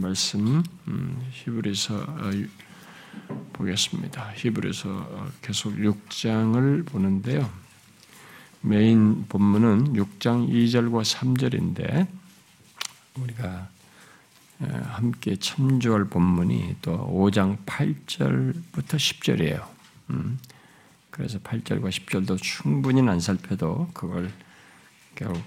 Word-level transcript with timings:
말씀 0.00 0.62
음, 0.88 1.28
히브리서 1.30 1.94
어, 1.94 2.30
보겠습니다. 3.52 4.32
히브리서 4.34 4.88
어, 4.88 5.28
계속 5.42 5.74
6장을 5.76 6.86
보는데요. 6.86 7.50
메인 8.62 9.26
본문은 9.28 9.94
6장 9.94 10.48
2절과 10.48 11.02
3절인데 11.02 12.06
우리가 13.16 13.68
함께 14.58 15.36
참조할 15.36 16.04
본문이 16.04 16.76
또 16.82 16.98
5장 17.08 17.64
8절부터 17.64 18.96
10절이에요. 18.96 19.66
음, 20.10 20.38
그래서 21.10 21.38
8절과 21.38 21.88
10절도 21.88 22.40
충분히 22.42 23.06
안 23.08 23.20
살펴도 23.20 23.88
그걸 23.94 24.30
결국 25.14 25.42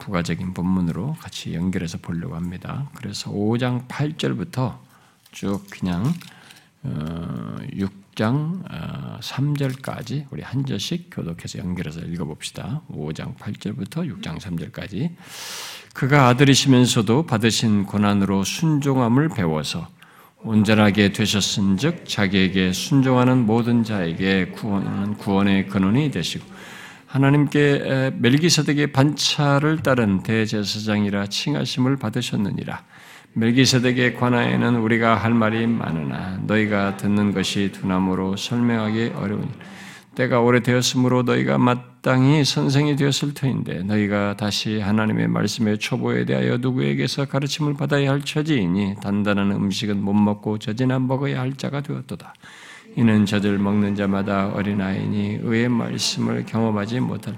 부가적인 0.00 0.54
본문으로 0.54 1.16
같이 1.20 1.54
연결해서 1.54 1.98
보려고 1.98 2.34
합니다. 2.34 2.90
그래서 2.94 3.30
5장 3.30 3.86
8절부터 3.86 4.78
쭉 5.30 5.64
그냥 5.70 6.12
6장 6.84 8.62
어, 8.70 9.18
3절까지 9.20 10.24
어, 10.24 10.26
우리 10.30 10.42
한 10.42 10.66
절씩 10.66 11.10
교독해서 11.12 11.58
연결해서 11.58 12.00
읽어봅시다. 12.00 12.82
5장 12.90 13.36
8절부터 13.36 14.10
6장 14.10 14.40
3절까지 14.40 15.14
그가 15.94 16.28
아들이시면서도 16.28 17.26
받으신 17.26 17.84
고난으로 17.84 18.44
순종함을 18.44 19.28
배워서 19.28 19.88
온전하게 20.42 21.12
되셨은즉 21.12 22.08
자기에게 22.08 22.72
순종하는 22.72 23.44
모든 23.44 23.84
자에게 23.84 24.46
구원은 24.52 25.18
구원의 25.18 25.66
근원이 25.66 26.10
되시고 26.10 26.59
하나님께 27.10 28.12
멜기세덱의 28.18 28.92
반차를 28.92 29.82
따른 29.82 30.22
대제사장이라 30.22 31.26
칭하심을 31.26 31.96
받으셨느니라. 31.96 32.84
멜기세덱의 33.32 34.14
관하에는 34.14 34.76
우리가 34.76 35.16
할 35.16 35.34
말이 35.34 35.66
많으나 35.66 36.38
너희가 36.46 36.96
듣는 36.98 37.32
것이 37.32 37.72
두나무로 37.72 38.36
설명하기 38.36 39.14
어려우니 39.16 39.48
때가 40.14 40.40
오래되었으므로 40.40 41.24
너희가 41.24 41.58
마땅히 41.58 42.44
선생이 42.44 42.94
되었을 42.94 43.34
터인데 43.34 43.82
너희가 43.82 44.36
다시 44.36 44.78
하나님의 44.78 45.26
말씀의 45.26 45.78
초보에 45.78 46.24
대하여 46.24 46.58
누구에게서 46.58 47.24
가르침을 47.24 47.74
받아야 47.74 48.10
할 48.12 48.20
처지이니 48.20 48.96
단단한 49.02 49.50
음식은 49.50 50.00
못 50.00 50.12
먹고 50.12 50.58
젖이나 50.58 51.00
먹어야 51.00 51.40
할 51.40 51.56
자가 51.56 51.80
되었도다. 51.80 52.34
이는 52.96 53.26
젖을 53.26 53.58
먹는 53.58 53.94
자마다 53.94 54.48
어린아이니 54.48 55.40
의의 55.42 55.68
말씀을 55.68 56.44
경험하지 56.44 57.00
못할 57.00 57.34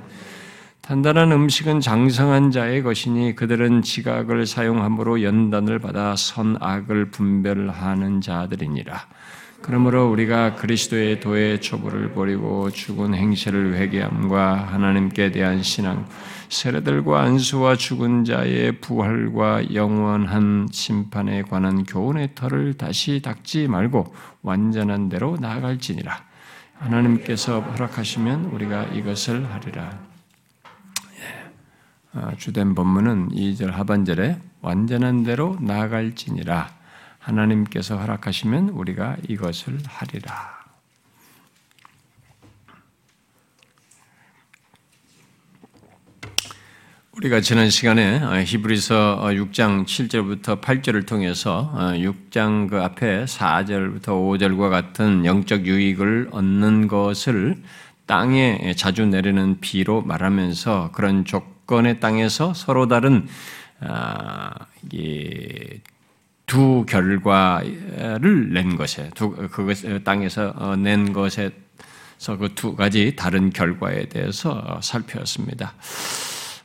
단단한 0.83 1.31
음식은 1.31 1.81
장성한 1.81 2.51
자의 2.51 2.83
것이니 2.83 3.37
그들은 3.37 3.83
지각을 3.83 4.47
사용함으로 4.47 5.23
연단을 5.23 5.79
받아 5.79 6.17
선악을 6.17 7.11
분별하는 7.11 8.21
자들이니라. 8.21 9.07
그러므로 9.63 10.11
우리가 10.11 10.57
그리스도의 10.57 11.21
도의 11.21 11.61
초보를 11.61 12.13
버리고 12.13 12.71
죽은 12.71 13.15
행실을 13.15 13.77
회개함과 13.77 14.67
하나님께 14.73 15.31
대한 15.31 15.63
신앙, 15.63 16.09
세례들과 16.49 17.23
안수와 17.23 17.77
죽은 17.77 18.25
자의 18.25 18.81
부활과 18.81 19.73
영원한 19.73 20.67
심판에 20.71 21.43
관한 21.43 21.85
교훈의 21.85 22.35
털을 22.35 22.75
다시 22.75 23.23
닦지 23.23 23.69
말고 23.69 24.15
완전한 24.43 25.09
대로 25.09 25.37
나아갈지니라. 25.41 26.25
하나님께서 26.79 27.61
허락하시면 27.61 28.47
우리가 28.47 28.87
이것을 28.87 29.49
하리라. 29.49 29.99
예. 31.21 32.19
아, 32.19 32.33
주된 32.37 32.75
본문은 32.75 33.29
2절 33.29 33.71
하반절에 33.71 34.39
완전한 34.61 35.23
대로 35.23 35.57
나아갈지니라. 35.61 36.82
하나님께서 37.23 37.97
허락하시면 37.99 38.71
우리가 38.71 39.17
이것을 39.29 39.79
하리라. 39.87 40.63
우리가 47.13 47.41
지난 47.41 47.71
시간에 47.71 48.21
어, 48.23 48.43
히브리서 48.43 49.21
6장 49.23 49.83
어, 49.83 49.85
7절부터 49.85 50.61
8절을 50.61 51.07
통해서 51.07 51.71
6장 51.77 52.67
어, 52.67 52.71
그 52.71 52.83
앞에 52.83 53.27
4절부터 53.27 54.07
5절과 54.07 54.71
같은 54.71 55.25
영적 55.25 55.67
유익을 55.67 56.31
얻는 56.33 56.89
것을 56.89 57.63
땅에 58.07 58.75
자주 58.77 59.07
내리는 59.07 59.61
비로 59.61 60.03
말하면서 60.03 60.91
그런 60.93 61.25
조건의 61.25 62.01
땅에서 62.01 62.55
서로 62.55 62.89
다른 62.89 63.29
두 66.47 66.85
결과를 66.87 68.53
낸 68.53 68.77
것에 68.77 69.11
두 69.15 69.31
그것 69.31 69.79
땅에서 70.05 70.53
어, 70.57 70.77
낸 70.77 71.13
것에서 71.13 71.51
그두 72.39 72.77
가지 72.77 73.15
다른 73.17 73.51
결과에 73.51 74.07
대해서 74.07 74.51
어, 74.53 74.81
살펴봤습니다. 74.83 75.75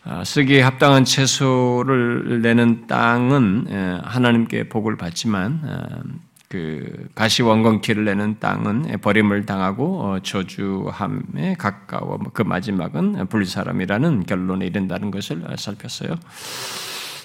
아, 0.04 0.24
쓰기에 0.24 0.62
합당한 0.62 1.04
채소를 1.04 2.42
내는 2.42 2.88
땅은 2.88 4.02
하나님께 4.04 4.70
복을 4.70 4.96
받지만 4.98 5.62
어, 5.64 6.02
그 6.50 7.10
가시원건키를 7.14 8.06
내는 8.06 8.40
땅은 8.40 9.00
버림을 9.02 9.46
당하고 9.46 10.20
저주함에 10.22 11.56
가까워 11.60 12.20
그 12.32 12.42
마지막은 12.42 13.28
불사람이라는 13.28 14.26
결론에 14.26 14.66
이른다는 14.66 15.12
것을 15.12 15.44
살폈어요. 15.58 16.16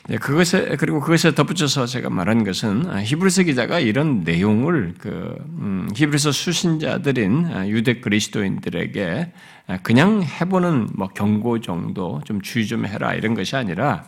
네, 0.08 0.16
그것에 0.16 0.76
그리고 0.78 0.98
그것에 0.98 1.32
덧붙여서 1.32 1.86
제가 1.86 2.10
말한 2.10 2.42
것은 2.42 2.90
아, 2.90 3.00
히브리서 3.02 3.44
기자가 3.44 3.78
이런 3.78 4.22
내용을 4.22 4.94
그 4.98 5.36
음, 5.60 5.88
히브리서 5.94 6.32
수신자들인 6.32 7.46
아, 7.46 7.68
유대 7.68 8.00
그리스도인들에게 8.00 9.32
아, 9.68 9.78
그냥 9.78 10.24
해보는 10.24 10.88
뭐 10.94 11.06
경고 11.08 11.60
정도 11.60 12.20
좀 12.24 12.40
주의 12.40 12.66
좀 12.66 12.84
해라 12.84 13.14
이런 13.14 13.34
것이 13.34 13.54
아니라 13.54 14.04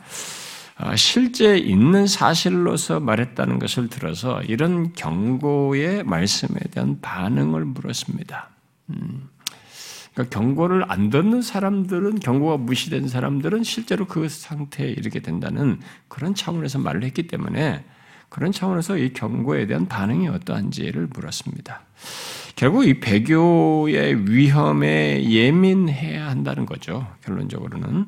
실제 0.96 1.56
있는 1.56 2.08
사실로서 2.08 2.98
말했다는 2.98 3.60
것을 3.60 3.88
들어서 3.88 4.42
이런 4.42 4.92
경고의 4.92 6.02
말씀에 6.02 6.58
대한 6.72 7.00
반응을 7.00 7.64
물었습니다. 7.64 8.50
음. 10.14 10.24
그러니까 10.24 10.38
경고를 10.38 10.84
안 10.88 11.10
듣는 11.10 11.42
사람들은 11.42 12.20
경고가 12.20 12.56
무시된 12.56 13.08
사람들은 13.08 13.64
실제로 13.64 14.06
그 14.06 14.28
상태에 14.28 14.88
이르게 14.88 15.20
된다는 15.20 15.80
그런 16.08 16.34
차원에서 16.34 16.78
말을 16.78 17.02
했기 17.02 17.26
때문에 17.26 17.84
그런 18.28 18.52
차원에서 18.52 18.96
이 18.98 19.12
경고에 19.12 19.66
대한 19.66 19.86
반응이 19.86 20.28
어떠한지를 20.28 21.08
물었습니다. 21.12 21.82
결국 22.56 22.86
이 22.86 23.00
배교의 23.00 24.30
위험에 24.30 25.28
예민해야 25.28 26.28
한다는 26.28 26.66
거죠. 26.66 27.06
결론적으로는 27.24 28.06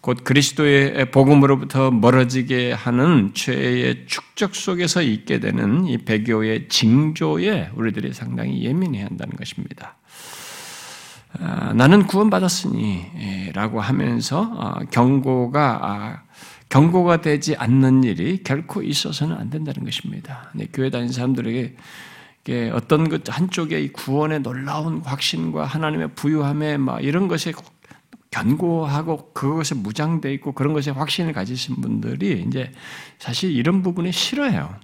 곧 0.00 0.22
그리스도의 0.22 1.10
복음으로부터 1.10 1.90
멀어지게 1.90 2.72
하는 2.72 3.32
죄의 3.32 4.04
축적 4.06 4.54
속에서 4.54 5.00
있게 5.00 5.40
되는 5.40 5.86
이 5.86 5.98
배교의 5.98 6.68
징조에 6.68 7.70
우리들이 7.74 8.12
상당히 8.12 8.62
예민해야 8.64 9.06
한다는 9.06 9.34
것입니다. 9.36 9.96
아, 11.40 11.72
나는 11.74 12.06
구원받았으니라고 12.06 13.80
하면서 13.80 14.40
어, 14.40 14.80
경고가 14.90 15.80
아, 15.82 16.22
경고가 16.68 17.20
되지 17.20 17.56
않는 17.56 18.04
일이 18.04 18.42
결코 18.42 18.82
있어서는 18.82 19.36
안 19.36 19.50
된다는 19.50 19.84
것입니다. 19.84 20.50
교회 20.72 20.90
다니는 20.90 21.12
사람들에게 21.12 21.76
어떤 22.72 23.08
것 23.08 23.22
한쪽에 23.28 23.90
구원의 23.92 24.40
놀라운 24.40 25.00
확신과 25.04 25.66
하나님의 25.66 26.14
부유함에 26.14 26.78
막 26.78 27.04
이런 27.04 27.28
것에 27.28 27.52
견고하고 28.30 29.30
그것에 29.32 29.76
무장돼 29.76 30.32
있고 30.34 30.52
그런 30.52 30.72
것에 30.72 30.90
확신을 30.90 31.32
가지신 31.32 31.76
분들이 31.76 32.44
이제 32.46 32.72
사실 33.18 33.52
이런 33.52 33.82
부분에 33.82 34.10
싫어요. 34.10 34.74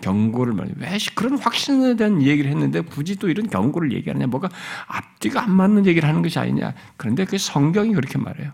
경고를 0.00 0.54
말해. 0.54 0.72
왜 0.76 0.98
그런 1.14 1.38
확신에 1.38 1.96
대한 1.96 2.22
얘기를 2.22 2.50
했는데 2.50 2.80
굳이 2.80 3.16
또 3.16 3.28
이런 3.28 3.48
경고를 3.48 3.92
얘기하느냐? 3.92 4.26
뭐가 4.26 4.48
앞뒤가 4.86 5.42
안 5.42 5.52
맞는 5.52 5.86
얘기를 5.86 6.08
하는 6.08 6.22
것이 6.22 6.38
아니냐? 6.38 6.74
그런데 6.96 7.24
그 7.24 7.38
성경이 7.38 7.92
그렇게 7.92 8.18
말해요. 8.18 8.52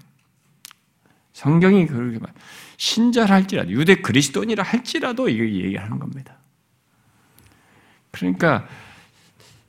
성경이 1.32 1.86
그렇게 1.86 2.18
말. 2.18 2.32
신자라 2.76 3.36
할지라도 3.36 3.70
유대 3.70 3.96
그리스도인이라 3.96 4.64
할지라도 4.64 5.28
이거 5.28 5.44
얘기하는 5.44 5.98
겁니다. 5.98 6.36
그러니까 8.10 8.66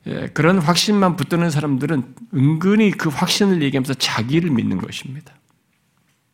예, 0.06 0.26
그런 0.34 0.58
확신만 0.58 1.16
붙드는 1.16 1.50
사람들은 1.50 2.14
은근히 2.34 2.90
그 2.90 3.08
확신을 3.08 3.62
얘기하면서 3.62 3.94
자기를 3.94 4.50
믿는 4.50 4.78
것입니다. 4.78 5.32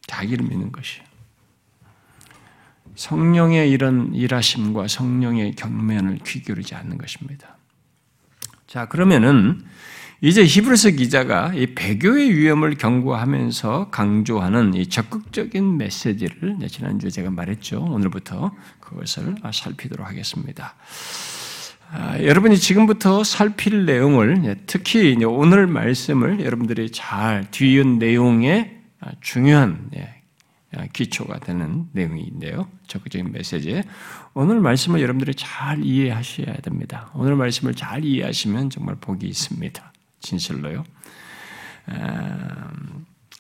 자기를 0.06 0.44
믿는 0.46 0.72
것이에요. 0.72 1.09
성령의 3.00 3.70
이런 3.70 4.14
일하심과 4.14 4.86
성령의 4.86 5.54
경면을 5.54 6.18
귀 6.26 6.42
기울이지 6.42 6.74
않는 6.74 6.98
것입니다. 6.98 7.56
자, 8.66 8.88
그러면은 8.88 9.62
이제 10.20 10.44
히브리서 10.44 10.90
기자가 10.90 11.50
이 11.54 11.74
배교의 11.74 12.36
위험을 12.36 12.74
경고하면서 12.74 13.88
강조하는 13.90 14.74
이 14.74 14.86
적극적인 14.86 15.78
메시지를 15.78 16.58
지난주에 16.68 17.08
제가 17.08 17.30
말했죠. 17.30 17.82
오늘부터 17.82 18.54
그것을 18.80 19.36
살피도록 19.50 20.06
하겠습니다. 20.06 20.74
아, 21.92 22.22
여러분이 22.22 22.58
지금부터 22.58 23.24
살필 23.24 23.86
내용을 23.86 24.58
특히 24.66 25.16
오늘 25.24 25.66
말씀을 25.66 26.44
여러분들이 26.44 26.92
잘 26.92 27.50
뒤은 27.50 27.98
내용의 27.98 28.76
중요한 29.22 29.88
예, 29.96 30.19
기초가 30.92 31.40
되는 31.40 31.88
내용인데요. 31.92 32.68
적극적인 32.86 33.32
메시지. 33.32 33.82
오늘 34.34 34.60
말씀을 34.60 35.00
여러분들이 35.00 35.34
잘 35.34 35.84
이해하셔야 35.84 36.54
됩니다. 36.56 37.10
오늘 37.14 37.34
말씀을 37.36 37.74
잘 37.74 38.04
이해하시면 38.04 38.70
정말 38.70 38.94
복이 38.96 39.26
있습니다. 39.26 39.92
진실로요. 40.20 40.84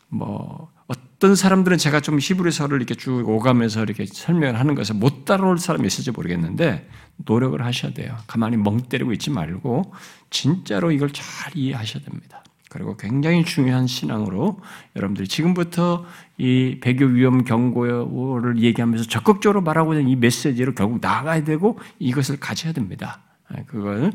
뭐 0.08 0.70
어떤 0.88 1.36
사람들은 1.36 1.78
제가 1.78 2.00
좀 2.00 2.18
히브리서를 2.18 2.78
이렇게 2.78 2.96
쭉 2.96 3.28
오가면서 3.28 3.82
이렇게 3.84 4.06
설명을 4.06 4.58
하는 4.58 4.74
것을 4.74 4.96
못 4.96 5.24
따라올 5.24 5.58
사람이 5.58 5.86
있을지 5.86 6.10
모르겠는데 6.10 6.88
노력을 7.16 7.64
하셔야 7.64 7.92
돼요. 7.92 8.16
가만히 8.26 8.56
멍 8.56 8.88
때리고 8.88 9.12
있지 9.12 9.30
말고 9.30 9.94
진짜로 10.30 10.90
이걸 10.90 11.10
잘 11.12 11.56
이해하셔야 11.56 12.02
됩니다. 12.02 12.42
그리고 12.70 12.96
굉장히 12.96 13.44
중요한 13.44 13.88
신앙으로 13.88 14.60
여러분들이 14.94 15.26
지금부터 15.26 16.06
이 16.38 16.78
배교 16.80 17.04
위험 17.04 17.44
경고를 17.44 18.60
얘기하면서 18.60 19.06
적극적으로 19.08 19.60
말하고 19.60 19.92
있는 19.94 20.08
이 20.08 20.14
메시지로 20.14 20.74
결국 20.74 21.00
나가야 21.00 21.42
되고 21.42 21.78
이것을 21.98 22.38
가져야 22.38 22.72
됩니다. 22.72 23.20
그걸 23.66 24.12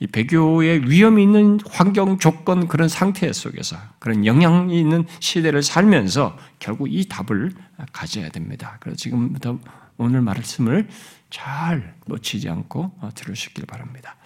이 0.00 0.08
배교의 0.08 0.90
위험이 0.90 1.22
있는 1.22 1.60
환경 1.70 2.18
조건 2.18 2.66
그런 2.66 2.88
상태 2.88 3.32
속에서 3.32 3.76
그런 4.00 4.26
영향이 4.26 4.78
있는 4.78 5.04
시대를 5.20 5.62
살면서 5.62 6.36
결국 6.58 6.92
이 6.92 7.08
답을 7.08 7.52
가져야 7.92 8.30
됩니다. 8.30 8.78
그래서 8.80 8.96
지금부터 8.96 9.60
오늘 9.96 10.22
말씀을 10.22 10.88
잘 11.32 11.94
놓치지 12.06 12.48
않고 12.48 12.92
들으시길 13.14 13.66
바랍니다. 13.66 14.16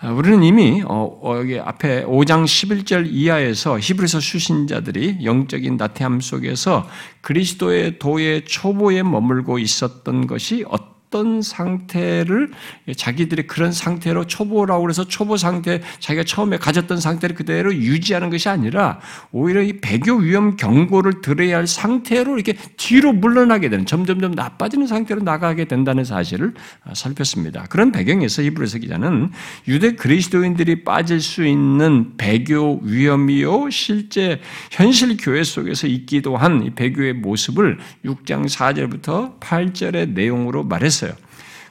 아, 0.00 0.10
우리는 0.10 0.42
이미 0.42 0.82
어, 0.84 1.18
어, 1.22 1.38
여기 1.38 1.58
앞에 1.58 2.04
5장 2.04 2.44
11절 2.44 3.06
이하에서 3.06 3.78
히브리서 3.78 4.20
수신자들이 4.20 5.24
영적인 5.24 5.76
나태함 5.76 6.20
속에서 6.20 6.86
그리스도의 7.22 7.98
도의 7.98 8.44
초보에 8.44 9.02
머물고 9.02 9.58
있었던 9.58 10.26
것이 10.26 10.64
어떤 10.68 10.93
어떤 11.14 11.42
상태를 11.42 12.50
자기들이 12.96 13.46
그런 13.46 13.70
상태로 13.70 14.26
초보라고 14.26 14.82
그래서 14.82 15.04
초보 15.04 15.36
상태 15.36 15.80
자기가 16.00 16.24
처음에 16.24 16.58
가졌던 16.58 16.98
상태를 16.98 17.36
그대로 17.36 17.72
유지하는 17.72 18.30
것이 18.30 18.48
아니라 18.48 18.98
오히려 19.30 19.62
이 19.62 19.80
배교 19.80 20.16
위험 20.16 20.56
경고를 20.56 21.20
들어야 21.22 21.58
할 21.58 21.68
상태로 21.68 22.34
이렇게 22.34 22.54
뒤로 22.76 23.12
물러나게 23.12 23.68
되는 23.68 23.86
점점점 23.86 24.32
나빠지는 24.32 24.88
상태로 24.88 25.22
나가게 25.22 25.66
된다는 25.66 26.04
사실을 26.04 26.54
살폈습니다. 26.92 27.66
그런 27.70 27.92
배경에서 27.92 28.42
히브리서 28.42 28.78
기자는 28.78 29.30
유대 29.68 29.94
그리스도인들이 29.94 30.82
빠질 30.82 31.20
수 31.20 31.46
있는 31.46 32.16
배교 32.16 32.80
위험이요 32.82 33.70
실제 33.70 34.40
현실 34.72 35.16
교회 35.16 35.44
속에서 35.44 35.86
있기도 35.86 36.36
한이 36.36 36.70
배교의 36.70 37.12
모습을 37.12 37.78
6장 38.04 38.48
4절부터 38.48 39.38
8절의 39.38 40.10
내용으로 40.10 40.64
말했어요. 40.64 41.03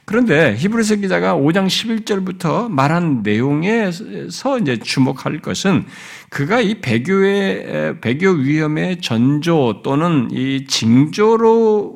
그런데 0.06 0.54
히브리서 0.56 0.96
기자가 0.96 1.34
5장 1.34 1.66
11절부터 1.66 2.68
말한 2.68 3.22
내용에서 3.22 4.58
이제 4.60 4.76
주목할 4.78 5.40
것은 5.40 5.86
그가 6.28 6.60
이 6.60 6.80
배교의 6.80 8.00
배교 8.00 8.30
위험의 8.30 9.00
전조 9.00 9.80
또는 9.82 10.28
이 10.30 10.66
징조로부터 10.66 11.86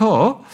어, 0.00 0.44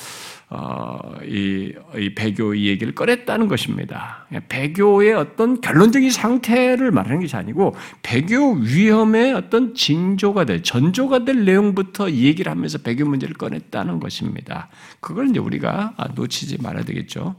이, 1.24 1.72
이 1.96 2.14
배교 2.14 2.54
이 2.54 2.68
얘기를 2.68 2.94
꺼냈다는 2.94 3.48
것입니다. 3.48 4.26
배교의 4.48 5.14
어떤 5.14 5.60
결론적인 5.60 6.10
상태를 6.10 6.90
말하는 6.90 7.20
것이 7.20 7.36
아니고 7.36 7.74
배교 8.02 8.54
위험의 8.54 9.34
어떤 9.34 9.74
징조가 9.74 10.44
될, 10.44 10.62
전조가 10.62 11.24
될 11.24 11.44
내용부터 11.44 12.10
얘기를 12.10 12.50
하면서 12.50 12.78
배교 12.78 13.04
문제를 13.04 13.34
꺼냈다는 13.34 14.00
것입니다. 14.00 14.68
그걸 15.00 15.28
이제 15.28 15.38
우리가 15.38 15.94
놓치지 16.14 16.58
말아야 16.62 16.84
되겠죠. 16.84 17.36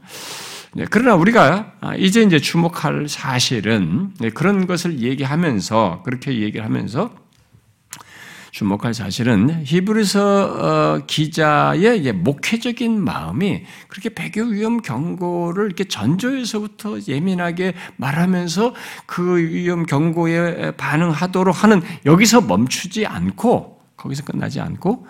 네, 0.74 0.84
그러나 0.90 1.14
우리가 1.14 1.72
이제 1.96 2.22
이제 2.22 2.38
주목할 2.38 3.08
사실은 3.08 4.12
네, 4.20 4.30
그런 4.30 4.66
것을 4.66 5.00
얘기하면서 5.00 6.02
그렇게 6.04 6.40
얘기를 6.40 6.64
하면서 6.64 7.14
주목할 8.56 8.94
사실은 8.94 9.64
히브리서 9.66 10.22
어, 10.22 11.02
기자의 11.06 12.10
목회적인 12.14 13.04
마음이 13.04 13.64
그렇게 13.86 14.08
배교 14.08 14.44
위험 14.44 14.80
경고를 14.80 15.66
이렇게 15.66 15.84
전조에서부터 15.84 17.00
예민하게 17.06 17.74
말하면서 17.96 18.74
그 19.04 19.36
위험 19.36 19.84
경고에 19.84 20.70
반응하도록 20.78 21.62
하는 21.62 21.82
여기서 22.06 22.40
멈추지 22.40 23.04
않고 23.04 23.78
거기서 23.98 24.24
끝나지 24.24 24.58
않고 24.58 25.06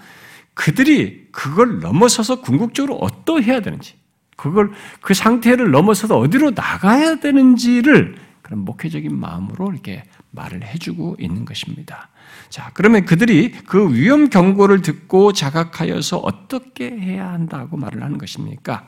그들이 0.54 1.28
그걸 1.30 1.78
넘어서서 1.78 2.40
궁극적으로 2.40 2.96
어떠해야 2.96 3.60
되는지 3.60 3.94
그걸 4.34 4.72
그 5.00 5.14
상태를 5.14 5.70
넘어서서 5.70 6.18
어디로 6.18 6.50
나가야 6.50 7.20
되는지를 7.20 8.25
그런 8.46 8.60
목회적인 8.60 9.12
마음으로 9.12 9.72
이렇게 9.72 10.04
말을 10.30 10.62
해주고 10.62 11.16
있는 11.18 11.44
것입니다. 11.44 12.10
자, 12.48 12.70
그러면 12.74 13.04
그들이 13.04 13.50
그 13.50 13.92
위험 13.92 14.30
경고를 14.30 14.82
듣고 14.82 15.32
자각하여서 15.32 16.18
어떻게 16.18 16.88
해야 16.96 17.32
한다고 17.32 17.76
말을 17.76 18.04
하는 18.04 18.18
것입니까? 18.18 18.86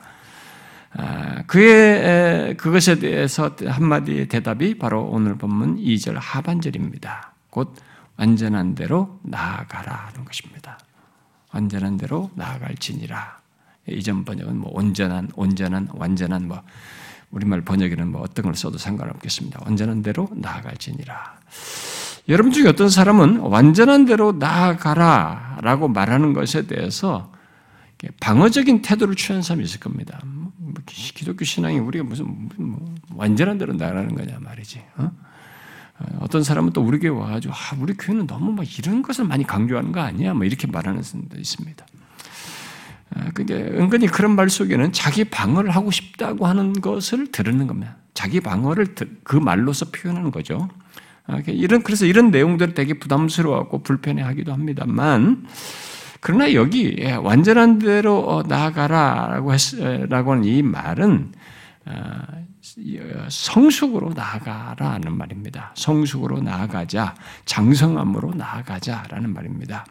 아, 0.93 1.43
그의 1.49 2.56
그것에 2.56 3.00
대해서 3.00 3.56
한마디의 3.66 4.28
대답이 4.28 4.78
바로 4.78 5.02
오늘 5.02 5.37
본문 5.37 5.78
2절 5.78 6.14
하반절입니다. 6.20 7.34
곧 7.50 7.75
완전한 8.16 8.76
대로 8.76 9.19
나아가라는 9.25 10.25
것입니다. 10.25 10.78
완전한 11.52 11.96
대로 11.96 12.31
나아갈지니라. 12.37 13.38
이전 13.88 14.25
번역은 14.25 14.56
뭐 14.56 14.70
온전한, 14.72 15.28
온전한, 15.34 15.88
완전한 15.94 16.46
뭐 16.46 16.62
우리말 17.30 17.62
번역에는 17.62 18.10
뭐 18.10 18.22
어떤 18.22 18.44
걸 18.44 18.54
써도 18.54 18.78
상관없겠습니다. 18.78 19.60
완전한 19.64 20.02
대로 20.02 20.28
나아갈지니라. 20.34 21.38
여러분 22.28 22.52
중에 22.52 22.69
어떤 22.69 22.88
사람은 22.88 23.38
완전한 23.38 24.04
대로 24.04 24.32
나아가라 24.32 25.58
라고 25.62 25.88
말하는 25.88 26.34
것에 26.34 26.66
대해서 26.66 27.32
방어적인 28.20 28.82
태도를 28.82 29.14
취한 29.16 29.42
사람이 29.42 29.64
있을 29.64 29.80
겁니다. 29.80 30.20
뭐, 30.25 30.52
뭐 30.56 30.75
기독교 30.86 31.44
신앙이 31.44 31.78
우리가 31.78 32.04
무슨 32.04 32.49
뭐 32.56 32.94
완전한 33.14 33.58
대로 33.58 33.73
나가는 33.73 34.14
거냐 34.14 34.38
말이지. 34.40 34.82
어? 34.99 35.11
어? 36.20 36.28
떤 36.28 36.44
사람은 36.44 36.73
또 36.73 36.82
우리 36.82 36.99
교회 36.99 37.11
와가지고 37.11 37.52
아, 37.54 37.76
우리 37.80 37.94
교회는 37.94 38.26
너무 38.26 38.52
막 38.52 38.78
이런 38.78 39.02
것을 39.02 39.25
많이 39.25 39.44
강조하는 39.44 39.92
거 39.92 40.00
아니야? 40.00 40.35
뭐 40.35 40.44
이렇게 40.44 40.66
말하는 40.66 41.02
사람도 41.02 41.38
있습니다. 41.38 41.87
아, 43.15 43.31
그게 43.33 43.55
은근히 43.55 44.07
그런 44.07 44.37
말 44.37 44.50
속에는 44.50 44.93
자기 44.93 45.25
방어를 45.25 45.71
하고 45.71 45.91
싶다고 45.91 46.47
하는 46.47 46.73
것을 46.75 47.33
들으는 47.33 47.67
겁니다. 47.67 47.97
자기 48.15 48.41
방어를 48.41 48.95
그 49.25 49.37
말로서 49.37 49.87
표현하는 49.91 50.31
거죠. 50.31 50.69
아, 51.27 51.41
이런 51.47 51.83
그래서 51.83 52.07
이런 52.07 52.31
내용들 52.31 52.75
되게 52.75 52.99
부담스러워하고 52.99 53.83
불편해하기도 53.83 54.53
합니다만 54.53 55.47
그러나 56.21 56.53
여기 56.55 56.97
예, 56.99 57.12
완전한 57.12 57.79
대로 57.79 58.29
어, 58.29 58.43
나아가라라고 58.43 59.53
했라고 59.53 60.33
하는 60.33 60.45
이 60.45 60.62
말은 60.62 61.33
아, 61.85 62.23
성숙으로 63.29 64.12
나아가라는 64.15 65.17
말입니다. 65.17 65.73
성숙으로 65.75 66.41
나아가자, 66.41 67.15
장성함으로 67.45 68.35
나아가자라는 68.35 69.33
말입니다. 69.33 69.87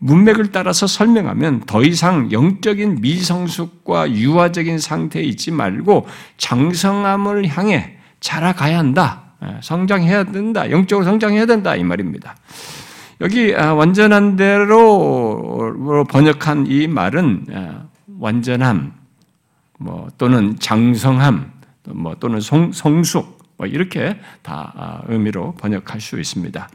문맥을 0.00 0.50
따라서 0.50 0.86
설명하면 0.86 1.60
더 1.66 1.82
이상 1.82 2.32
영적인 2.32 3.00
미성숙과 3.00 4.12
유아적인 4.12 4.78
상태에 4.78 5.22
있지 5.22 5.50
말고 5.50 6.06
장성함을 6.38 7.46
향해 7.48 7.98
자라가야 8.20 8.78
한다. 8.78 9.34
예, 9.42 9.58
성장해야 9.62 10.24
된다. 10.24 10.70
영적으로 10.70 11.04
성장해야 11.04 11.46
된다. 11.46 11.76
이 11.76 11.84
말입니다. 11.84 12.36
여기 13.20 13.54
아, 13.54 13.74
완전한 13.74 14.36
대로 14.36 16.06
번역한 16.08 16.66
이 16.66 16.86
말은 16.88 17.46
아, 17.52 17.84
완전함, 18.18 18.94
뭐 19.78 20.08
또는 20.16 20.58
장성함, 20.58 21.52
뭐 21.88 22.16
또는 22.18 22.40
성, 22.40 22.72
성숙, 22.72 23.38
뭐 23.58 23.66
이렇게 23.66 24.18
다 24.42 24.72
아, 24.74 25.02
의미로 25.08 25.52
번역할 25.58 26.00
수 26.00 26.18
있습니다. 26.18 26.68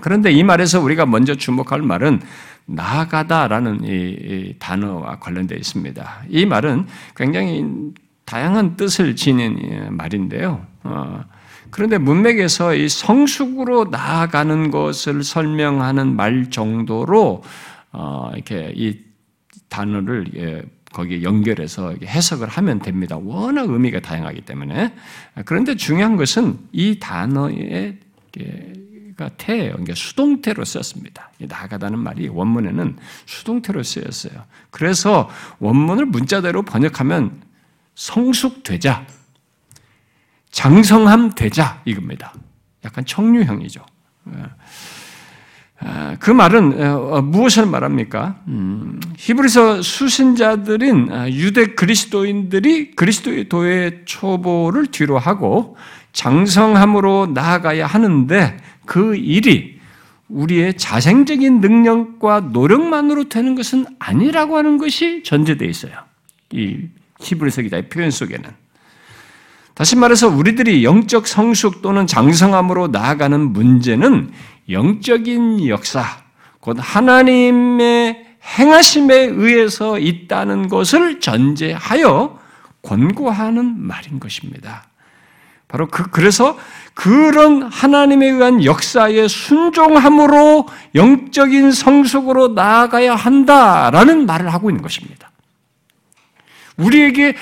그런데 0.00 0.30
이 0.30 0.42
말에서 0.42 0.80
우리가 0.80 1.06
먼저 1.06 1.34
주목할 1.34 1.82
말은 1.82 2.20
나아가다라는 2.66 3.80
이, 3.84 4.54
단어와 4.58 5.18
관련되어 5.18 5.56
있습니다. 5.56 6.24
이 6.28 6.46
말은 6.46 6.86
굉장히 7.16 7.64
다양한 8.24 8.76
뜻을 8.76 9.16
지닌 9.16 9.88
말인데요. 9.90 10.66
어, 10.84 11.24
그런데 11.70 11.98
문맥에서 11.98 12.74
이 12.74 12.88
성숙으로 12.88 13.86
나아가는 13.86 14.70
것을 14.70 15.22
설명하는 15.22 16.14
말 16.14 16.50
정도로 16.50 17.42
어, 17.92 18.30
이렇게 18.34 18.72
이 18.74 18.98
단어를 19.68 20.26
예, 20.36 20.62
거기에 20.92 21.22
연결해서 21.22 21.94
해석을 22.02 22.48
하면 22.48 22.80
됩니다. 22.80 23.18
워낙 23.18 23.68
의미가 23.68 24.00
다양하기 24.00 24.42
때문에. 24.42 24.94
그런데 25.44 25.74
중요한 25.74 26.16
것은 26.16 26.58
이 26.72 26.98
단어의 26.98 27.98
태예요. 29.36 29.72
그러니까 29.72 29.94
수동태로 29.94 30.64
썼습니다. 30.64 31.30
나가다는 31.40 31.98
말이 31.98 32.28
원문에는 32.28 32.96
수동태로 33.26 33.82
쓰였어요. 33.82 34.44
그래서 34.70 35.28
원문을 35.58 36.06
문자대로 36.06 36.62
번역하면 36.62 37.42
성숙되자, 37.96 39.06
장성함 40.50 41.34
되자 41.34 41.82
이겁니다. 41.84 42.32
약간 42.84 43.04
청류형이죠. 43.04 43.84
아, 45.80 46.16
그 46.18 46.30
말은 46.30 46.82
어, 46.82 47.16
어, 47.16 47.22
무엇을 47.22 47.66
말합니까? 47.66 48.40
음, 48.48 48.98
히브리서 49.16 49.82
수신자들인 49.82 51.12
아, 51.12 51.30
유대 51.30 51.66
그리스도인들이 51.66 52.92
그리스도의 52.92 54.02
초보를 54.04 54.86
뒤로 54.86 55.18
하고 55.18 55.76
장성함으로 56.12 57.30
나아가야 57.32 57.86
하는데 57.86 58.56
그 58.86 59.14
일이 59.14 59.78
우리의 60.28 60.76
자생적인 60.76 61.60
능력과 61.60 62.40
노력만으로 62.52 63.28
되는 63.28 63.54
것은 63.54 63.86
아니라고 63.98 64.56
하는 64.56 64.78
것이 64.78 65.22
전제되어 65.22 65.68
있어요. 65.68 65.92
이 66.52 66.88
히브리서 67.20 67.62
기자의 67.62 67.88
표현 67.88 68.10
속에는. 68.10 68.50
다시 69.78 69.94
말해서 69.94 70.26
우리들이 70.26 70.82
영적 70.82 71.28
성숙 71.28 71.82
또는 71.82 72.08
장성함으로 72.08 72.88
나아가는 72.88 73.52
문제는 73.52 74.32
영적인 74.68 75.68
역사, 75.68 76.04
곧 76.58 76.78
하나님의 76.80 78.26
행하심에 78.58 79.14
의해서 79.14 80.00
있다는 80.00 80.68
것을 80.68 81.20
전제하여 81.20 82.40
권고하는 82.82 83.80
말인 83.80 84.18
것입니다. 84.18 84.88
바로 85.68 85.86
그, 85.86 86.10
그래서 86.10 86.58
그런 86.94 87.62
하나님에 87.62 88.26
의한 88.26 88.64
역사에 88.64 89.28
순종함으로 89.28 90.66
영적인 90.96 91.70
성숙으로 91.70 92.48
나아가야 92.48 93.14
한다라는 93.14 94.26
말을 94.26 94.52
하고 94.52 94.70
있는 94.70 94.82
것입니다. 94.82 95.30
우리에게 96.78 97.36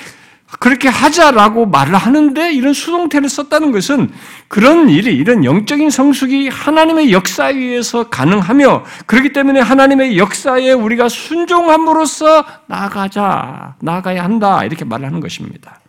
그렇게 0.59 0.87
하자라고 0.87 1.65
말을 1.65 1.95
하는데 1.95 2.53
이런 2.53 2.73
수동태를 2.73 3.27
썼다는 3.27 3.71
것은 3.71 4.09
그런 4.47 4.89
일이, 4.89 5.15
이런 5.15 5.43
영적인 5.43 5.89
성숙이 5.89 6.47
하나님의 6.47 7.11
역사에 7.11 7.53
의해서 7.53 8.09
가능하며 8.09 8.85
그렇기 9.05 9.33
때문에 9.33 9.59
하나님의 9.59 10.17
역사에 10.17 10.71
우리가 10.71 11.09
순종함으로써 11.09 12.45
나아가자, 12.67 13.75
나아가야 13.81 14.23
한다. 14.23 14.63
이렇게 14.63 14.85
말을 14.85 15.05
하는 15.05 15.19
것입니다. 15.19 15.81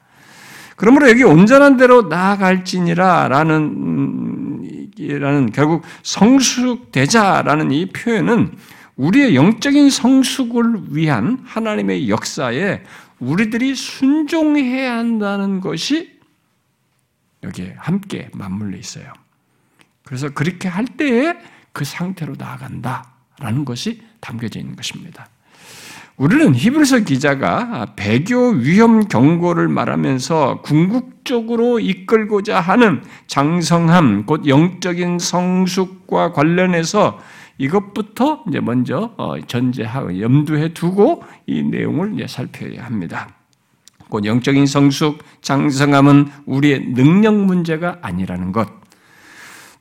그러므로 0.74 1.08
여기 1.08 1.22
온전한 1.22 1.76
대로 1.76 2.02
나아갈지니라 2.02 3.28
라는, 3.28 4.90
라는 4.98 5.52
결국 5.52 5.82
성숙되자라는 6.02 7.70
이 7.70 7.86
표현은 7.86 8.52
우리의 8.96 9.36
영적인 9.36 9.90
성숙을 9.90 10.82
위한 10.90 11.38
하나님의 11.44 12.08
역사에 12.10 12.82
우리들이 13.20 13.74
순종해야 13.74 14.96
한다는 14.96 15.60
것이 15.60 16.18
여기에 17.42 17.76
함께 17.78 18.30
맞물려 18.32 18.76
있어요. 18.76 19.12
그래서 20.04 20.30
그렇게 20.30 20.68
할 20.68 20.86
때에 20.86 21.34
그 21.72 21.84
상태로 21.84 22.34
나아간다라는 22.38 23.64
것이 23.64 24.02
담겨져 24.20 24.60
있는 24.60 24.74
것입니다. 24.74 25.28
우리는 26.16 26.52
히브리서 26.52 27.00
기자가 27.00 27.94
배교 27.94 28.48
위험 28.48 29.06
경고를 29.06 29.68
말하면서 29.68 30.62
궁극적으로 30.62 31.78
이끌고자 31.78 32.58
하는 32.58 33.04
장성함, 33.28 34.26
곧 34.26 34.48
영적인 34.48 35.20
성숙과 35.20 36.32
관련해서 36.32 37.20
이것부터 37.58 38.44
이제 38.48 38.60
먼저 38.60 39.12
어, 39.16 39.34
전제하고 39.46 40.20
염두에 40.20 40.72
두고 40.72 41.24
이 41.46 41.62
내용을 41.62 42.14
이제 42.14 42.26
살펴야 42.26 42.84
합니다. 42.84 43.28
곧 44.08 44.24
영적인 44.24 44.66
성숙, 44.66 45.18
장성함은 45.42 46.28
우리의 46.46 46.94
능력 46.94 47.34
문제가 47.34 47.98
아니라는 48.00 48.52
것. 48.52 48.68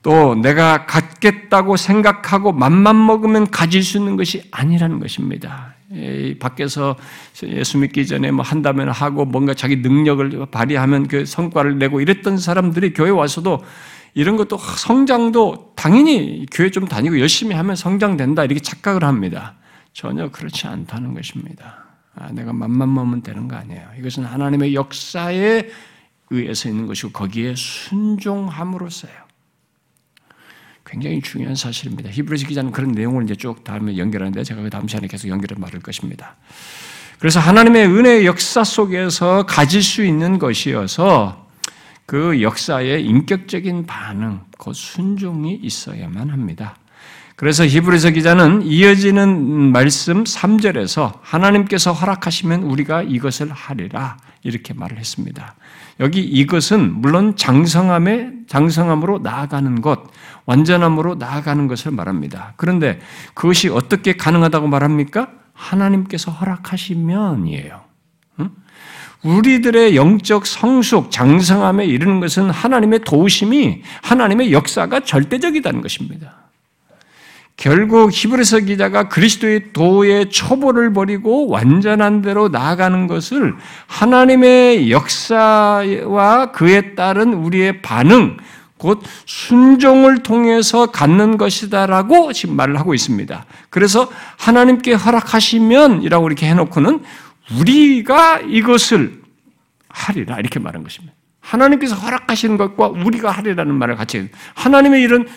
또 0.03 0.36
내가 0.36 0.86
갖겠다고 0.86 1.77
생각하고 1.77 2.51
맘만 2.51 3.05
먹으면 3.05 3.50
가질 3.50 3.84
수 3.84 3.98
있는 3.98 4.15
것이 4.15 4.43
아니라는 4.51 5.00
것입니다. 5.00 5.75
밖에서 6.39 6.96
예수 7.43 7.77
믿기 7.77 8.05
전에 8.05 8.31
뭐 8.31 8.43
한다면 8.43 8.89
하고 8.89 9.25
뭔가 9.25 9.53
자기 9.53 9.77
능력을 9.77 10.46
발휘하면 10.51 11.07
그 11.07 11.25
성과를 11.25 11.77
내고 11.79 12.01
이랬던 12.01 12.38
사람들이 12.38 12.93
교회 12.93 13.10
와서도 13.10 13.63
이런 14.17 14.36
것도 14.36 14.57
성장도 14.57 15.74
당연히 15.75 16.47
교회 16.51 16.71
좀 16.71 16.88
다니고 16.88 17.19
열심히 17.19 17.55
하면 17.55 17.75
성장된다 17.75 18.45
이렇게 18.45 18.59
착각을 18.59 19.03
합니다. 19.03 19.53
전혀 19.93 20.31
그렇지 20.31 20.65
않다는 20.65 21.13
것입니다. 21.13 21.86
아, 22.15 22.31
내가 22.31 22.51
맘만 22.51 22.91
먹으면 22.91 23.21
되는 23.21 23.47
거 23.47 23.57
아니에요. 23.57 23.91
이것은 24.00 24.25
하나님의 24.25 24.74
역사에 24.74 25.67
의해서 26.31 26.67
있는 26.67 26.88
것이고 26.88 27.12
거기에 27.12 27.53
순종함으로써요. 27.55 29.12
굉장히 30.83 31.21
중요한 31.21 31.53
사실입니다. 31.53 32.09
히브리서 32.09 32.47
기자는 32.47 32.71
그런 32.71 32.93
내용을 32.93 33.24
이제 33.25 33.36
쭉 33.36 33.63
다음에 33.63 34.00
연결하는데 34.00 34.43
제가 34.43 34.63
그 34.63 34.71
다음 34.71 34.88
시간에 34.88 35.07
계속 35.07 35.27
연결해 35.27 35.53
말할 35.59 35.79
것입니다. 35.81 36.38
그래서 37.19 37.39
하나님의 37.39 37.86
은혜의 37.86 38.25
역사 38.25 38.63
속에서 38.63 39.45
가질 39.45 39.83
수 39.83 40.03
있는 40.03 40.39
것이어서 40.39 41.47
그 42.08 42.42
역사의 42.42 43.06
인격적인 43.06 43.86
반응, 43.86 44.40
그 44.58 44.72
순종이 44.74 45.60
있어야만 45.62 46.30
합니다. 46.30 46.78
그래서 47.36 47.66
히브리서 47.68 48.12
기자는 48.12 48.64
이어지는 48.64 49.72
말씀 49.74 50.24
3절에서 50.24 51.20
하나님께서 51.22 51.92
허락하시면 51.92 52.64
우리가 52.64 53.04
이것을 53.04 53.52
하리라 53.52 54.18
이렇게 54.42 54.74
말을 54.74 54.98
했습니다. 54.98 55.54
여기 56.00 56.22
이것은 56.22 56.94
물론 56.94 57.36
장성함에 57.36 58.32
장성함으로 58.48 59.20
나아가는 59.20 59.82
것, 59.82 60.04
완전함으로 60.46 61.16
나아가는 61.16 61.68
것을 61.68 61.92
말합니다. 61.92 62.54
그런데 62.56 63.00
그것이 63.34 63.68
어떻게 63.68 64.16
가능하다고 64.16 64.68
말합니까? 64.68 65.30
하나님께서 65.54 66.32
허락하시면이에요. 66.32 67.87
우리들의 69.27 69.96
영적 69.98 70.48
성숙, 70.48 71.12
장성함에 71.12 71.86
이르는 71.86 72.22
것은 72.22 72.50
하나님의 72.50 73.00
도우심이 73.00 73.81
하나님의 74.01 74.53
역사가 74.53 75.01
절대적이다는 75.01 75.81
것입니다. 75.81 76.36
결국 77.57 78.12
히브리서 78.13 78.60
기자가 78.60 79.10
그리스도의 79.10 79.74
도의 79.74 80.29
초보를 80.29 80.93
버리고 80.93 81.50
완전한 81.50 82.22
대로 82.22 82.48
나아가는 82.50 83.07
것을 83.07 83.55
하나님의 83.88 84.91
역사와 84.91 86.51
그에 86.51 86.93
따른 86.93 87.34
우리의 87.34 87.81
반응, 87.81 88.38
곧 88.77 89.01
순종을 89.25 90.22
통해서 90.22 90.86
갖는 90.86 91.38
것이다라고 91.38 92.31
지금 92.31 92.55
말을 92.55 92.79
하고 92.79 92.93
있습니다. 92.93 93.46
그래서 93.72 94.07
하나님께 94.38 94.93
허락하시면이라고 94.93 96.27
이렇게 96.27 96.48
해놓고는 96.48 97.01
우리가 97.60 98.41
이것을 98.41 99.16
하리라 99.89 100.39
이렇게 100.39 100.60
말한 100.60 100.84
것입니다. 100.84 101.15
하나님께서 101.39 101.96
허락하시는 101.96 102.58
것과 102.58 102.88
우리가 102.88 103.32
하리라는 103.32 103.74
말을 103.75 103.96
같이 103.96 104.29
하나님의 104.56 105.01
이런 105.01 105.27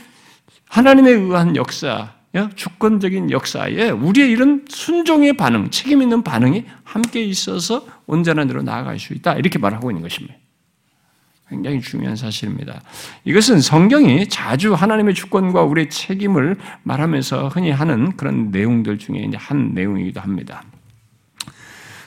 하나님에 0.68 1.10
의한 1.10 1.56
역사, 1.56 2.12
주권적인 2.54 3.30
역사에 3.30 3.90
우리의 3.90 4.30
이런 4.30 4.64
순종의 4.68 5.32
반응, 5.34 5.70
책임 5.70 6.00
있는 6.02 6.22
반응이 6.22 6.64
함께 6.84 7.24
있어서 7.24 7.84
온전한 8.06 8.46
대로 8.46 8.62
나아갈 8.62 8.98
수 8.98 9.14
있다 9.14 9.34
이렇게 9.34 9.58
말하고 9.58 9.90
있는 9.90 10.02
것입니다. 10.02 10.36
굉장히 11.48 11.80
중요한 11.80 12.14
사실입니다. 12.14 12.80
이것은 13.24 13.60
성경이 13.60 14.28
자주 14.28 14.74
하나님의 14.74 15.14
주권과 15.14 15.62
우리의 15.64 15.90
책임을 15.90 16.56
말하면서 16.84 17.48
흔히 17.48 17.72
하는 17.72 18.16
그런 18.16 18.52
내용들 18.52 18.98
중에 18.98 19.28
한 19.34 19.72
내용이기도 19.74 20.20
합니다. 20.20 20.62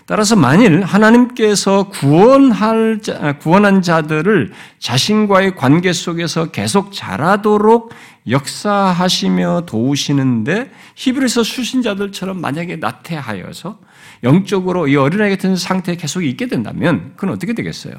따라서 0.05 0.35
만일 0.35 0.83
하나님께서 0.83 1.89
구원할 1.89 2.99
자, 3.01 3.37
구원한 3.37 3.81
자들을 3.81 4.51
자신과의 4.79 5.55
관계 5.55 5.93
속에서 5.93 6.51
계속 6.51 6.91
자라도록 6.91 7.93
역사하시며 8.27 9.63
도우시는데 9.65 10.71
히브리서 10.95 11.43
수신자들처럼 11.43 12.41
만약에 12.41 12.77
나태하여서 12.77 13.79
영적으로 14.23 14.87
이 14.87 14.95
어린아이 14.95 15.29
같은 15.29 15.55
상태에 15.55 15.95
계속 15.95 16.23
있게 16.23 16.47
된다면 16.47 17.13
그건 17.15 17.35
어떻게 17.35 17.53
되겠어요? 17.53 17.93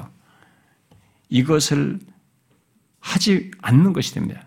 이것을 1.29 1.99
하지 2.99 3.51
않는 3.61 3.93
것이 3.93 4.13
됩니다. 4.13 4.41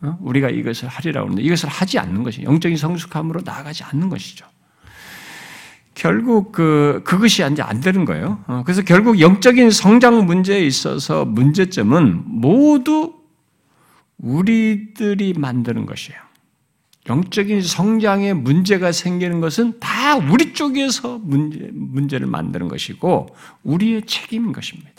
어? 0.00 0.18
우리가 0.20 0.50
이것을 0.50 0.88
하리라고 0.88 1.26
하는데 1.26 1.42
이것을 1.42 1.68
하지 1.68 1.98
않는 1.98 2.24
것이 2.24 2.42
영적인 2.42 2.76
성숙함으로 2.76 3.42
나아가지 3.44 3.84
않는 3.84 4.08
것이죠. 4.08 4.46
결국 5.94 6.52
그 6.52 7.02
그것이 7.04 7.44
이제 7.50 7.62
안 7.62 7.80
되는 7.80 8.04
거예요. 8.04 8.42
어, 8.46 8.62
그래서 8.64 8.82
결국 8.82 9.20
영적인 9.20 9.70
성장 9.70 10.26
문제에 10.26 10.60
있어서 10.60 11.24
문제점은 11.24 12.22
모두 12.26 13.14
우리들이 14.18 15.34
만드는 15.34 15.86
것이에요. 15.86 16.18
영적인 17.08 17.62
성장에 17.62 18.32
문제가 18.32 18.90
생기는 18.90 19.40
것은 19.40 19.78
다 19.78 20.16
우리 20.16 20.54
쪽에서 20.54 21.18
문제, 21.22 21.70
문제를 21.72 22.26
만드는 22.26 22.68
것이고 22.68 23.28
우리의 23.62 24.02
책임인 24.06 24.52
것입니다. 24.52 24.94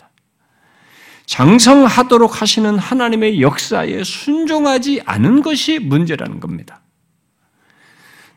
장성하도록 1.26 2.40
하시는 2.40 2.78
하나님의 2.78 3.42
역사에 3.42 4.04
순종하지 4.04 5.02
않은 5.04 5.42
것이 5.42 5.80
문제라는 5.80 6.38
겁니다. 6.38 6.80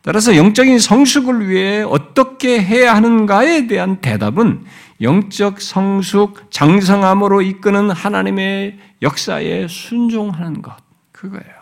따라서 0.01 0.35
영적인 0.35 0.79
성숙을 0.79 1.49
위해 1.49 1.81
어떻게 1.81 2.61
해야 2.61 2.95
하는가에 2.95 3.67
대한 3.67 3.97
대답은 3.97 4.63
영적 5.01 5.61
성숙, 5.61 6.51
장성함으로 6.51 7.41
이끄는 7.41 7.91
하나님의 7.91 8.77
역사에 9.01 9.67
순종하는 9.67 10.61
것. 10.61 10.75
그거예요. 11.11 11.59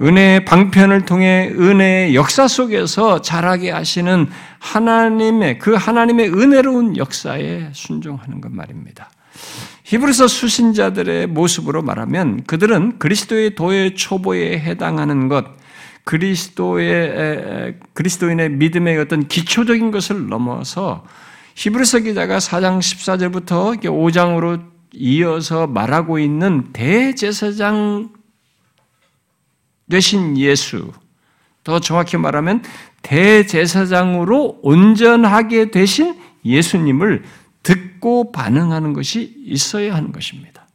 은혜의 0.00 0.44
방편을 0.44 1.04
통해 1.04 1.50
은혜의 1.54 2.14
역사 2.14 2.48
속에서 2.48 3.22
자라게 3.22 3.70
하시는 3.70 4.26
하나님의, 4.58 5.58
그 5.58 5.74
하나님의 5.74 6.30
은혜로운 6.30 6.96
역사에 6.96 7.68
순종하는 7.72 8.40
것 8.40 8.50
말입니다. 8.50 9.10
히브리서 9.84 10.26
수신자들의 10.28 11.28
모습으로 11.28 11.82
말하면 11.82 12.44
그들은 12.44 12.98
그리스도의 12.98 13.54
도의 13.54 13.94
초보에 13.94 14.58
해당하는 14.58 15.28
것, 15.28 15.44
그리스도의 16.04 17.78
그리스도인의 17.94 18.50
믿음의 18.50 18.98
어떤 18.98 19.26
기초적인 19.26 19.90
것을 19.90 20.28
넘어서 20.28 21.04
히브리서 21.54 22.00
기자가 22.00 22.38
4장 22.38 22.78
14절부터 22.78 23.80
5장으로 23.80 24.62
이어서 24.92 25.66
말하고 25.66 26.18
있는 26.18 26.72
대제사장 26.72 28.10
되신 29.88 30.38
예수, 30.38 30.92
더 31.62 31.78
정확히 31.80 32.16
말하면 32.16 32.62
대제사장으로 33.02 34.60
온전하게 34.62 35.70
되신 35.70 36.18
예수님을 36.44 37.24
듣고 37.62 38.32
반응하는 38.32 38.92
것이 38.92 39.34
있어야 39.44 39.94
하는 39.94 40.12
것입니다. 40.12 40.66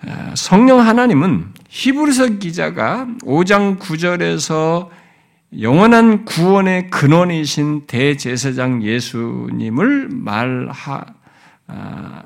아, 0.00 0.34
성령 0.34 0.80
하나님은 0.80 1.52
히브리서 1.74 2.38
기자가 2.38 3.06
5장 3.22 3.78
9절에서 3.78 4.90
영원한 5.58 6.26
구원의 6.26 6.90
근원이신 6.90 7.86
대제사장 7.86 8.82
예수님을 8.82 10.10
말하 10.10 11.06
아, 11.66 12.24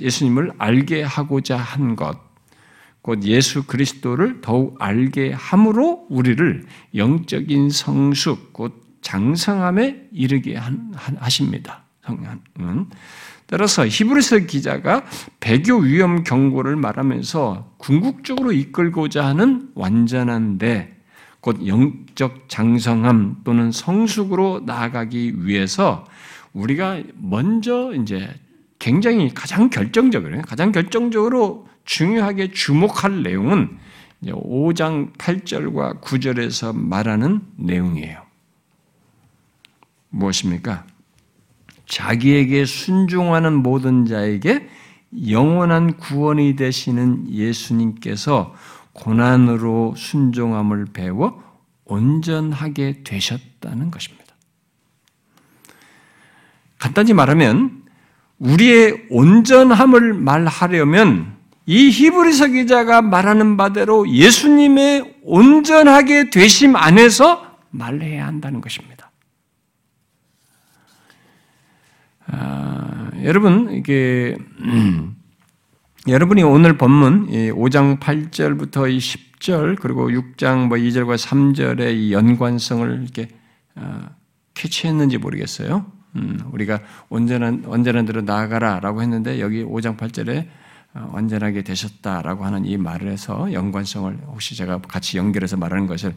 예수님을 0.00 0.52
알게 0.56 1.02
하고자 1.02 1.58
한 1.58 1.94
것, 1.94 2.18
곧 3.02 3.22
예수 3.24 3.64
그리스도를 3.64 4.40
더욱 4.40 4.76
알게 4.80 5.32
함으로 5.32 6.06
우리를 6.08 6.64
영적인 6.94 7.68
성숙, 7.68 8.54
곧 8.54 8.82
장성함에 9.02 10.08
이르게 10.10 10.58
하십니다. 11.18 11.84
성령은. 12.06 12.88
따라서 13.50 13.84
히브리서 13.84 14.38
기자가 14.46 15.04
배교 15.40 15.78
위험 15.78 16.22
경고를 16.22 16.76
말하면서 16.76 17.74
궁극적으로 17.78 18.52
이끌고자 18.52 19.26
하는 19.26 19.70
완전한데 19.74 20.96
곧 21.40 21.66
영적 21.66 22.48
장성함 22.48 23.38
또는 23.42 23.72
성숙으로 23.72 24.62
나아가기 24.66 25.44
위해서 25.44 26.06
우리가 26.52 27.02
먼저 27.16 27.92
이제 27.94 28.32
굉장히 28.78 29.34
가장 29.34 29.68
결정적으로 29.68 30.42
가장 30.42 30.70
결정적으로 30.70 31.66
중요하게 31.84 32.52
주목할 32.52 33.24
내용은 33.24 33.78
5장 34.26 35.12
8절과 35.16 36.00
9절에서 36.00 36.76
말하는 36.76 37.40
내용이에요. 37.56 38.22
무엇입니까? 40.10 40.89
자기에게 41.90 42.64
순종하는 42.64 43.52
모든 43.52 44.06
자에게 44.06 44.68
영원한 45.28 45.96
구원이 45.96 46.54
되시는 46.54 47.30
예수님께서 47.30 48.54
고난으로 48.92 49.94
순종함을 49.96 50.86
배워 50.92 51.42
온전하게 51.84 53.02
되셨다는 53.02 53.90
것입니다. 53.90 54.26
간단히 56.78 57.12
말하면 57.12 57.82
우리의 58.38 59.06
온전함을 59.10 60.14
말하려면 60.14 61.36
이 61.66 61.90
히브리서 61.90 62.46
기자가 62.48 63.02
말하는 63.02 63.56
바대로 63.56 64.08
예수님의 64.08 65.16
온전하게 65.24 66.30
되심 66.30 66.76
안에서 66.76 67.58
말해야 67.70 68.26
한다는 68.26 68.60
것입니다. 68.60 68.99
아, 72.32 73.10
여러분 73.24 73.72
이게 73.72 74.36
음, 74.60 75.16
여러분이 76.06 76.42
오늘 76.42 76.78
본문 76.78 77.28
5장 77.28 77.98
8절부터 77.98 78.96
10절 78.98 79.78
그리고 79.80 80.08
6장 80.10 80.68
뭐 80.68 80.76
2절과 80.76 81.16
3절의 81.16 81.96
이 81.96 82.12
연관성을 82.12 83.02
이렇게 83.02 83.28
어, 83.74 84.08
캐치했는지 84.54 85.18
모르겠어요. 85.18 85.86
음, 86.16 86.40
우리가 86.52 86.80
온전한 87.08 87.64
온전한 87.66 88.04
대로 88.04 88.20
나아가라라고 88.20 89.02
했는데 89.02 89.40
여기 89.40 89.64
5장 89.64 89.96
8절에 89.96 90.46
어, 90.94 91.10
완전하게 91.12 91.62
되셨다라고 91.62 92.44
하는 92.44 92.64
이 92.64 92.76
말을 92.76 93.10
해서 93.10 93.52
연관성을 93.52 94.18
혹시 94.28 94.56
제가 94.56 94.80
같이 94.82 95.18
연결해서 95.18 95.56
말하는 95.56 95.86
것을 95.86 96.14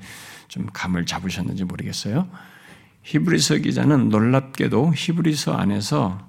좀 0.48 0.68
감을 0.74 1.06
잡으셨는지 1.06 1.64
모르겠어요. 1.66 2.28
히브리서 3.04 3.58
기자는 3.58 4.10
놀랍게도 4.10 4.94
히브리서 4.96 5.54
안에서 5.54 6.28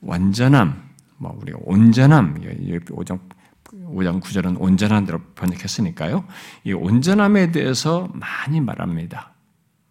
완전함, 0.00 0.82
뭐 1.18 1.36
우리가 1.40 1.58
온전함, 1.62 2.34
5장 2.34 3.20
5장 3.68 4.20
9절은 4.20 4.56
온전한 4.60 5.04
대로 5.04 5.20
번역했으니까요. 5.34 6.24
이 6.64 6.72
온전함에 6.72 7.52
대해서 7.52 8.08
많이 8.14 8.60
말합니다. 8.60 9.34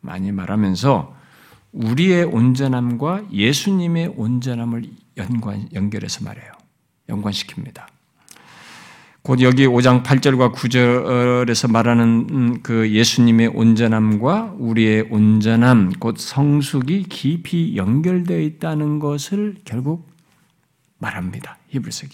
많이 0.02 0.32
말하면서 0.32 1.16
우리의 1.72 2.24
온전함과 2.24 3.32
예수님의 3.32 4.14
온전함을 4.16 4.84
연관 5.18 5.68
연결해서 5.74 6.24
말해요. 6.24 6.52
연관시킵니다. 7.10 7.86
곧 9.28 9.42
여기 9.42 9.68
5장 9.68 10.04
8절과 10.04 10.54
9절에서 10.54 11.70
말하는 11.70 12.28
음, 12.32 12.60
그 12.64 12.90
예수님의 12.90 13.48
온전함과 13.48 14.56
우리의 14.58 15.10
온전함, 15.10 15.92
곧 16.00 16.18
성숙이 16.18 17.04
깊이 17.10 17.76
연결되어 17.76 18.40
있다는 18.40 19.00
것을 19.00 19.56
결국 19.66 20.10
말합니다. 21.00 21.58
히브리서, 21.68 22.08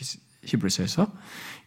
히브리서에서. 0.44 1.06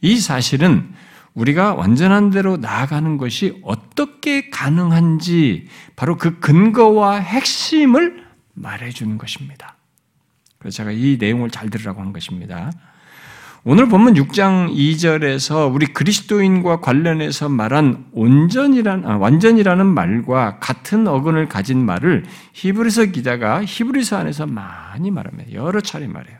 이 0.00 0.18
사실은 0.18 0.92
우리가 1.34 1.74
완전한 1.74 2.30
대로 2.30 2.56
나아가는 2.56 3.16
것이 3.16 3.60
어떻게 3.62 4.50
가능한지 4.50 5.68
바로 5.94 6.16
그 6.16 6.40
근거와 6.40 7.20
핵심을 7.20 8.24
말해주는 8.54 9.16
것입니다. 9.16 9.76
그래서 10.58 10.78
제가 10.78 10.90
이 10.90 11.18
내용을 11.20 11.50
잘 11.50 11.70
들으라고 11.70 12.00
한 12.00 12.12
것입니다. 12.12 12.72
오늘 13.68 13.88
보면 13.88 14.14
6장 14.14 14.72
2절에서 14.72 15.74
우리 15.74 15.86
그리스도인과 15.86 16.78
관련해서 16.80 17.48
말한 17.48 18.06
온전이란 18.12 19.04
아, 19.04 19.16
완전이라는 19.16 19.84
말과 19.84 20.60
같은 20.60 21.08
어근을 21.08 21.48
가진 21.48 21.84
말을 21.84 22.26
히브리서 22.52 23.06
기자가 23.06 23.64
히브리서 23.64 24.18
안에서 24.18 24.46
많이 24.46 25.10
말합니다. 25.10 25.52
여러 25.52 25.80
차례 25.80 26.06
말해요. 26.06 26.38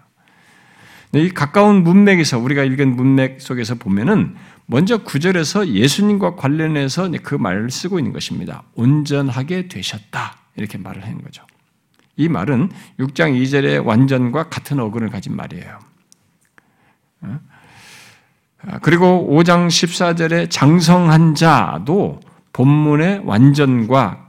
이 1.15 1.31
가까운 1.31 1.83
문맥에서 1.83 2.39
우리가 2.39 2.63
읽은 2.63 2.95
문맥 2.95 3.41
속에서 3.41 3.75
보면은 3.75 4.37
먼저 4.67 4.99
9절에서 4.99 5.67
예수님과 5.67 6.37
관련해서 6.37 7.11
그 7.25 7.35
말을 7.35 7.73
쓰고 7.73 7.99
있는 7.99 8.13
것입니다. 8.13 8.63
온전하게 8.77 9.67
되셨다. 9.67 10.37
이렇게 10.55 10.79
말을 10.79 11.03
하는 11.03 11.21
거죠. 11.23 11.43
이 12.17 12.29
말은 12.29 12.71
6장 13.01 13.37
2절의 13.43 13.85
완전과 13.85 14.49
같은 14.49 14.79
어근을 14.79 15.09
가진 15.09 15.35
말이에요. 15.35 15.86
아, 17.21 18.79
그리고 18.83 19.29
5장 19.31 19.69
14절에 19.69 20.51
장성한 20.51 21.35
자도 21.35 22.21
본문의 22.53 23.23
완전과 23.25 24.29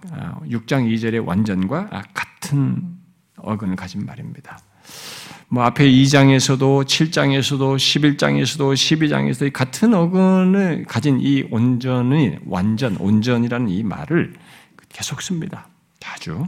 6장 0.50 0.74
아, 0.74 0.80
2절의 0.82 1.26
완전과 1.26 1.90
같은 2.14 2.98
어근을 3.38 3.76
가진 3.76 4.06
말입니다. 4.06 4.60
뭐 5.50 5.64
앞에 5.64 5.90
2장에서도 5.90 6.84
7장에서도 6.84 7.76
11장에서도 7.78 8.74
12장에서도 8.74 9.54
같은 9.54 9.94
어근을 9.94 10.86
가진 10.86 11.20
이 11.22 11.48
온전이 11.50 12.40
완전 12.46 12.98
온전이라는 12.98 13.70
이 13.70 13.84
말을 13.84 14.34
계속 14.90 15.22
씁니다. 15.22 15.68
자주. 16.00 16.46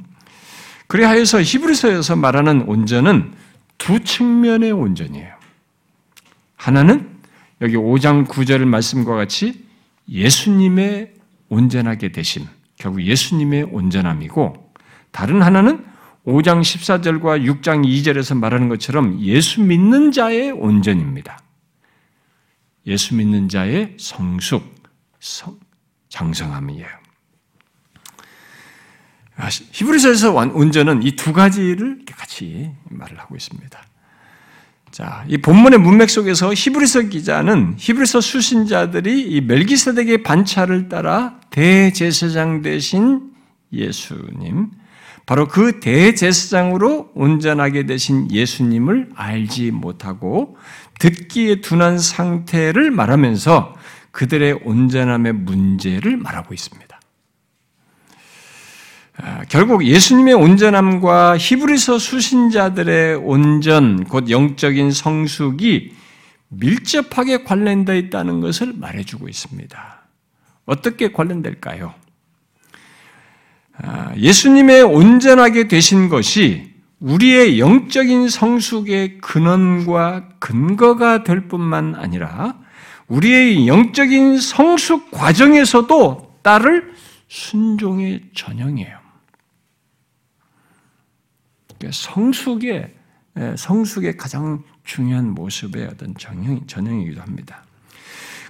그래하여서 0.87 1.41
히브리서에서 1.41 2.17
말하는 2.17 2.63
온전은 2.63 3.33
두 3.77 4.03
측면의 4.03 4.73
온전이에요. 4.73 5.38
하나는 6.59 7.09
여기 7.61 7.75
5장 7.75 8.27
9절 8.27 8.65
말씀과 8.65 9.15
같이 9.15 9.65
예수님의 10.09 11.13
온전하게 11.47 12.11
되심, 12.11 12.45
결국 12.77 13.01
예수님의 13.01 13.63
온전함이고 13.63 14.73
다른 15.11 15.41
하나는 15.41 15.85
5장 16.25 16.59
14절과 16.59 17.43
6장 17.45 17.85
2절에서 17.85 18.37
말하는 18.37 18.67
것처럼 18.67 19.21
예수 19.21 19.61
믿는 19.61 20.11
자의 20.11 20.51
온전입니다. 20.51 21.39
예수 22.87 23.15
믿는 23.15 23.47
자의 23.47 23.95
성숙, 23.97 24.75
성, 25.19 25.57
장성함이에요. 26.09 26.87
아, 29.37 29.47
히브리서에서 29.47 30.33
온전은 30.33 31.03
이 31.03 31.15
두 31.15 31.31
가지를 31.31 32.03
같이 32.05 32.69
말을 32.89 33.17
하고 33.17 33.37
있습니다. 33.37 33.88
자, 34.91 35.23
이 35.27 35.37
본문의 35.37 35.79
문맥 35.79 36.09
속에서 36.09 36.53
히브리서 36.53 37.03
기자는 37.03 37.75
히브리서 37.77 38.21
수신자들이 38.21 39.21
이 39.21 39.41
멜기세덱의 39.41 40.23
반차를 40.23 40.89
따라 40.89 41.39
대제사장 41.51 42.61
되신 42.61 43.31
예수님, 43.71 44.71
바로 45.25 45.47
그 45.47 45.79
대제사장으로 45.79 47.11
온전하게 47.13 47.85
되신 47.85 48.31
예수님을 48.31 49.09
알지 49.13 49.71
못하고 49.71 50.57
듣기에 50.97 51.61
둔한 51.61 51.99
상태를 51.99 52.89
말하면서 52.89 53.75
그들의 54.11 54.61
온전함의 54.63 55.33
문제를 55.33 56.17
말하고 56.17 56.53
있습니다. 56.53 56.88
아, 59.21 59.43
결국 59.49 59.85
예수님의 59.85 60.33
온전함과 60.33 61.37
히브리서 61.37 61.99
수신자들의 61.99 63.15
온전, 63.15 64.05
곧 64.05 64.29
영적인 64.29 64.91
성숙이 64.91 65.93
밀접하게 66.47 67.43
관련되어 67.43 67.95
있다는 67.95 68.39
것을 68.39 68.73
말해주고 68.77 69.27
있습니다. 69.27 69.99
어떻게 70.65 71.11
관련될까요? 71.11 71.93
아, 73.81 74.13
예수님의 74.15 74.83
온전하게 74.83 75.67
되신 75.67 76.07
것이 76.07 76.73
우리의 77.01 77.59
영적인 77.59 78.29
성숙의 78.29 79.17
근원과 79.19 80.29
근거가 80.39 81.23
될 81.23 81.49
뿐만 81.49 81.95
아니라 81.95 82.57
우리의 83.07 83.67
영적인 83.67 84.39
성숙 84.39 85.11
과정에서도 85.11 86.35
따를 86.41 86.93
순종의 87.27 88.21
전형이에요. 88.33 89.08
성숙의 91.91 92.93
성숙의 93.55 94.17
가장 94.17 94.63
중요한 94.83 95.29
모습의 95.33 95.85
어떤 95.85 96.15
전형, 96.17 96.65
전형이기도 96.67 97.21
합니다. 97.21 97.63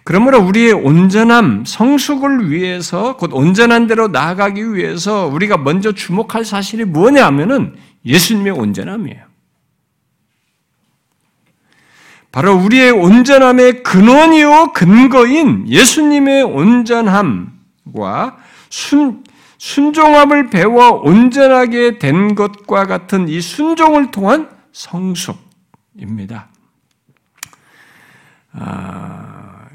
그러므로 0.03 0.39
우리의 0.39 0.73
온전함, 0.73 1.65
성숙을 1.65 2.49
위해서 2.49 3.15
곧 3.17 3.31
온전한 3.33 3.85
대로 3.85 4.07
나아가기 4.07 4.73
위해서 4.73 5.27
우리가 5.27 5.57
먼저 5.57 5.91
주목할 5.91 6.45
사실이 6.45 6.85
뭐냐 6.85 7.25
하면은 7.27 7.75
예수님의 8.05 8.53
온전함이에요. 8.53 9.29
바로 12.31 12.55
우리의 12.55 12.91
온전함의 12.91 13.83
근원이요 13.83 14.71
근거인 14.73 15.67
예수님의 15.67 16.43
온전함과 16.43 18.37
순, 18.69 19.23
순종함을 19.59 20.49
배워 20.49 21.01
온전하게 21.01 21.99
된 21.99 22.33
것과 22.33 22.85
같은 22.85 23.27
이 23.27 23.41
순종을 23.41 24.09
통한 24.09 24.49
성숙입니다. 24.71 26.47
아, 28.53 29.67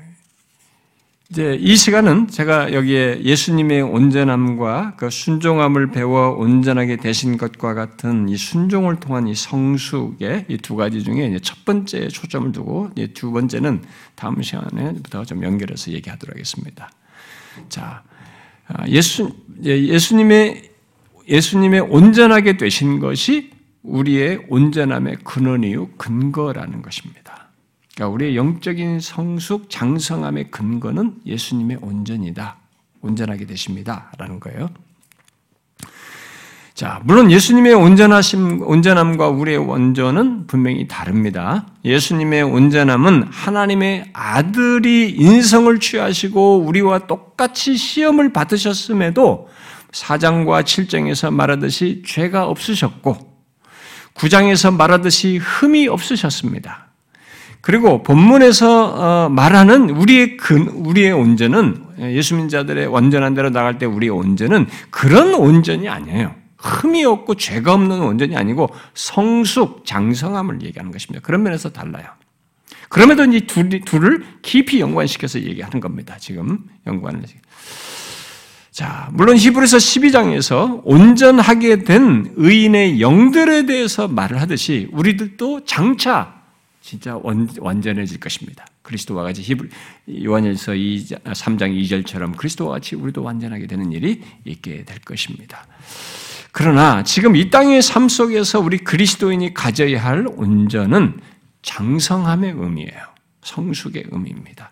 이제 1.28 1.58
이 1.60 1.76
시간은 1.76 2.28
제가 2.28 2.72
여기에 2.72 3.24
예수님의 3.24 3.82
온전함과 3.82 4.94
그 4.96 5.10
순종함을 5.10 5.90
배워 5.90 6.30
온전하게 6.30 6.96
되신 6.96 7.36
것과 7.36 7.74
같은 7.74 8.28
이 8.30 8.38
순종을 8.38 9.00
통한 9.00 9.28
이 9.28 9.34
성숙의 9.34 10.46
이 10.48 10.56
두 10.58 10.76
가지 10.76 11.02
중에 11.02 11.38
첫 11.42 11.64
번째 11.66 12.08
초점을 12.08 12.52
두고 12.52 12.90
두 13.12 13.32
번째는 13.32 13.82
다음 14.14 14.40
시간에부터 14.40 15.26
좀 15.26 15.42
연결해서 15.42 15.92
얘기하도록 15.92 16.34
하겠습니다. 16.34 16.90
자, 17.68 18.02
아, 18.02 18.13
예수 18.88 19.34
예수님의 19.62 20.70
예수님의 21.28 21.80
온전하게 21.80 22.56
되신 22.56 22.98
것이 23.00 23.50
우리의 23.82 24.46
온전함의 24.48 25.18
근원이요 25.24 25.90
근거라는 25.96 26.82
것입니다. 26.82 27.48
그러니까 27.94 28.14
우리의 28.14 28.36
영적인 28.36 29.00
성숙, 29.00 29.70
장성함의 29.70 30.50
근거는 30.50 31.20
예수님의 31.26 31.78
온전이다. 31.80 32.56
온전하게 33.02 33.46
되십니다. 33.46 34.10
라는 34.18 34.40
거예요. 34.40 34.70
자, 36.74 37.00
물론 37.04 37.30
예수님의 37.30 37.72
온전하심, 37.72 38.62
온전함과 38.62 39.28
우리의 39.28 39.58
온전은 39.58 40.48
분명히 40.48 40.88
다릅니다. 40.88 41.68
예수님의 41.84 42.42
온전함은 42.42 43.28
하나님의 43.30 44.06
아들이 44.12 45.10
인성을 45.10 45.78
취하시고 45.78 46.64
우리와 46.66 47.06
똑같이 47.06 47.76
시험을 47.76 48.32
받으셨음에도 48.32 49.48
4장과 49.92 50.64
7장에서 50.64 51.32
말하듯이 51.32 52.02
죄가 52.04 52.46
없으셨고 52.48 53.18
9장에서 54.14 54.74
말하듯이 54.74 55.38
흠이 55.40 55.86
없으셨습니다. 55.86 56.88
그리고 57.60 58.02
본문에서 58.02 58.84
어, 58.86 59.28
말하는 59.28 59.90
우리의 59.90 60.36
근, 60.36 60.66
우리의 60.66 61.12
온전은 61.12 61.84
예수 62.00 62.34
민 62.34 62.48
자들의 62.48 62.88
완전한 62.88 63.34
대로 63.34 63.50
나갈 63.50 63.78
때 63.78 63.86
우리의 63.86 64.10
온전은 64.10 64.66
그런 64.90 65.34
온전이 65.34 65.88
아니에요. 65.88 66.43
흠이 66.64 67.04
없고 67.04 67.34
죄가 67.34 67.74
없는 67.74 68.00
온전이 68.00 68.36
아니고 68.36 68.70
성숙, 68.94 69.84
장성함을 69.84 70.62
얘기하는 70.62 70.92
것입니다. 70.92 71.20
그런 71.22 71.42
면에서 71.42 71.70
달라요. 71.70 72.06
그럼에도 72.88 73.24
이 73.24 73.40
둘, 73.42 73.68
둘을 73.80 74.24
깊이 74.40 74.80
연관시켜서 74.80 75.40
얘기하는 75.40 75.80
겁니다. 75.80 76.16
지금 76.18 76.64
연관을. 76.86 77.22
자, 78.70 79.08
물론 79.12 79.36
히브리서 79.36 79.76
12장에서 79.76 80.80
온전하게 80.84 81.84
된 81.84 82.32
의인의 82.36 83.00
영들에 83.00 83.66
대해서 83.66 84.08
말을 84.08 84.40
하듯이 84.40 84.88
우리들도 84.92 85.64
장차 85.64 86.42
진짜 86.80 87.18
완전해질 87.58 88.20
것입니다. 88.20 88.66
그리스도와 88.82 89.22
같이 89.22 89.42
히브 89.42 89.68
요한일서 90.24 90.72
3장 90.72 92.04
2절처럼 92.04 92.36
그리스도와 92.36 92.72
같이 92.72 92.94
우리도 92.96 93.22
완전하게 93.22 93.66
되는 93.66 93.92
일이 93.92 94.22
있게 94.44 94.84
될 94.84 94.98
것입니다. 95.00 95.66
그러나 96.56 97.02
지금 97.02 97.34
이 97.34 97.50
땅의 97.50 97.82
삶 97.82 98.08
속에서 98.08 98.60
우리 98.60 98.78
그리스도인이 98.78 99.54
가져야 99.54 100.04
할 100.04 100.24
온전은 100.36 101.18
장성함의 101.62 102.54
의미예요. 102.56 103.00
성숙의 103.42 104.04
의미입니다. 104.12 104.70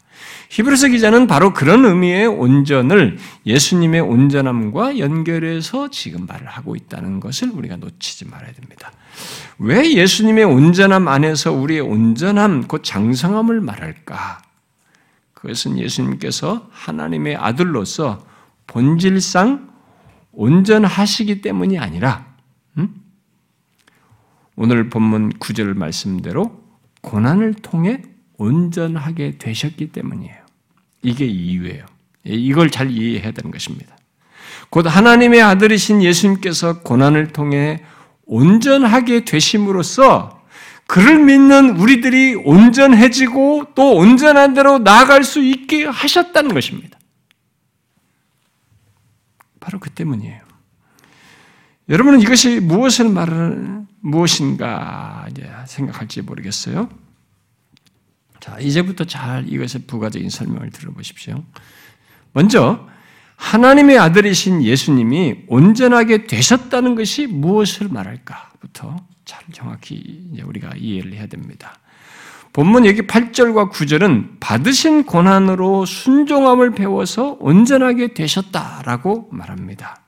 히브리서 0.50 0.88
기자는 0.88 1.26
바로 1.26 1.52
그런 1.52 1.84
의미의 1.84 2.28
온전을 2.28 3.18
예수님의 3.46 4.00
온전함과 4.00 5.00
연결해서 5.00 5.90
지금 5.90 6.24
말을 6.26 6.46
하고 6.46 6.76
있다는 6.76 7.18
것을 7.18 7.50
우리가 7.50 7.74
놓치지 7.74 8.28
말아야 8.28 8.52
됩니다. 8.52 8.92
왜 9.58 9.92
예수님의 9.92 10.44
온전함 10.44 11.08
안에서 11.08 11.50
우리의 11.50 11.80
온전함, 11.80 12.68
곧 12.68 12.84
장성함을 12.84 13.60
말할까? 13.60 14.40
그것은 15.34 15.80
예수님께서 15.80 16.68
하나님의 16.70 17.34
아들로서 17.34 18.24
본질상 18.68 19.71
온전하시기 20.32 21.42
때문이 21.42 21.78
아니라, 21.78 22.26
음? 22.78 22.94
오늘 24.56 24.88
본문 24.88 25.34
9절 25.34 25.76
말씀대로 25.76 26.62
고난을 27.02 27.54
통해 27.54 28.02
온전하게 28.38 29.38
되셨기 29.38 29.92
때문이에요. 29.92 30.36
이게 31.02 31.26
이유예요. 31.26 31.86
이걸 32.24 32.70
잘 32.70 32.90
이해해야 32.90 33.32
되는 33.32 33.50
것입니다. 33.50 33.96
곧 34.70 34.86
하나님의 34.86 35.42
아들이신 35.42 36.02
예수님께서 36.02 36.80
고난을 36.80 37.28
통해 37.28 37.82
온전하게 38.24 39.24
되심으로써 39.24 40.42
그를 40.86 41.18
믿는 41.18 41.76
우리들이 41.76 42.34
온전해지고 42.34 43.72
또 43.74 43.94
온전한 43.94 44.54
대로 44.54 44.78
나아갈 44.78 45.24
수 45.24 45.42
있게 45.42 45.84
하셨다는 45.86 46.54
것입니다. 46.54 46.98
바로 49.62 49.78
그 49.78 49.90
때문이에요. 49.90 50.40
여러분은 51.88 52.20
이것이 52.20 52.60
무엇을 52.60 53.08
말하는 53.08 53.86
무엇인가 54.00 55.26
이제 55.30 55.48
생각할지 55.66 56.20
모르겠어요. 56.22 56.88
자, 58.40 58.58
이제부터 58.58 59.04
잘 59.04 59.48
이것의 59.48 59.86
부가적인 59.86 60.28
설명을 60.28 60.70
들어보십시오. 60.70 61.44
먼저 62.32 62.88
하나님의 63.36 63.98
아들이신 63.98 64.62
예수님이 64.62 65.44
온전하게 65.46 66.26
되셨다는 66.26 66.96
것이 66.96 67.28
무엇을 67.28 67.88
말할까부터 67.88 68.96
잘 69.24 69.44
정확히 69.52 70.28
우리가 70.44 70.74
이해를 70.76 71.12
해야 71.12 71.26
됩니다. 71.26 71.78
본문 72.52 72.84
여기 72.84 73.02
8절과 73.02 73.70
9절은 73.72 74.38
받으신 74.38 75.04
고난으로 75.04 75.86
순종함을 75.86 76.72
배워서 76.72 77.38
온전하게 77.40 78.12
되셨다라고 78.12 79.28
말합니다. 79.32 80.02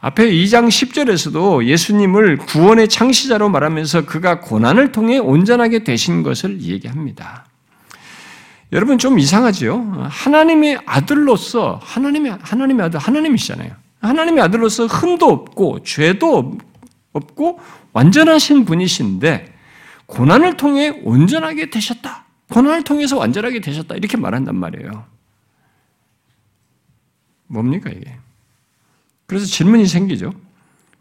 앞에 0.00 0.30
2장 0.30 0.68
10절에서도 0.68 1.64
예수님을 1.64 2.38
구원의 2.38 2.88
창시자로 2.88 3.48
말하면서 3.48 4.06
그가 4.06 4.40
고난을 4.40 4.92
통해 4.92 5.18
온전하게 5.18 5.84
되신 5.84 6.22
것을 6.22 6.60
얘기합니다. 6.60 7.46
여러분 8.72 8.98
좀 8.98 9.18
이상하지요? 9.18 10.08
하나님의 10.08 10.80
아들로서 10.86 11.80
하나님의 11.82 12.36
하나님의 12.40 12.86
아들 12.86 13.00
하나님이시잖아요. 13.00 13.72
하나님의 14.00 14.44
아들로서 14.44 14.86
흠도 14.86 15.26
없고 15.26 15.82
죄도 15.84 16.58
없고 17.12 17.60
완전하신 17.92 18.64
분이신데 18.64 19.59
고난을 20.10 20.56
통해 20.56 20.88
온전하게 21.04 21.70
되셨다. 21.70 22.24
고난을 22.50 22.84
통해서 22.84 23.16
완전하게 23.16 23.60
되셨다. 23.60 23.94
이렇게 23.94 24.16
말한단 24.16 24.56
말이에요. 24.56 25.06
뭡니까 27.46 27.90
이게? 27.90 28.16
그래서 29.26 29.46
질문이 29.46 29.86
생기죠. 29.86 30.32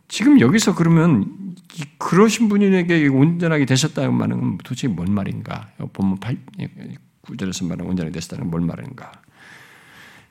지금 0.07 0.39
여기서 0.39 0.75
그러면 0.75 1.55
그러신 1.97 2.49
분에게 2.49 3.07
온전하게 3.07 3.65
되셨다는 3.65 4.13
말은 4.13 4.57
도대체 4.59 4.87
뭔 4.87 5.11
말인가? 5.13 5.69
본문 5.93 6.19
8, 6.19 6.37
9절에서 7.23 7.65
말하는 7.65 7.89
온전하게 7.89 8.13
되셨다는 8.13 8.49
뭘 8.49 8.61
말인가? 8.61 9.11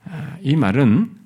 아, 0.04 0.36
이 0.40 0.56
말은 0.56 1.17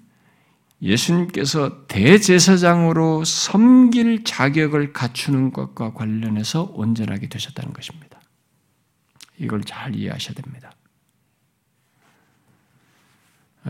예수님께서 0.82 1.86
대제사장으로 1.86 3.24
섬길 3.24 4.24
자격을 4.24 4.92
갖추는 4.92 5.52
것과 5.52 5.94
관련해서 5.94 6.72
온전하게 6.74 7.28
되셨다는 7.28 7.72
것입니다. 7.72 8.20
이걸 9.38 9.62
잘 9.62 9.94
이해하셔야 9.94 10.34
됩니다. 10.34 10.72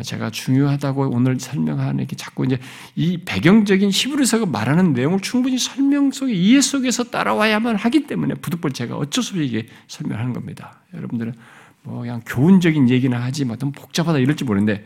제가 0.02 0.30
중요하다고 0.30 1.10
오늘 1.10 1.38
설명하는 1.38 2.06
게 2.06 2.16
자꾸 2.16 2.46
이제 2.46 2.58
이 2.96 3.18
배경적인 3.18 3.90
히브리서가 3.92 4.46
말하는 4.46 4.94
내용을 4.94 5.20
충분히 5.20 5.58
설명 5.58 6.10
속에 6.10 6.32
이해 6.32 6.62
속에서 6.62 7.04
따라와야만 7.04 7.76
하기 7.76 8.06
때문에 8.06 8.36
부득불 8.36 8.72
제가 8.72 8.96
어쩔 8.96 9.22
수 9.22 9.34
없이 9.34 9.44
이게 9.44 9.66
설명하는 9.88 10.32
겁니다. 10.32 10.80
여러분들은 10.94 11.34
뭐 11.82 12.00
그냥 12.00 12.22
교훈적인 12.24 12.88
얘기나 12.88 13.22
하지 13.22 13.44
뭐 13.44 13.56
너무 13.56 13.72
복잡하다 13.72 14.18
이럴지 14.18 14.44
모르는데 14.44 14.82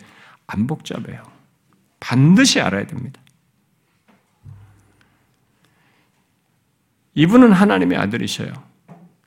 안 0.49 0.67
복잡해요. 0.67 1.36
반드시 2.01 2.61
알아야 2.61 2.87
됩니다. 2.87 3.21
이분은 7.15 7.53
하나님의 7.53 7.99
아들이셔요. 7.99 8.53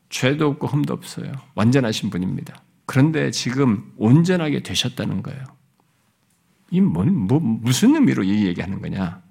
죄도 0.09 0.47
없고 0.47 0.67
흠도 0.67 0.93
없어요. 0.93 1.31
완전하신 1.55 2.09
분입니다. 2.09 2.61
그런데 2.85 3.31
지금 3.31 3.91
온전하게 3.97 4.63
되셨다는 4.63 5.23
거예요. 5.23 5.43
이 6.71 6.81
뭔, 6.81 7.15
뭐, 7.15 7.39
무슨 7.39 7.95
의미로 7.95 8.23
이 8.23 8.45
얘기하는 8.45 8.81
거냐? 8.81 9.21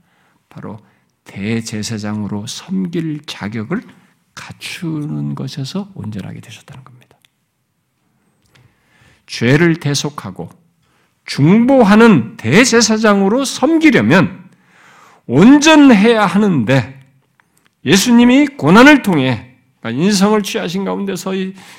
바로 0.48 0.78
대제사장으로 1.24 2.46
섬길 2.46 3.22
자격을 3.26 3.82
갖추는 4.34 5.34
것에서 5.34 5.90
온전하게 5.94 6.40
되셨다는 6.40 6.84
겁니다. 6.84 7.18
죄를 9.26 9.76
대속하고 9.76 10.48
중보하는 11.28 12.38
대제사장으로 12.38 13.44
섬기려면 13.44 14.48
온전해야 15.26 16.24
하는데 16.24 17.00
예수님이 17.84 18.46
고난을 18.46 19.02
통해 19.02 19.56
그러니까 19.80 20.02
인성을 20.02 20.42
취하신 20.42 20.86
가운데서 20.86 21.32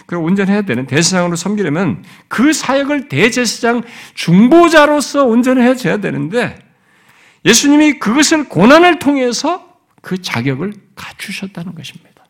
그 0.05 0.17
온전해야 0.17 0.61
되는 0.61 0.85
대제사장으로 0.85 1.35
섬기려면 1.35 2.05
그 2.27 2.53
사역을 2.53 3.09
대제사장 3.09 3.81
중보자로서 4.13 5.25
온전해져야 5.25 5.97
되는데 5.97 6.55
예수님이 7.43 7.97
그것을 7.97 8.49
고난을 8.49 8.99
통해서 8.99 9.77
그 10.01 10.21
자격을 10.21 10.73
갖추셨다는 10.95 11.73
것입니다. 11.73 12.23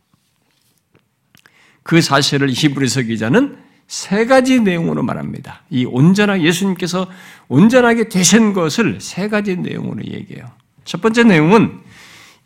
그 1.83 2.01
사실을 2.01 2.49
히브리서 2.49 3.01
기자는 3.03 3.68
세 3.89 4.27
가지 4.27 4.59
내용으로 4.59 5.01
말합니다. 5.01 5.63
이 5.71 5.83
온전하 5.83 6.39
예수님께서 6.41 7.07
온전하게 7.47 8.07
되신 8.07 8.53
것을 8.53 9.01
세 9.01 9.27
가지 9.27 9.57
내용으로 9.57 10.03
얘기해요. 10.05 10.45
첫 10.85 11.01
번째 11.01 11.23
내용은 11.23 11.79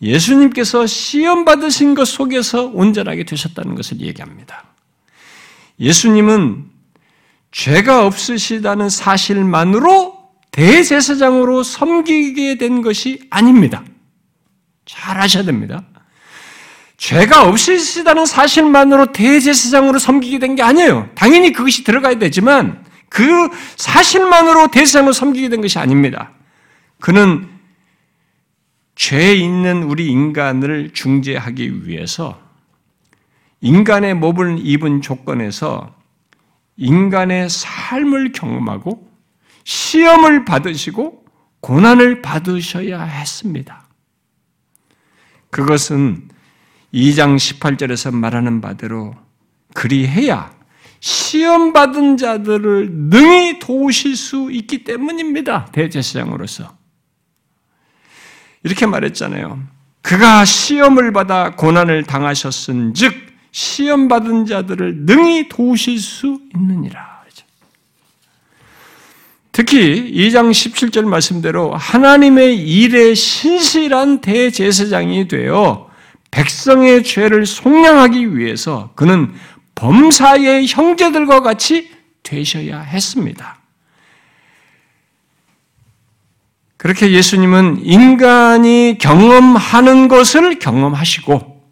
예수님께서 0.01 0.87
시험 0.87 1.43
받으신 1.43 1.95
것 1.95 2.07
속에서 2.07 2.67
온전하게 2.67 3.25
되셨다는 3.25 3.75
것을 3.75 3.99
얘기합니다. 3.99 4.63
예수님은 5.81 6.63
죄가 7.51 8.05
없으시다는 8.05 8.87
사실만으로 8.87 10.17
대제사장으로 10.51 11.63
섬기게 11.63 12.57
된 12.57 12.81
것이 12.81 13.19
아닙니다. 13.29 13.83
잘 14.85 15.19
아셔야 15.19 15.43
됩니다. 15.43 15.83
죄가 17.03 17.49
없으시다는 17.49 18.25
사실만으로 18.25 19.11
대제사장으로 19.11 19.99
섬기게 19.99 20.39
된 20.39 20.55
게 20.55 20.63
아니에요. 20.63 21.09
당연히 21.15 21.51
그것이 21.51 21.83
들어가야 21.83 22.17
되지만 22.17 22.85
그 23.09 23.49
사실만으로 23.75 24.71
대제사장으로 24.71 25.11
섬기게 25.11 25.49
된 25.49 25.59
것이 25.59 25.77
아닙니다. 25.79 26.31
그는 27.01 27.49
죄 28.95 29.33
있는 29.33 29.83
우리 29.83 30.07
인간을 30.07 30.91
중재하기 30.93 31.85
위해서 31.87 32.39
인간의 33.59 34.13
몸을 34.13 34.59
입은 34.61 35.01
조건에서 35.01 35.93
인간의 36.77 37.49
삶을 37.49 38.31
경험하고 38.31 39.11
시험을 39.65 40.45
받으시고 40.45 41.25
고난을 41.59 42.21
받으셔야 42.21 43.03
했습니다. 43.03 43.89
그것은 45.49 46.29
2장 46.93 47.37
18절에서 47.37 48.13
말하는 48.13 48.61
바대로 48.61 49.15
그리해야 49.73 50.53
시험 50.99 51.73
받은 51.73 52.17
자들을 52.17 52.89
능히 52.91 53.59
도우실 53.59 54.15
수 54.15 54.49
있기 54.51 54.83
때문입니다. 54.85 55.65
대제사장으로서. 55.73 56.77
이렇게 58.63 58.85
말했잖아요. 58.85 59.61
그가 60.01 60.45
시험을 60.45 61.11
받아 61.11 61.55
고난을 61.55 62.03
당하셨은 62.03 62.93
즉, 62.93 63.13
시험 63.51 64.07
받은 64.07 64.45
자들을 64.45 65.05
능히 65.05 65.49
도우실 65.49 65.99
수 65.99 66.39
있느니라. 66.55 67.13
특히 69.53 70.11
2장 70.11 70.49
17절 70.49 71.05
말씀대로 71.05 71.75
하나님의 71.75 72.57
일에 72.57 73.13
신실한 73.13 74.21
대제사장이 74.21 75.27
되어 75.27 75.92
백성의 76.33 77.03
죄를 77.03 77.45
속량하기 77.45 78.35
위해서 78.35 78.91
그는 78.95 79.31
범사의 79.75 80.65
형제들과 80.67 81.41
같이 81.41 81.91
되셔야 82.23 82.81
했습니다. 82.81 83.59
그렇게 86.77 87.11
예수님은 87.11 87.85
인간이 87.85 88.97
경험하는 88.99 90.07
것을 90.07 90.57
경험하시고 90.57 91.63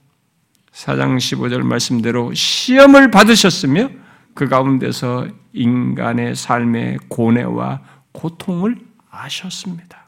사장 0.71 1.17
15절 1.17 1.63
말씀대로 1.63 2.33
시험을 2.33 3.09
받으셨으며 3.09 3.89
그 4.35 4.47
가운데서 4.47 5.27
인간의 5.53 6.35
삶의 6.35 6.99
고뇌와 7.09 7.81
고통을 8.11 8.77
아셨습니다. 9.09 10.00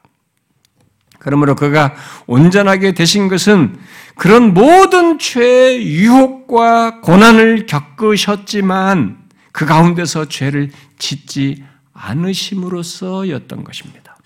그러므로 1.24 1.54
그가 1.54 1.94
온전하게 2.26 2.92
되신 2.92 3.28
것은 3.28 3.78
그런 4.14 4.52
모든 4.52 5.18
죄의 5.18 5.82
유혹과 5.82 7.00
고난을 7.00 7.64
겪으셨지만 7.64 9.24
그 9.50 9.64
가운데서 9.64 10.28
죄를 10.28 10.70
짓지 10.98 11.64
않으심으로써였던 11.94 13.64
것입니다. 13.64 14.18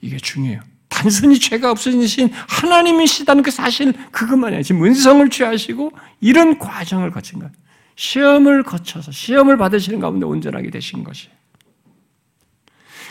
이게 0.00 0.16
중요해요. 0.16 0.60
단순히 0.88 1.40
죄가 1.40 1.72
없으신 1.72 2.30
하나님이시다는 2.48 3.42
그 3.42 3.50
사실 3.50 3.92
그것만이에요. 4.12 4.62
지금 4.62 4.84
은성을 4.84 5.28
취하시고 5.28 5.90
이런 6.20 6.56
과정을 6.58 7.10
거친 7.10 7.40
것. 7.40 7.50
시험을 7.96 8.62
거쳐서 8.62 9.10
시험을 9.10 9.56
받으시는 9.56 9.98
가운데 9.98 10.24
온전하게 10.24 10.70
되신 10.70 11.02
것이. 11.02 11.28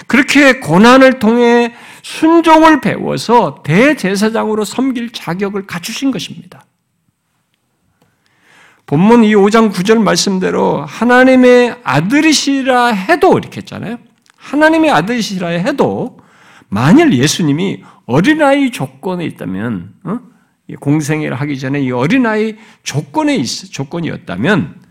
그렇게 0.08 0.60
고난을 0.60 1.20
통해 1.20 1.74
순종을 2.04 2.82
배워서 2.82 3.62
대제사장으로 3.64 4.66
섬길 4.66 5.12
자격을 5.12 5.68
갖추신 5.68 6.12
것입니다. 6.12 6.66
본문 8.86 9.24
이 9.24 9.36
5장 9.36 9.72
9절 9.72 10.02
말씀대로 10.02 10.84
하나님의 10.84 11.78
아들이시라 11.84 12.88
해도 12.88 13.38
이렇게 13.38 13.58
했잖아요. 13.58 13.98
하나님의 14.36 14.90
아들이시라 14.90 15.48
해도 15.50 16.18
만일 16.70 17.14
예수님이 17.14 17.84
어린아이 18.06 18.72
조건에 18.72 19.26
있다면 19.26 19.94
어? 20.06 20.20
공생애를 20.80 21.40
하기 21.40 21.60
전에 21.60 21.82
이 21.82 21.92
어린아이 21.92 22.56
조건에 22.84 23.36
있, 23.36 23.72
조건이었다면 23.72 24.82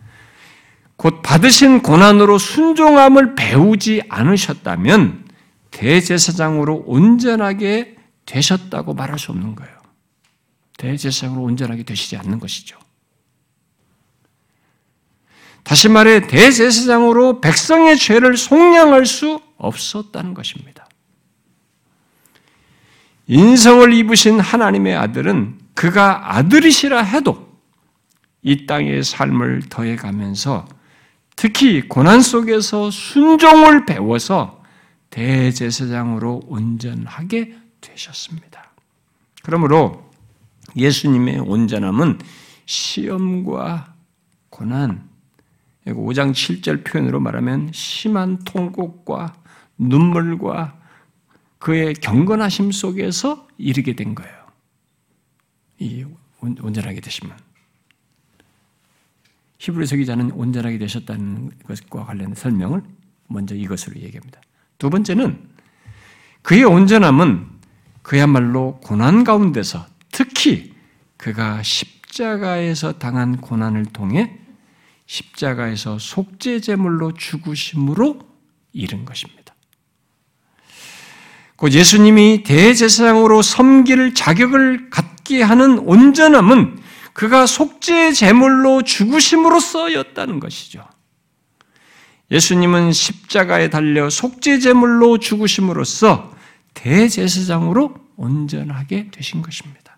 곧 0.97 1.23
받으신 1.23 1.83
고난으로 1.83 2.39
순종함을 2.39 3.35
배우지 3.37 4.03
않으셨다면 4.09 5.28
대제사장으로 5.71 6.85
온전하게 6.87 7.97
되셨다고 8.27 8.95
말할 8.95 9.19
수 9.19 9.33
없는 9.33 9.55
거예요. 9.55 9.77
대제사장으로 10.79 11.43
온전하게 11.43 11.83
되시지 11.83 12.17
않는 12.17 12.39
것이죠. 12.39 12.79
다시 15.63 15.89
말해 15.89 16.27
대제사장으로 16.27 17.41
백성의 17.41 17.99
죄를 17.99 18.37
속량할 18.37 19.05
수 19.07 19.41
없었다는 19.59 20.35
것입니다. 20.35 20.89
인성을 23.27 23.93
입으신 23.93 24.41
하나님의 24.41 24.97
아들은 24.97 25.59
그가 25.75 26.37
아들이시라 26.37 27.03
해도 27.03 27.49
이 28.43 28.67
땅의 28.67 29.05
삶을 29.05 29.65
더해가면서 29.69 30.67
특히 31.37 31.87
고난 31.87 32.23
속에서 32.23 32.91
순종을 32.91 33.85
배워서 33.85 34.58
대제사장으로 35.11 36.43
온전하게 36.47 37.57
되셨습니다. 37.81 38.73
그러므로 39.43 40.11
예수님의 40.77 41.41
온전함은 41.41 42.19
시험과 42.67 43.95
고난, 44.51 45.09
5장 45.87 46.33
7절 46.33 46.85
표현으로 46.85 47.21
말하면 47.21 47.71
심한 47.73 48.39
통곡과 48.45 49.35
눈물과 49.79 50.79
그의 51.59 51.95
경건하심 51.95 52.73
속에서 52.73 53.49
이르게 53.57 53.95
된 53.95 54.15
거예요. 54.15 54.37
이 55.79 56.05
온전하게 56.41 57.01
되시면. 57.01 57.37
히브리서 59.59 59.97
기자는 59.97 60.31
온전하게 60.33 60.79
되셨다는 60.79 61.51
것과 61.65 62.05
관련된 62.05 62.35
설명을 62.35 62.83
먼저 63.27 63.55
이것으로 63.55 64.01
얘기합니다. 64.01 64.41
두 64.79 64.91
번째는 64.91 65.49
그의 66.43 66.65
온전함은 66.65 67.47
그야말로 68.03 68.81
고난 68.83 69.25
가운데서 69.25 69.85
특히 70.13 70.73
그가 71.17 71.63
십자가에서 71.63 72.93
당한 72.93 73.37
고난을 73.39 73.87
통해 73.87 74.39
십자가에서 75.07 75.99
속죄 75.99 76.61
제물로 76.61 77.13
죽으심으로 77.13 78.21
이른 78.73 79.05
것입니다. 79.05 79.55
곧 81.57 81.73
예수님이 81.73 82.45
대제사장으로 82.45 83.43
섬길 83.43 84.15
자격을 84.15 84.91
갖게 84.91 85.43
하는 85.43 85.81
온전함은 85.81 86.79
그가 87.13 87.47
속죄 87.47 88.13
제물로 88.13 88.83
죽으심으로써였다는 88.83 90.39
것이죠. 90.39 90.87
예수님은 92.31 92.93
십자가에 92.93 93.71
달려 93.71 94.11
속죄 94.11 94.59
제물로 94.59 95.19
죽으심으로써 95.19 96.33
대제사장으로 96.75 97.95
온전하게 98.17 99.09
되신 99.11 99.43
것입니다. 99.43 99.97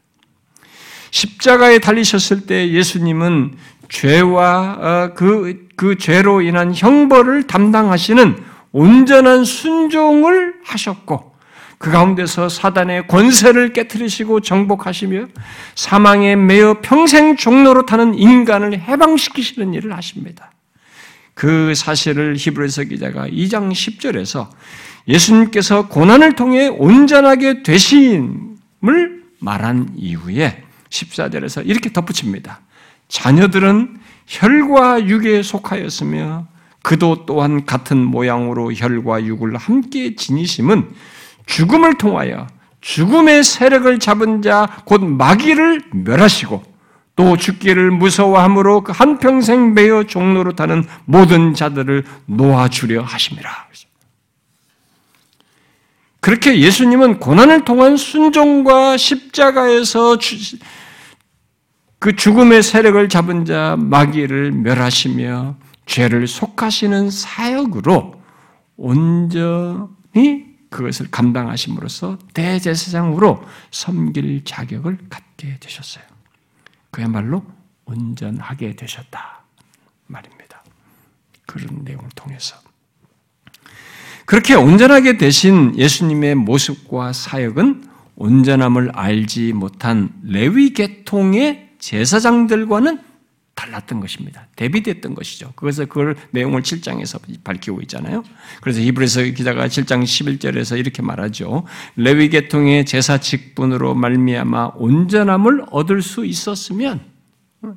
십자가에 1.10 1.80
달리셨을 1.80 2.46
때 2.46 2.70
예수님은 2.70 3.56
죄와 3.88 4.78
어, 4.80 5.14
그, 5.14 5.66
그 5.74 5.98
죄로 5.98 6.40
인한 6.40 6.72
형벌을 6.74 7.48
담당하시는 7.48 8.44
온전한 8.72 9.44
순종을 9.44 10.54
하셨고, 10.62 11.34
그 11.78 11.90
가운데서 11.90 12.48
사단의 12.48 13.08
권세를 13.08 13.72
깨뜨리시고 13.72 14.40
정복하시며 14.40 15.26
사망에 15.74 16.36
매여 16.36 16.80
평생 16.82 17.36
종로로 17.36 17.86
타는 17.86 18.14
인간을 18.14 18.78
해방시키시는 18.78 19.74
일을 19.74 19.96
하십니다. 19.96 20.52
그 21.34 21.74
사실을 21.74 22.36
히브리서 22.36 22.84
기자가 22.84 23.28
2장 23.28 23.72
10절에서 23.72 24.48
예수님께서 25.08 25.88
고난을 25.88 26.34
통해 26.34 26.68
온전하게 26.68 27.62
되심을 27.62 29.22
말한 29.38 29.94
이후에 29.96 30.62
14절에서 30.90 31.66
이렇게 31.66 31.92
덧붙입니다. 31.92 32.60
자녀들은 33.08 33.98
혈과 34.26 35.06
육에 35.08 35.42
속하였으며 35.42 36.46
그도 36.82 37.26
또한 37.26 37.66
같은 37.66 37.98
모양으로 37.98 38.72
혈과 38.72 39.24
육을 39.24 39.56
함께 39.56 40.14
지니심은 40.14 40.90
죽음을 41.46 41.98
통하여 41.98 42.46
죽음의 42.80 43.44
세력을 43.44 43.98
잡은 43.98 44.40
자 44.42 44.66
곧 44.84 45.04
마귀를 45.04 45.82
멸하시고 45.92 46.69
또 47.20 47.36
죽기를 47.36 47.90
무서워함으로 47.90 48.82
그 48.82 48.92
한평생 48.92 49.74
매여 49.74 50.04
종로로 50.04 50.56
타는 50.56 50.84
모든 51.04 51.52
자들을 51.52 52.06
놓아주려 52.24 53.02
하심이라. 53.02 53.68
그렇게 56.20 56.58
예수님은 56.60 57.20
고난을 57.20 57.66
통한 57.66 57.98
순종과 57.98 58.96
십자가에서 58.96 60.16
그 61.98 62.16
죽음의 62.16 62.62
세력을 62.62 63.06
잡은 63.10 63.44
자 63.44 63.76
마귀를 63.78 64.52
멸하시며 64.52 65.56
죄를 65.84 66.26
속하시는 66.26 67.10
사역으로 67.10 68.14
온전히 68.78 70.46
그것을 70.70 71.10
감당하심으로써 71.10 72.16
대제사장으로 72.32 73.44
섬길 73.72 74.44
자격을 74.46 74.96
갖게 75.10 75.58
되셨어요. 75.60 76.09
그야말로 76.90 77.44
온전하게 77.84 78.76
되셨다 78.76 79.44
말입니다. 80.06 80.62
그런 81.46 81.84
내용을 81.84 82.08
통해서 82.14 82.56
그렇게 84.26 84.54
온전하게 84.54 85.18
되신 85.18 85.76
예수님의 85.76 86.36
모습과 86.36 87.12
사역은 87.12 87.84
온전함을 88.14 88.92
알지 88.94 89.52
못한 89.54 90.10
레위 90.22 90.72
계통의 90.72 91.70
제사장들과는 91.80 93.09
달랐던 93.70 94.00
것입니다. 94.00 94.46
대비됐던 94.56 95.14
것이죠. 95.14 95.52
그래서 95.56 95.84
그걸 95.84 96.16
내용을 96.32 96.62
7장에서 96.62 97.20
밝히고 97.44 97.80
있잖아요. 97.82 98.22
그래서 98.60 98.80
히브리서 98.80 99.22
기자가 99.36 99.68
7장 99.68 100.02
11절에서 100.02 100.78
이렇게 100.78 101.02
말하죠. 101.02 101.64
레위 101.96 102.28
계통의 102.28 102.84
제사 102.84 103.18
직분으로 103.18 103.94
말미암아 103.94 104.72
온전함을 104.74 105.66
얻을 105.70 106.02
수 106.02 106.26
있었으면 106.26 107.00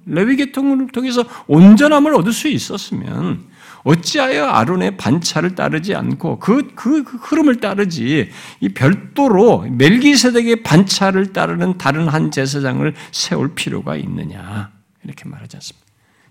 레위 0.05 0.35
계통을 0.37 0.87
통해서 0.87 1.25
온전함을 1.47 2.15
얻을 2.15 2.33
수 2.33 2.47
있었으면 2.47 3.51
어찌하여 3.83 4.45
아론의 4.45 4.95
반차를 4.95 5.55
따르지 5.55 5.93
않고 5.93 6.39
그, 6.39 6.73
그, 6.73 7.03
그 7.03 7.17
흐름을 7.17 7.57
따르지 7.57 8.29
이 8.61 8.69
별도로 8.69 9.67
멜기세덱의 9.69 10.63
반차를 10.63 11.33
따르는 11.33 11.77
다른 11.77 12.07
한 12.07 12.31
제사장을 12.31 12.93
세울 13.11 13.55
필요가 13.55 13.97
있느냐 13.97 14.71
이렇게 15.03 15.27
말하지 15.27 15.57
않습니다. 15.57 15.82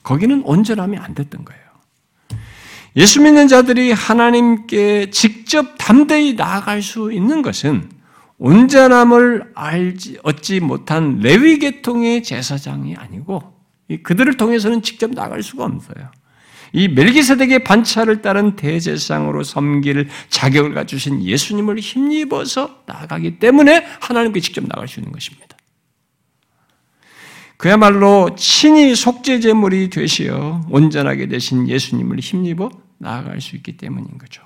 거기는 0.02 0.42
온전함이 0.44 0.96
안 0.98 1.14
됐던 1.14 1.44
거예요. 1.44 1.62
예수 2.96 3.22
믿는 3.22 3.48
자들이 3.48 3.92
하나님께 3.92 5.10
직접 5.10 5.76
담대히 5.78 6.34
나아갈 6.34 6.82
수 6.82 7.12
있는 7.12 7.40
것은 7.42 7.88
온전함을 8.38 9.52
알지 9.54 10.18
얻지 10.22 10.60
못한 10.60 11.20
레위 11.20 11.58
계통의 11.58 12.22
제사장이 12.22 12.96
아니고 12.96 13.54
그들을 14.02 14.36
통해서는 14.36 14.82
직접 14.82 15.10
나갈 15.12 15.42
수가 15.42 15.64
없어요. 15.64 16.10
이 16.72 16.88
멜기세덱의 16.88 17.64
반차를 17.64 18.22
따른 18.22 18.56
대제상으로 18.56 19.42
섬길 19.44 20.08
자격을 20.28 20.74
갖추신 20.74 21.22
예수님을 21.22 21.78
힘입어서 21.78 22.82
나가기 22.86 23.38
때문에 23.38 23.86
하나님께 24.00 24.40
직접 24.40 24.66
나갈 24.66 24.88
수 24.88 25.00
있는 25.00 25.12
것입니다. 25.12 25.56
그야말로 27.62 28.34
친히 28.34 28.96
속죄제물이 28.96 29.90
되시어 29.90 30.66
온전하게 30.68 31.28
되신 31.28 31.68
예수님을 31.68 32.18
힘입어 32.18 32.70
나아갈 32.98 33.40
수 33.40 33.54
있기 33.54 33.76
때문인 33.76 34.18
거죠. 34.18 34.42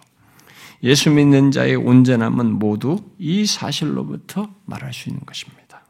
예수 0.82 1.10
믿는 1.10 1.50
자의 1.50 1.76
온전함은 1.76 2.58
모두 2.58 2.98
이 3.18 3.46
사실로부터 3.46 4.50
말할 4.66 4.92
수 4.92 5.08
있는 5.08 5.22
것입니다. 5.24 5.86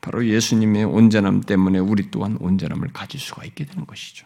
바로 0.00 0.24
예수님의 0.24 0.84
온전함 0.84 1.40
때문에 1.40 1.80
우리 1.80 2.08
또한 2.12 2.36
온전함을 2.38 2.90
가질 2.92 3.18
수가 3.18 3.44
있게 3.44 3.64
되는 3.64 3.84
것이죠. 3.84 4.24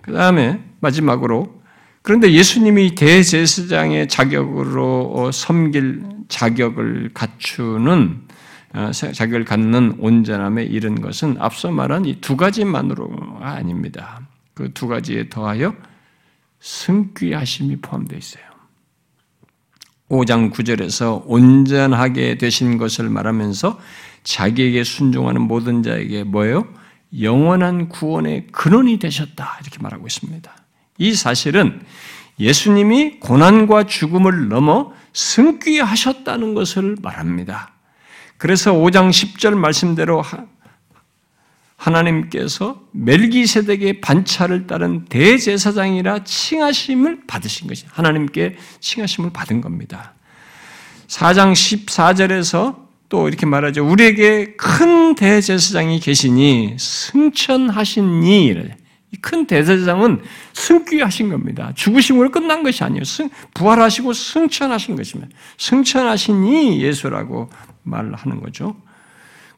그 0.00 0.12
다음에 0.12 0.60
마지막으로 0.80 1.62
그런데 2.02 2.32
예수님이 2.32 2.96
대제사장의 2.96 4.08
자격으로 4.08 5.12
어, 5.14 5.30
섬길 5.30 6.02
자격을 6.26 7.10
갖추는 7.14 8.22
어, 8.26 8.29
자격을 8.72 9.44
갖는 9.44 9.96
온전함에 9.98 10.64
이른 10.64 11.00
것은 11.00 11.36
앞서 11.40 11.70
말한 11.70 12.04
이 12.06 12.20
두 12.20 12.36
가지만으로가 12.36 13.50
아닙니다. 13.50 14.20
그 14.54 14.72
두 14.72 14.86
가지에 14.86 15.28
더하여 15.28 15.74
승귀하심이 16.60 17.76
포함되어 17.76 18.18
있어요. 18.18 18.44
5장 20.10 20.52
9절에서 20.52 21.22
온전하게 21.26 22.36
되신 22.36 22.78
것을 22.78 23.08
말하면서 23.08 23.78
자기에게 24.24 24.84
순종하는 24.84 25.42
모든 25.42 25.82
자에게 25.82 26.24
뭐예요? 26.24 26.66
영원한 27.20 27.88
구원의 27.88 28.48
근원이 28.52 28.98
되셨다. 28.98 29.58
이렇게 29.62 29.78
말하고 29.80 30.06
있습니다. 30.06 30.52
이 30.98 31.14
사실은 31.14 31.80
예수님이 32.38 33.20
고난과 33.20 33.84
죽음을 33.84 34.48
넘어 34.48 34.92
승귀하셨다는 35.12 36.54
것을 36.54 36.96
말합니다. 37.02 37.72
그래서 38.40 38.72
5장 38.72 39.10
10절 39.10 39.54
말씀대로 39.54 40.24
하나님께서 41.76 42.80
멜기세덱의 42.92 44.00
반차를 44.00 44.66
따른 44.66 45.04
대제사장이라 45.04 46.24
칭하심을 46.24 47.26
받으신 47.26 47.68
것이 47.68 47.84
하나님께 47.90 48.56
칭하심을 48.80 49.28
받은 49.34 49.60
겁니다. 49.60 50.14
4장 51.06 51.52
14절에서 51.52 52.88
또 53.10 53.28
이렇게 53.28 53.44
말하죠. 53.44 53.86
우리에게 53.86 54.54
큰 54.56 55.14
대제사장이 55.14 56.00
계시니 56.00 56.76
승천하시니 56.78 58.54
큰 59.20 59.46
대제사장은 59.46 60.22
승귀하신 60.54 61.28
겁니다. 61.28 61.72
죽으심으로 61.74 62.30
끝난 62.30 62.62
것이 62.62 62.84
아니에요. 62.84 63.04
승, 63.04 63.28
부활하시고 63.52 64.14
승천하신 64.14 64.96
것입니다. 64.96 65.30
승천하시니 65.58 66.80
예수라고 66.80 67.50
말하는 67.82 68.40
거죠. 68.40 68.76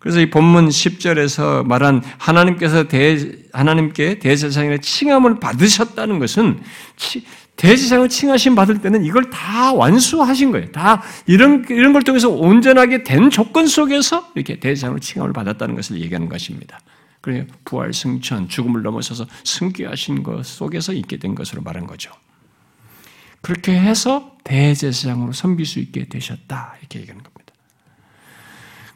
그래서 0.02 0.20
이 0.20 0.30
본문 0.30 0.68
10절에서 0.68 1.64
말한 1.64 2.02
하나님께서 2.18 2.88
대, 2.88 3.16
하나님께 3.52 4.18
대제사장의 4.18 4.80
칭함을 4.80 5.38
받으셨다는 5.38 6.18
것은 6.18 6.60
대제사장을 7.54 8.08
칭하심 8.08 8.56
받을 8.56 8.80
때는 8.80 9.04
이걸 9.04 9.30
다 9.30 9.72
완수하신 9.72 10.50
거예요. 10.50 10.72
다 10.72 11.02
이런, 11.26 11.64
이런 11.68 11.92
걸 11.92 12.02
통해서 12.02 12.28
온전하게 12.28 13.04
된 13.04 13.30
조건 13.30 13.68
속에서 13.68 14.28
이렇게 14.34 14.58
대제사장을 14.58 14.98
칭함을 14.98 15.32
받았다는 15.32 15.76
것을 15.76 16.00
얘기하는 16.00 16.28
것입니다. 16.28 16.80
그래요. 17.20 17.44
부활, 17.64 17.94
승천, 17.94 18.48
죽음을 18.48 18.82
넘어서서 18.82 19.26
승귀하신 19.44 20.24
것 20.24 20.44
속에서 20.44 20.92
있게 20.92 21.18
된 21.18 21.36
것으로 21.36 21.62
말한 21.62 21.86
거죠. 21.86 22.10
그렇게 23.40 23.78
해서 23.78 24.36
대제사장으로 24.42 25.32
섬길 25.32 25.64
수 25.64 25.78
있게 25.78 26.08
되셨다. 26.08 26.74
이렇게 26.80 26.98
얘기하는 26.98 27.22
겁니다. 27.22 27.31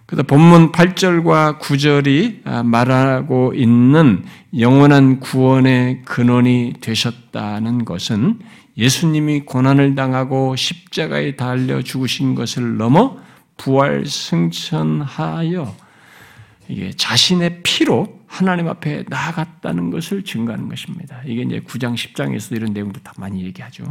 그래서 0.07 0.23
본문 0.23 0.71
8절과 0.71 1.59
9절이 1.59 2.43
아, 2.45 2.63
말하고 2.63 3.53
있는 3.55 4.25
영원한 4.59 5.19
구원의 5.19 6.03
근원이 6.05 6.75
되셨다는 6.81 7.85
것은 7.85 8.39
예수님이 8.79 9.41
고난을 9.41 9.97
당하고 9.97 10.55
십자가에 10.55 11.35
달려 11.35 11.83
죽으신 11.83 12.37
것을 12.37 12.77
넘어 12.77 13.17
부활 13.57 14.07
승천하여 14.07 15.75
이게 16.69 16.91
자신의 16.93 17.63
피로 17.63 18.21
하나님 18.27 18.69
앞에 18.69 19.05
나아갔다는 19.09 19.91
것을 19.91 20.23
증거하는 20.23 20.69
것입니다. 20.69 21.23
이게 21.25 21.43
이제 21.43 21.61
9장 21.61 21.95
10장에서 21.95 22.55
이런 22.55 22.73
내용도 22.73 23.01
다 23.01 23.13
많이 23.17 23.43
얘기하죠. 23.45 23.85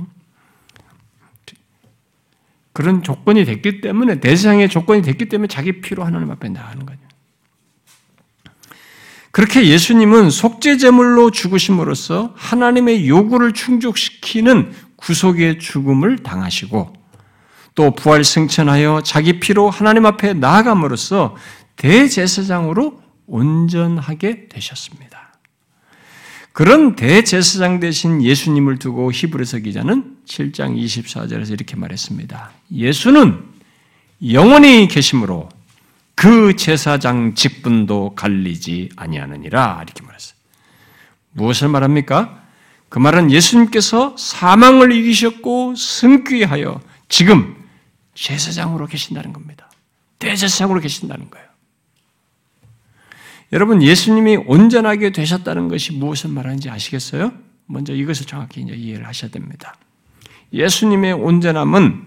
그런 2.76 3.03
조건이 3.03 3.45
됐기 3.45 3.80
때문에 3.80 4.19
대세상의 4.19 4.67
조건이 4.67 5.01
됐기 5.01 5.30
때문에 5.30 5.47
자기 5.47 5.80
피로 5.80 6.03
하나님 6.03 6.30
앞에 6.30 6.49
나가는 6.49 6.86
거죠. 6.86 6.99
그렇게 9.32 9.65
예수님은 9.65 10.30
속죄 10.30 10.76
제물로 10.76 11.32
죽으심으로써 11.32 12.34
하나님의 12.36 13.07
요구를 13.07 13.53
충족시키는 13.53 14.73
구속의 14.97 15.59
죽음을 15.59 16.17
당하시고 16.17 16.91
또 17.76 17.95
부활 17.95 18.26
승천하여 18.26 19.03
자기 19.05 19.39
피로 19.39 19.69
하나님 19.69 20.05
앞에 20.05 20.34
나아감으로써 20.34 21.38
대제사장으로 21.78 23.01
온전하게 23.26 24.49
되셨습니다. 24.49 25.14
그런 26.56 26.95
대제사장 26.95 27.82
대신 27.82 28.24
예수님을 28.24 28.80
두고 28.80 29.12
히브리서 29.12 29.58
기자는 29.58 30.16
7장 30.26 30.82
24절에서 30.82 31.51
이렇게 31.51 31.76
말했습니다. 31.76 32.51
예수는 32.72 33.43
영원히 34.32 34.88
계심으로 34.88 35.49
그 36.16 36.56
제사장 36.56 37.36
직분도 37.36 38.16
갈리지 38.16 38.91
아니하느니라 38.95 39.82
이렇게 39.84 40.01
말했어요. 40.01 40.38
무엇을 41.34 41.68
말합니까? 41.68 42.41
그 42.88 42.99
말은 42.99 43.32
예수님께서 43.32 44.16
사망을 44.18 44.93
이기셨고 44.93 45.76
승귀하여 45.76 46.80
지금 47.10 47.53
제사장으로 48.14 48.88
계신다는 48.88 49.34
겁니다. 49.34 49.70
대제사장으로 50.20 50.80
계신다는 50.80 51.30
거예요. 51.30 51.47
여러분 53.56 53.82
예수님이 53.82 54.36
온전하게 54.36 55.14
되셨다는 55.14 55.70
것이 55.70 55.93
무엇을 55.93 56.30
말하는지 56.30 56.70
아시겠어요? 56.70 57.32
먼저 57.68 57.93
이것을 57.93 58.26
정확히 58.26 58.60
이제 58.60 58.74
이해를 58.74 59.08
하셔야 59.08 59.32
됩니다. 59.32 59.76
예수님의 60.51 61.14
온전함은 61.14 62.03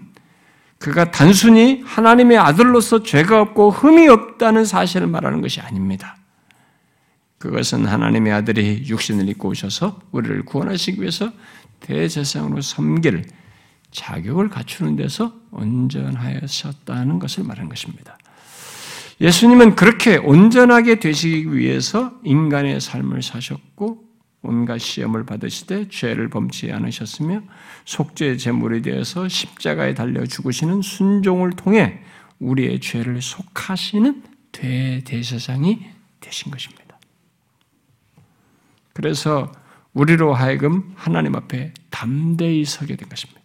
그가 0.77 1.09
단순히 1.09 1.81
하나님의 1.83 2.37
아들로서 2.37 3.01
죄가 3.01 3.41
없고 3.41 3.71
흠이 3.71 4.07
없다는 4.07 4.63
사실을 4.63 5.07
말하는 5.07 5.41
것이 5.41 5.59
아닙니다. 5.59 6.17
그것은 7.39 7.87
하나님의 7.87 8.31
아들이 8.31 8.83
육신을 8.85 9.27
입고 9.29 9.49
오셔서 9.49 9.99
우리를 10.11 10.45
구원하시기 10.45 11.01
위해서 11.01 11.31
대제사장으로 11.79 12.61
섬길 12.61 13.25
자격을 13.89 14.49
갖추는 14.49 14.97
데서 14.97 15.33
온전하셨다는 15.49 17.17
것을 17.17 17.43
말하는 17.43 17.69
것입니다. 17.69 18.18
예수님은 19.21 19.75
그렇게 19.75 20.17
온전하게 20.17 20.99
되시기 20.99 21.53
위해서 21.53 22.13
인간의 22.23 22.79
삶을 22.79 23.21
사셨고 23.21 24.09
온갖 24.41 24.77
시험을 24.77 25.25
받으시되 25.25 25.89
죄를 25.89 26.29
범치 26.29 26.71
않으셨으며 26.71 27.41
속죄 27.83 28.37
제물이 28.37 28.81
되어서 28.81 29.27
십자가에 29.27 29.93
달려 29.93 30.25
죽으시는 30.25 30.81
순종을 30.81 31.51
통해 31.51 31.99
우리의 32.39 32.79
죄를 32.79 33.21
속하시는 33.21 34.23
대대세상이 34.53 35.85
되신 36.21 36.51
것입니다. 36.51 36.97
그래서 38.93 39.51
우리로 39.93 40.33
하여금 40.33 40.93
하나님 40.95 41.35
앞에 41.35 41.73
담대히 41.89 42.63
서게 42.63 42.95
된 42.95 43.09
것입니다. 43.09 43.38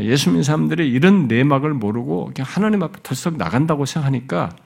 예수 0.00 0.30
믿는 0.30 0.42
사람들이 0.42 0.90
이런 0.90 1.28
내막을 1.28 1.74
모르고 1.74 2.32
그냥 2.34 2.48
하나님 2.48 2.82
앞에 2.82 3.00
덜썩 3.02 3.36
나간다고 3.36 3.84
생각하니까 3.84 4.56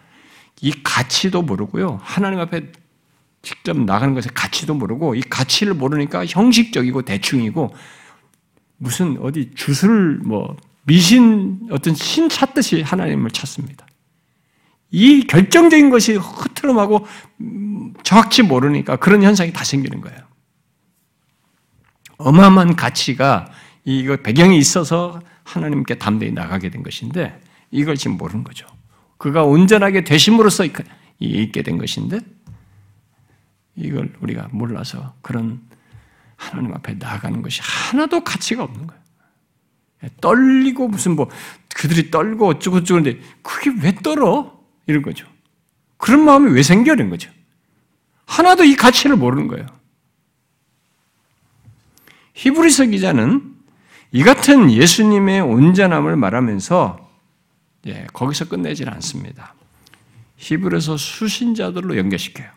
이 0.61 0.73
가치도 0.83 1.43
모르고요. 1.43 2.01
하나님 2.03 2.39
앞에 2.41 2.73
직접 3.43 3.77
나가는 3.79 4.15
것의 4.15 4.31
가치도 4.35 4.75
모르고 4.75 5.15
이 5.15 5.21
가치를 5.21 5.75
모르니까 5.75 6.27
형식적이고 6.27 7.03
대충이고 7.03 7.75
무슨 8.79 9.19
어디 9.21 9.51
주술 9.55 10.21
뭐 10.25 10.57
미신 10.85 11.61
어떤 11.71 11.95
신 11.95 12.29
찾듯이 12.29 12.83
하나님을 12.83 13.31
찾습니다. 13.31 13.87
이 14.91 15.27
결정적인 15.27 15.91
것이 15.91 16.15
흐트름하고 16.15 17.07
정확히 18.05 18.43
모르니까 18.43 18.97
그런 18.97 19.23
현상이 19.23 19.53
다 19.53 19.65
생기는 19.65 20.01
거예요. 20.01 20.19
어마어마한 22.19 22.77
가치가 22.77 23.51
이거 23.87 24.17
배경이 24.17 24.59
있어서 24.59 25.21
하나님께 25.45 25.95
담대히 25.95 26.33
나가게 26.33 26.71
된 26.71 26.83
것인데 26.83 27.41
이걸 27.71 27.97
지금 27.97 28.17
모르는 28.17 28.43
거죠. 28.43 28.67
그가 29.17 29.45
온전하게 29.45 30.03
되심으로써 30.03 30.67
있게 31.21 31.63
된 31.63 31.79
것인데 31.79 32.19
이걸 33.77 34.13
우리가 34.21 34.49
몰라서 34.51 35.15
그런 35.23 35.61
하나님 36.35 36.75
앞에 36.75 36.95
나아가는 36.95 37.41
것이 37.43 37.61
하나도 37.63 38.25
가치가 38.25 38.65
없는 38.65 38.89
거예요. 38.89 39.03
떨리고 40.21 40.89
무슨 40.89 41.15
뭐 41.15 41.31
그들이 41.75 42.11
떨고 42.11 42.49
어쩌고 42.49 42.81
저쩌고 42.81 43.01
하는데 43.01 43.21
그게 43.43 43.71
왜 43.83 43.95
떨어? 43.95 44.61
이런 44.89 45.03
거죠. 45.03 45.27
그런 45.97 46.25
마음이 46.25 46.51
왜 46.51 46.65
생겨? 46.65 46.95
이런 46.95 47.09
거죠. 47.09 47.31
하나도 48.27 48.65
이 48.65 48.75
가치를 48.75 49.15
모르는 49.17 49.47
거예요. 49.47 49.67
히브리서 52.35 52.87
기자는 52.87 53.56
이 54.13 54.23
같은 54.23 54.71
예수님의 54.71 55.41
온전함을 55.41 56.17
말하면서 56.17 57.11
예, 57.87 58.07
거기서 58.13 58.49
끝내질 58.49 58.89
않습니다. 58.91 59.55
히브리서 60.37 60.97
수신자들로 60.97 61.97
연결시켜요. 61.97 62.49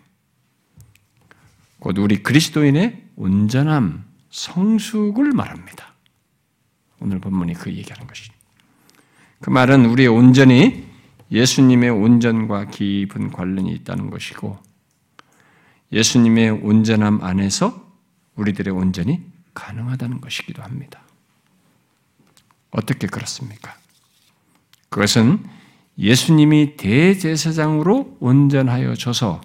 곧 1.80 1.97
우리 1.97 2.22
그리스도인의 2.22 3.04
온전함, 3.16 4.04
성숙을 4.32 5.32
말합니다. 5.32 5.93
오늘 7.00 7.20
본문이 7.20 7.54
그 7.54 7.72
얘기하는 7.72 8.08
것이죠. 8.08 8.34
그 9.39 9.50
말은 9.50 9.86
우리의 9.86 10.10
온전이 10.10 10.88
예수님의 11.32 11.89
온전과 11.91 12.66
깊은 12.66 13.32
관련이 13.32 13.72
있다는 13.72 14.10
것이고 14.10 14.58
예수님의 15.91 16.50
온전함 16.50 17.24
안에서 17.24 17.88
우리들의 18.36 18.74
온전이 18.74 19.22
가능하다는 19.54 20.22
것이기도 20.22 20.62
합니다. 20.62 21.02
어떻게 22.72 23.07
그렇습니까? 23.07 23.76
그것은 24.89 25.43
예수님이 25.97 26.78
대제사장으로 26.78 28.17
온전하여 28.20 28.95
줘서 28.95 29.41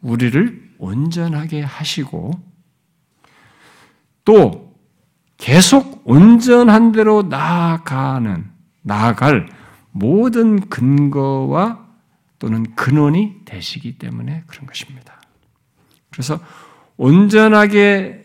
우리를 0.00 0.74
온전하게 0.78 1.62
하시고 1.62 2.32
또 4.24 4.74
계속 5.36 6.02
온전한 6.04 6.92
대로 6.92 7.22
나아가는 7.22 8.50
나아갈 8.82 9.48
모든 9.90 10.68
근거와 10.68 11.84
또는 12.38 12.74
근원이 12.74 13.44
되시기 13.44 13.98
때문에 13.98 14.44
그런 14.46 14.66
것입니다. 14.66 15.20
그래서 16.10 16.40
온전하게 16.96 18.24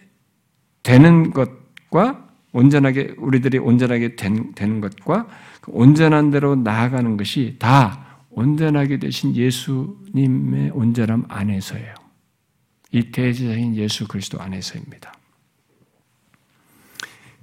되는 0.84 1.32
것과 1.32 2.29
온전하게 2.52 3.16
우리들이 3.18 3.58
온전하게 3.58 4.16
된, 4.16 4.54
되는 4.56 4.82
것과 4.82 5.28
그 5.62 5.72
온전한 5.74 6.32
대로 6.32 6.56
나아가는 6.56 7.18
것이 7.18 7.58
다 7.60 8.24
온전하게 8.30 9.00
되신 9.00 9.36
예수님의 9.36 10.72
온전함 10.72 11.26
안에서예요. 11.28 11.94
이 12.92 13.12
대제사인 13.12 13.76
예수 13.76 14.08
그리스도 14.08 14.42
안에서입니다. 14.42 15.14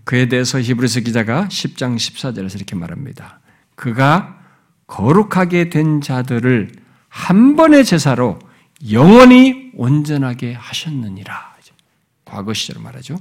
그에 0.04 0.28
대해서 0.28 0.60
히브리서 0.60 1.00
기자가 1.00 1.48
10장 1.48 1.96
14절에서 1.96 2.56
이렇게 2.56 2.76
말합니다. 2.76 3.40
그가 3.74 4.40
거룩하게 4.86 5.68
된 5.68 6.00
자들을 6.00 6.72
한 7.08 7.56
번의 7.56 7.84
제사로 7.84 8.38
영원히 8.90 9.72
온전하게 9.74 10.54
하셨느니라. 10.54 11.56
과거 12.26 12.52
시절 12.52 12.82
말하죠. 12.82 13.16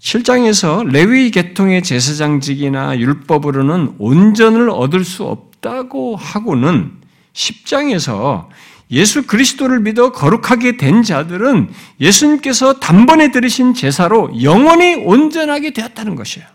7장에서 0.00 0.86
레위 0.86 1.30
계통의 1.30 1.82
제사장직이나 1.82 2.98
율법으로는 2.98 3.96
온전을 3.98 4.70
얻을 4.70 5.04
수 5.04 5.24
없다고 5.24 6.16
하고는 6.16 6.92
10장에서 7.32 8.48
예수 8.90 9.26
그리스도를 9.26 9.80
믿어 9.80 10.12
거룩하게 10.12 10.76
된 10.76 11.02
자들은 11.02 11.70
예수님께서 12.00 12.74
단번에 12.74 13.32
들으신 13.32 13.74
제사로 13.74 14.30
영원히 14.42 14.94
온전하게 14.94 15.72
되었다는 15.72 16.14
것이에요. 16.14 16.46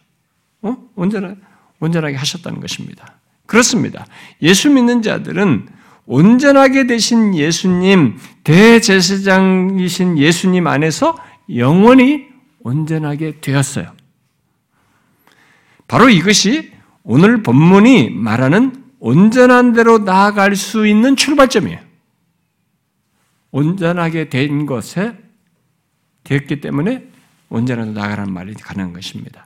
어? 0.62 0.78
온전하, 0.96 1.36
온전하게 1.80 2.16
하셨다는 2.16 2.62
것입니다. 2.62 3.18
그렇습니다. 3.46 4.06
예수 4.42 4.70
믿는 4.70 5.02
자들은 5.02 5.68
온전하게 6.06 6.88
되신 6.88 7.36
예수님, 7.36 8.18
대제사장이신 8.44 10.18
예수님 10.18 10.68
안에서 10.68 11.18
영원히 11.56 12.31
온전하게 12.64 13.42
되었어요. 13.42 13.92
바로 15.88 16.10
이것이 16.10 16.72
오늘 17.04 17.44
본문이 17.44 18.10
말하는 18.12 18.84
온전한 19.00 19.74
대로 19.74 20.00
나아갈 20.00 20.56
수 20.56 20.88
있는 20.88 21.16
출발점이에요. 21.16 21.80
온전하게 23.52 24.30
된 24.30 24.66
것에 24.66 25.18
되었기 26.24 26.62
때문에 26.62 27.08
온전하게 27.50 27.92
나아가라는 27.92 28.34
말이 28.34 28.54
가능한 28.54 28.94
것입니다. 28.94 29.46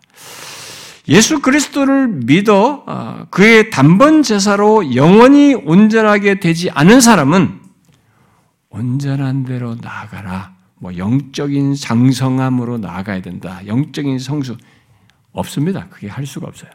예수 1.08 1.40
그리스도를 1.40 2.08
믿어 2.08 2.84
어, 2.86 3.28
그의 3.30 3.70
단번 3.70 4.24
제사로 4.24 4.96
영원히 4.96 5.54
온전하게 5.54 6.40
되지 6.40 6.70
않은 6.72 7.00
사람은 7.00 7.60
온전한 8.70 9.46
대로 9.46 9.76
나아가라. 9.76 10.55
뭐 10.86 10.96
영적인 10.98 11.74
장성함으로 11.74 12.78
나아가야 12.78 13.24
된다. 13.24 13.60
영적인 13.66 14.20
성수 14.20 14.56
없습니다. 15.32 15.88
그게 15.90 16.08
할 16.08 16.28
수가 16.28 16.46
없어요. 16.48 16.70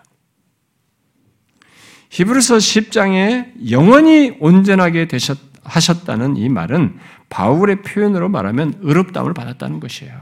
히브리서 2.10 2.56
10장에 2.56 3.70
영원히 3.70 4.36
온전하게 4.40 5.06
되셨 5.06 5.38
하셨다는 5.62 6.36
이 6.38 6.48
말은 6.48 6.98
바울의 7.28 7.82
표현으로 7.82 8.28
말하면 8.28 8.80
의롭다움을 8.80 9.32
받았다는 9.32 9.78
것이에요. 9.78 10.12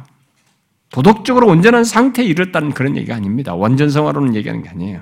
도덕적으로 0.91 1.47
온전한 1.47 1.85
상태에 1.85 2.27
이르렀다는 2.27 2.73
그런 2.73 2.95
얘기가 2.95 3.15
아닙니다. 3.15 3.55
완전성화로는 3.55 4.35
얘기하는 4.35 4.63
게 4.63 4.69
아니에요. 4.69 5.01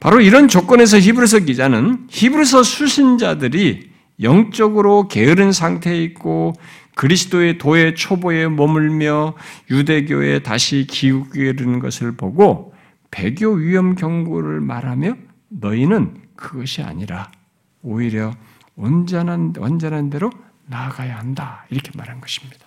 바로 0.00 0.20
이런 0.20 0.48
조건에서 0.48 0.98
히브리서 0.98 1.40
기자는 1.40 2.08
히브리서 2.10 2.62
수신자들이 2.62 3.96
영적으로 4.22 5.08
게으른 5.08 5.52
상태에 5.52 6.02
있고 6.02 6.54
그리스도의 6.96 7.58
도의 7.58 7.94
초보에 7.94 8.48
머물며 8.48 9.34
유대교에 9.70 10.40
다시 10.40 10.86
기우게 10.88 11.52
되는 11.54 11.78
것을 11.78 12.16
보고 12.16 12.74
배교 13.10 13.52
위험 13.52 13.94
경고를 13.94 14.60
말하며 14.62 15.14
너희는 15.48 16.16
그것이 16.36 16.82
아니라 16.82 17.30
오히려 17.82 18.32
온전한 18.76 19.52
완전한 19.58 20.08
대로 20.10 20.30
나아가야 20.66 21.18
한다 21.18 21.66
이렇게 21.68 21.90
말한 21.94 22.20
것입니다. 22.20 22.66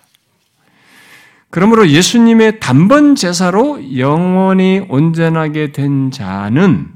그러므로 1.50 1.88
예수님의 1.88 2.60
단번 2.60 3.16
제사로 3.16 3.98
영원히 3.98 4.86
온전하게 4.88 5.72
된 5.72 6.12
자는 6.12 6.92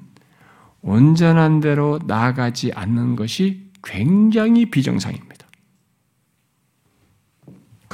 온전한 0.83 1.59
대로 1.59 1.99
나아가지 2.07 2.71
않는 2.73 3.17
것이 3.17 3.71
굉장히 3.83 4.67
비정상입니다. 4.67 5.34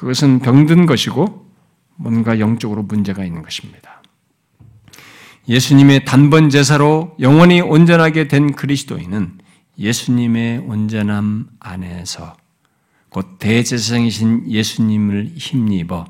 그것은 0.01 0.39
병든 0.39 0.87
것이고 0.87 1.47
뭔가 1.97 2.39
영적으로 2.39 2.83
문제가 2.83 3.23
있는 3.23 3.43
것입니다. 3.43 4.03
예수님의 5.47 6.07
단번 6.07 6.49
제사로 6.49 7.15
영원히 7.21 7.61
온전하게 7.61 8.27
된 8.27 8.53
그리스도인은 8.53 9.41
예수님의 9.79 10.61
온전함 10.61 11.49
안에서 11.61 12.35
곧 13.11 13.37
대제사장이신 13.39 14.51
예수님을 14.51 15.33
힘입어 15.37 16.07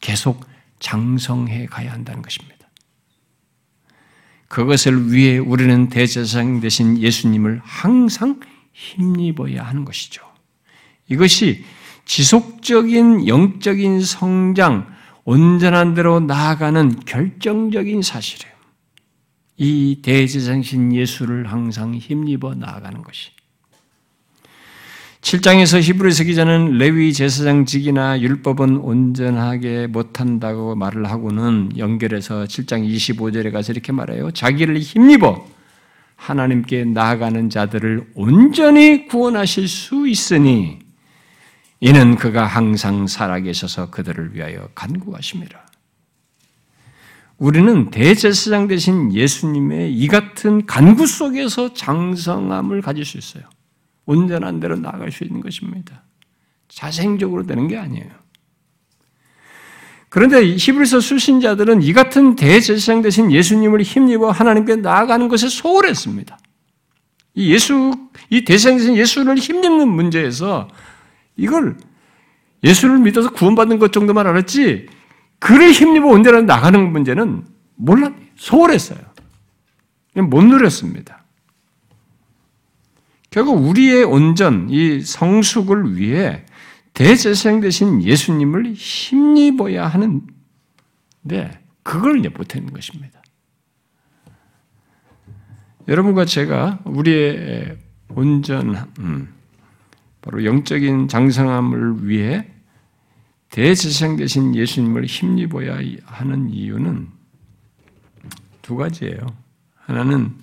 계속 0.00 0.46
장성해 0.80 1.66
가야 1.66 1.92
한다는 1.92 2.22
것입니다. 2.22 2.66
그것을 4.48 5.12
위해 5.12 5.36
우리는 5.36 5.90
대제사장 5.90 6.60
되신 6.60 6.96
예수님을 6.96 7.60
항상 7.62 8.40
힘입어야 8.72 9.66
하는 9.66 9.84
것이죠. 9.84 10.22
이것이 11.10 11.66
지속적인 12.04 13.26
영적인 13.26 14.02
성장, 14.02 14.86
온전한 15.24 15.94
대로 15.94 16.20
나아가는 16.20 17.00
결정적인 17.00 18.02
사실이에요. 18.02 18.54
이 19.56 20.00
대제사장신 20.02 20.92
예수를 20.92 21.50
항상 21.50 21.94
힘입어 21.94 22.54
나아가는 22.54 23.02
것이. 23.02 23.30
7장에서 25.24 25.80
히브리서 25.80 26.24
기자는 26.24 26.76
레위 26.76 27.14
제사장직이나 27.14 28.20
율법은 28.20 28.76
온전하게 28.76 29.86
못한다고 29.86 30.74
말을 30.74 31.06
하고는 31.06 31.78
연결해서 31.78 32.44
7장 32.44 32.86
25절에 32.86 33.50
가서 33.50 33.72
이렇게 33.72 33.90
말해요. 33.90 34.32
자기를 34.32 34.78
힘입어 34.80 35.46
하나님께 36.16 36.84
나아가는 36.84 37.48
자들을 37.48 38.10
온전히 38.14 39.06
구원하실 39.06 39.66
수 39.66 40.06
있으니 40.06 40.83
이는 41.84 42.16
그가 42.16 42.46
항상 42.46 43.06
살아계셔서 43.06 43.90
그들을 43.90 44.34
위하여 44.34 44.70
간구하심이라. 44.74 45.66
우리는 47.36 47.90
대제사장 47.90 48.68
대신 48.68 49.12
예수님의 49.12 49.92
이 49.92 50.08
같은 50.08 50.64
간구 50.64 51.06
속에서 51.06 51.74
장성함을 51.74 52.80
가질 52.80 53.04
수 53.04 53.18
있어요. 53.18 53.44
온전한 54.06 54.60
대로 54.60 54.76
나아갈 54.76 55.12
수 55.12 55.24
있는 55.24 55.42
것입니다. 55.42 56.04
자생적으로 56.68 57.44
되는 57.44 57.68
게 57.68 57.76
아니에요. 57.76 58.08
그런데 60.08 60.56
히브리서 60.56 61.00
수신자들은 61.00 61.82
이 61.82 61.92
같은 61.92 62.34
대제사장 62.34 63.02
대신 63.02 63.30
예수님을 63.30 63.82
힘입어 63.82 64.30
하나님께 64.30 64.76
나아가는 64.76 65.28
것에 65.28 65.48
소홀했습니다. 65.48 66.38
이 67.34 67.52
예수, 67.52 67.92
이 68.30 68.42
대제사장 68.42 68.78
대신 68.78 68.96
예수를 68.96 69.36
힘입는 69.36 69.86
문제에서 69.86 70.70
이걸 71.36 71.76
예수를 72.62 72.98
믿어서 72.98 73.30
구원받는 73.30 73.78
것 73.78 73.92
정도만 73.92 74.26
알았지, 74.26 74.86
그를 75.38 75.70
힘입어 75.72 76.06
온전한 76.06 76.46
나가는 76.46 76.92
문제는 76.92 77.44
몰랐, 77.76 78.12
소홀했어요. 78.36 78.98
못 80.16 80.42
누렸습니다. 80.44 81.24
결국 83.30 83.54
우리의 83.66 84.04
온전, 84.04 84.68
이 84.70 85.00
성숙을 85.00 85.96
위해 85.96 86.46
대제사장 86.94 87.60
되신 87.60 88.02
예수님을 88.02 88.74
힘입어야 88.74 89.88
하는데 89.88 90.20
그걸 91.82 92.20
이제 92.20 92.28
못하는 92.28 92.72
것입니다. 92.72 93.20
여러분과 95.88 96.24
제가 96.24 96.78
우리의 96.84 97.76
온전 98.08 98.88
음, 99.00 99.34
바로 100.24 100.42
영적인 100.42 101.08
장성함을 101.08 102.08
위해 102.08 102.50
대제사장 103.50 104.16
되신 104.16 104.54
예수님을 104.56 105.04
힘입어야 105.04 105.78
하는 106.06 106.48
이유는 106.48 107.08
두 108.62 108.74
가지예요. 108.76 109.18
하나는 109.74 110.34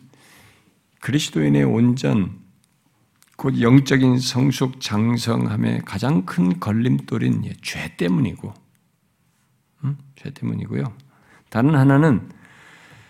그리스도인의 1.00 1.64
온전, 1.64 2.40
곧 3.38 3.60
영적인 3.60 4.20
성숙 4.20 4.80
장성함의 4.80 5.82
가장 5.84 6.28
큰 6.28 6.60
걸림돌인 6.60 7.52
죄 7.64 7.96
때문이고, 7.98 8.54
음? 9.84 9.98
죄 10.16 10.30
때문이고요. 10.30 10.94
다른 11.50 11.74
하나는 11.74 12.30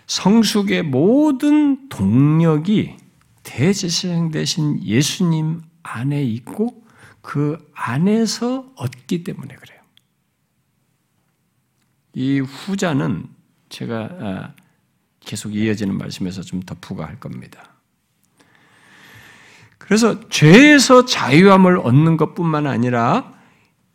성숙의 0.06 0.84
모든 0.84 1.90
동력이 1.90 2.96
대제사장 3.42 4.30
되신 4.30 4.82
예수님 4.82 5.60
안에 5.82 6.22
있고 6.24 6.84
그 7.20 7.70
안에서 7.74 8.72
얻기 8.76 9.24
때문에 9.24 9.54
그래요. 9.54 9.80
이 12.14 12.40
후자는 12.40 13.28
제가 13.68 13.96
아, 14.20 14.54
계속 15.20 15.54
이어지는 15.54 15.96
말씀에서 15.96 16.42
좀 16.42 16.62
더 16.62 16.76
부과할 16.80 17.18
겁니다. 17.18 17.70
그래서 19.78 20.28
죄에서 20.28 21.04
자유함을 21.04 21.78
얻는 21.78 22.16
것뿐만 22.16 22.66
아니라 22.66 23.32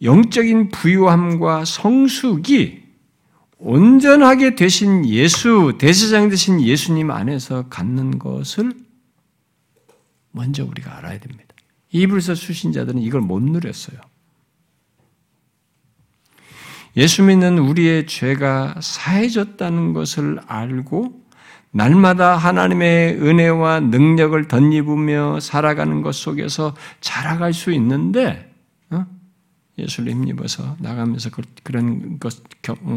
영적인 0.02 0.70
부유함과 0.70 1.66
성숙이 1.66 2.84
온전하게 3.58 4.56
되신 4.56 5.06
예수, 5.06 5.76
대세장 5.80 6.30
되신 6.30 6.62
예수님 6.62 7.10
안에서 7.10 7.68
갖는 7.70 8.20
것을 8.20 8.74
먼저 10.32 10.64
우리가 10.66 10.98
알아야 10.98 11.20
됩니다. 11.20 11.56
이불서 11.92 12.36
수신자들은 12.36 13.02
이걸 13.02 13.22
못 13.22 13.42
누렸어요. 13.42 14.00
예수 16.96 17.22
믿는 17.24 17.60
우리의 17.60 18.08
죄가 18.08 18.76
사해졌다는 18.82 19.94
것을 19.94 20.40
알고 20.48 21.28
날마다 21.72 22.36
하나님의 22.36 23.22
은혜와 23.22 23.82
능력을 23.82 24.48
덧입으며 24.48 25.40
살아가는 25.40 26.02
것 26.02 26.16
속에서 26.16 26.76
자라갈 27.02 27.54
수 27.54 27.72
있는데 27.74 28.52
어? 28.90 29.06
예수를 29.78 30.12
힘입어서 30.12 30.76
나가면서 30.80 31.30
그, 31.30 31.44
그런 31.62 32.18
것 32.18 32.42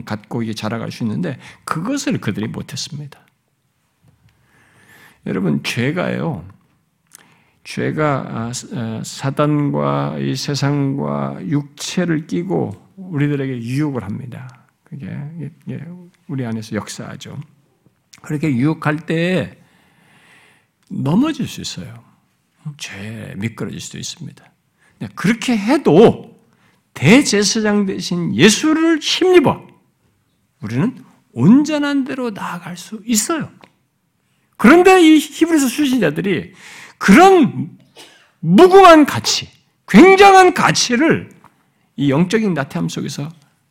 갖고 0.07 0.51
자라갈 0.55 0.91
수 0.91 1.05
있는데 1.05 1.39
그것을 1.65 2.19
그들이 2.19 2.49
못했습니다. 2.49 3.21
여러분 5.27 5.63
죄가요. 5.63 6.47
죄가 7.65 8.25
아, 8.29 8.53
아, 8.75 9.03
사단과 9.05 10.19
이 10.19 10.35
세상과 10.35 11.47
육체를 11.47 12.27
끼고 12.27 12.73
우리들에게 12.97 13.61
유혹을 13.63 14.03
합니다. 14.03 14.67
그게 14.85 15.09
우리 16.27 16.45
안에서 16.47 16.77
역사하죠. 16.77 17.39
그렇게 18.23 18.55
유혹할 18.55 19.07
때 19.07 19.59
넘어질 20.91 21.47
수 21.47 21.61
있어요. 21.61 22.03
죄 22.77 23.35
미끄러질 23.37 23.81
수도 23.81 23.99
있습니다. 23.99 24.45
그렇게 25.15 25.57
해도 25.57 26.39
대제사장 26.95 27.87
대신 27.87 28.35
예수를 28.35 28.99
힘입어 28.99 29.67
우리는 30.61 31.03
온전한 31.33 32.05
대로 32.05 32.31
나아갈 32.31 32.77
수 32.77 33.01
있어요. 33.07 33.51
그런데 34.57 35.01
이 35.01 35.19
히브리서 35.19 35.69
수신자들이 35.69 36.53
그런 37.01 37.79
무궁한 38.41 39.07
가치, 39.07 39.49
굉장한 39.89 40.53
가치를 40.53 41.31
이 41.97 42.11
영적인 42.11 42.53
나태함 42.53 42.91
속에서 42.91 43.31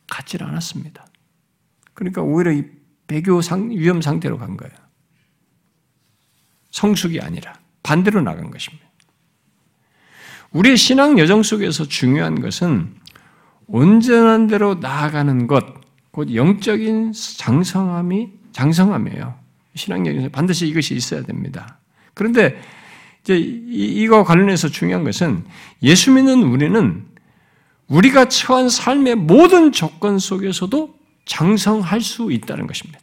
갖지를 0.09 0.47
않았습니다. 0.47 1.05
그러니까 1.93 2.23
오히려 2.23 2.51
이 2.51 2.65
배교 3.05 3.41
상, 3.43 3.69
위험 3.69 4.01
상태로 4.01 4.39
간 4.39 4.57
거예요. 4.57 4.73
성숙이 6.71 7.21
아니라 7.21 7.53
반대로 7.83 8.21
나간 8.21 8.49
것입니다. 8.49 8.87
우리의 10.51 10.75
신앙 10.75 11.19
여정 11.19 11.43
속에서 11.43 11.87
중요한 11.87 12.41
것은 12.41 12.95
온전한 13.67 14.47
대로 14.47 14.73
나아가는 14.73 15.45
것, 15.45 15.65
곧 16.09 16.33
영적인 16.33 17.13
장성함이 17.37 18.31
장성함이에요. 18.53 19.37
신앙 19.75 20.07
여정에서 20.07 20.29
반드시 20.29 20.67
이것이 20.67 20.95
있어야 20.95 21.21
됩니다. 21.21 21.77
그런데 22.15 22.59
이제 23.23 23.37
이거 23.37 24.23
관련해서 24.23 24.69
중요한 24.69 25.03
것은 25.03 25.45
예수 25.83 26.11
믿는 26.11 26.43
우리는 26.43 27.05
우리가 27.87 28.29
처한 28.29 28.69
삶의 28.69 29.15
모든 29.15 29.71
조건 29.71 30.19
속에서도 30.19 30.95
장성할 31.25 32.01
수 32.01 32.31
있다는 32.31 32.67
것입니다. 32.67 32.99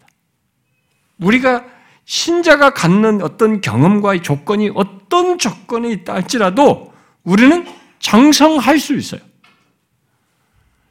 우리가 1.18 1.64
신자가 2.04 2.70
갖는 2.70 3.20
어떤 3.22 3.60
경험과 3.60 4.22
조건이 4.22 4.70
어떤 4.74 5.38
조건이 5.38 5.92
있다 5.92 6.14
할지라도 6.14 6.92
우리는 7.24 7.66
장성할 7.98 8.78
수 8.78 8.94
있어요. 8.94 9.20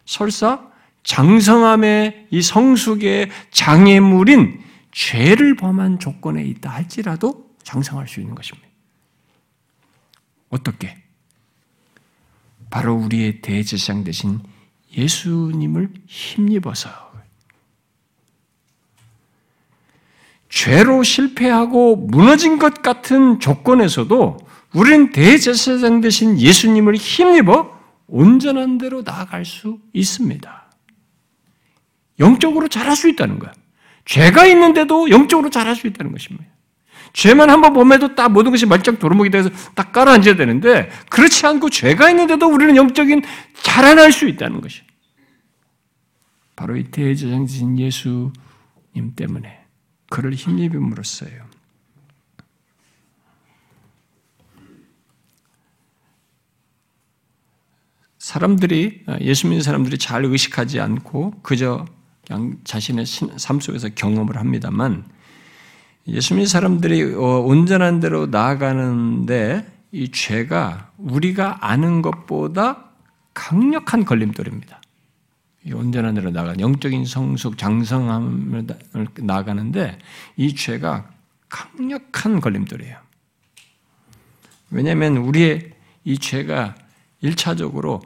설사 0.06 0.62
장성함의 1.04 2.28
이 2.32 2.42
성숙의 2.42 3.30
장애물인 3.52 4.62
죄를 4.92 5.56
범한 5.56 6.00
조건에 6.00 6.44
있다 6.44 6.70
할지라도 6.70 7.50
장성할 7.64 8.08
수 8.08 8.20
있는 8.20 8.36
것입니다. 8.36 8.65
어떻게? 10.56 10.98
바로 12.70 12.96
우리의 12.96 13.42
대제사장 13.42 14.04
대신 14.04 14.40
예수님을 14.98 15.90
힘입어서 16.08 16.90
죄로 20.50 21.04
실패하고 21.04 21.98
무너진 21.98 22.58
것 22.58 22.82
같은 22.82 23.40
조건에서도 23.40 24.38
우리는 24.74 25.12
대제사장 25.12 26.02
대신 26.02 26.40
예수님을 26.40 26.96
힘입어 26.96 27.76
온전한 28.08 28.78
대로 28.78 29.02
나아갈 29.04 29.46
수 29.46 29.80
있습니다. 29.94 30.66
영적으로 32.20 32.68
잘할 32.70 32.96
수 32.96 33.10
있다는 33.10 33.40
거야. 33.40 33.52
죄가 34.06 34.46
있는데도 34.48 35.10
영적으로 35.10 35.50
잘할 35.50 35.76
수 35.76 35.88
있다는 35.88 36.12
것입니다. 36.12 36.46
죄만 37.16 37.50
한번 37.50 37.74
범해도 37.74 38.14
딱 38.14 38.30
모든 38.30 38.52
것이 38.52 38.66
말짱 38.66 39.00
도루묵이 39.00 39.30
돼서 39.30 39.50
딱 39.74 39.94
깔아앉아야 39.94 40.36
되는데 40.36 40.90
그렇지 41.10 41.46
않고 41.48 41.70
죄가 41.70 42.10
있는데도 42.10 42.46
우리는 42.46 42.76
영적인 42.76 43.22
자라날 43.64 44.12
수 44.12 44.28
있다는 44.28 44.60
것이 44.60 44.82
바로 46.58 46.76
이 46.76 46.84
대제장신 46.84 47.80
예수님 47.80 49.16
때문에 49.16 49.62
그를 50.10 50.34
힘입음으로써요. 50.34 51.46
사람들이 58.20 59.06
예수 59.22 59.48
믿는 59.48 59.62
사람들이 59.64 59.98
잘 59.98 60.26
의식하지 60.26 60.82
않고 60.82 61.40
그저 61.44 61.86
그냥 62.28 62.58
자신의 62.66 63.06
삶 63.06 63.62
속에서 63.62 63.88
경험을 63.96 64.36
합니다만 64.36 65.15
예수 66.08 66.34
믿는 66.36 66.46
사람들이 66.48 67.16
어, 67.16 67.40
온전한 67.40 68.00
대로 68.00 68.28
나아가는데 68.28 69.66
이 69.92 70.12
죄가 70.12 70.92
우리가 70.98 71.58
아는 71.62 72.02
것보다 72.02 72.90
강력한 73.34 74.06
걸림돌입니다. 74.06 74.82
온전한 75.74 76.14
대로 76.14 76.30
나가 76.30 76.54
영적인 76.60 77.06
성숙 77.06 77.58
장성함을 77.58 78.68
나가는데 79.18 79.98
이 80.36 80.54
죄가 80.54 81.10
강력한 81.50 82.40
걸림돌이에요. 82.40 82.98
왜냐하면 84.70 85.18
우리의 85.18 85.72
이 86.04 86.18
죄가 86.20 86.76
일차적으로 87.22 88.02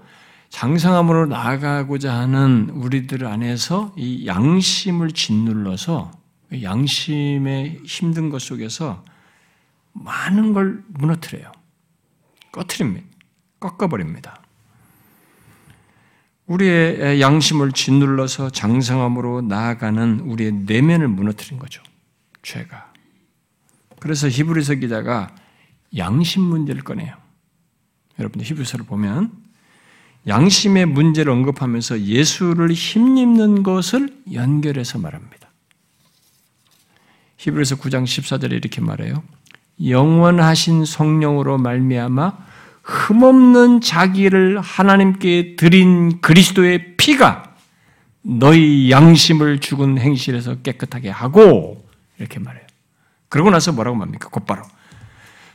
장성함으로 0.50 1.26
나아가고자 1.26 2.14
하는 2.14 2.70
우리들 2.70 3.26
안에서 3.26 3.94
이 3.98 4.26
양심을 4.26 5.12
짓눌러서 5.12 6.19
양심의 6.52 7.82
힘든 7.86 8.30
것 8.30 8.42
속에서 8.42 9.04
많은 9.94 10.54
걸 10.54 10.84
무너뜨려요. 10.88 11.52
꺼트립니다. 12.52 13.08
꺾어버립니다. 13.60 14.42
우리의 16.48 17.22
양심을 17.22 17.74
짓눌러서 17.74 18.50
장성함으로 18.50 19.42
나아가는 19.42 20.22
우리의 20.22 20.52
내면을 20.54 21.08
무너뜨린 21.08 21.60
거죠. 21.60 21.84
죄가. 22.42 22.92
그래서 24.00 24.28
히브리서 24.28 24.76
기자가 24.76 25.36
양심 25.96 26.42
문제를 26.42 26.82
꺼내요. 26.82 27.16
여러분들 28.18 28.50
히브리서를 28.50 28.86
보면 28.86 29.32
양심의 30.28 30.86
문제를 30.88 31.32
언급하면서 31.32 32.02
예수를 32.02 32.72
힘입는 32.72 33.64
것을 33.64 34.10
연결해서 34.34 35.00
말합니다. 35.00 35.49
히브리서 37.40 37.78
9장 37.78 38.04
14절에 38.04 38.52
이렇게 38.52 38.82
말해요. 38.82 39.24
영원하신 39.84 40.84
성령으로 40.84 41.58
말미암아 41.58 42.38
흠없는 42.84 43.80
자기를 43.80 44.60
하나님께 44.60 45.56
드린 45.56 46.20
그리스도의 46.20 46.98
피가 46.98 47.56
너희 48.22 48.92
양심을 48.92 49.60
죽은 49.60 50.00
행실에서 50.00 50.56
깨끗하게 50.56 51.10
하고 51.10 51.88
이렇게 52.18 52.40
말해요. 52.40 52.66
그러고 53.30 53.50
나서 53.52 53.72
뭐라고 53.72 53.96
말합니까? 53.96 54.28
곧바로 54.28 54.64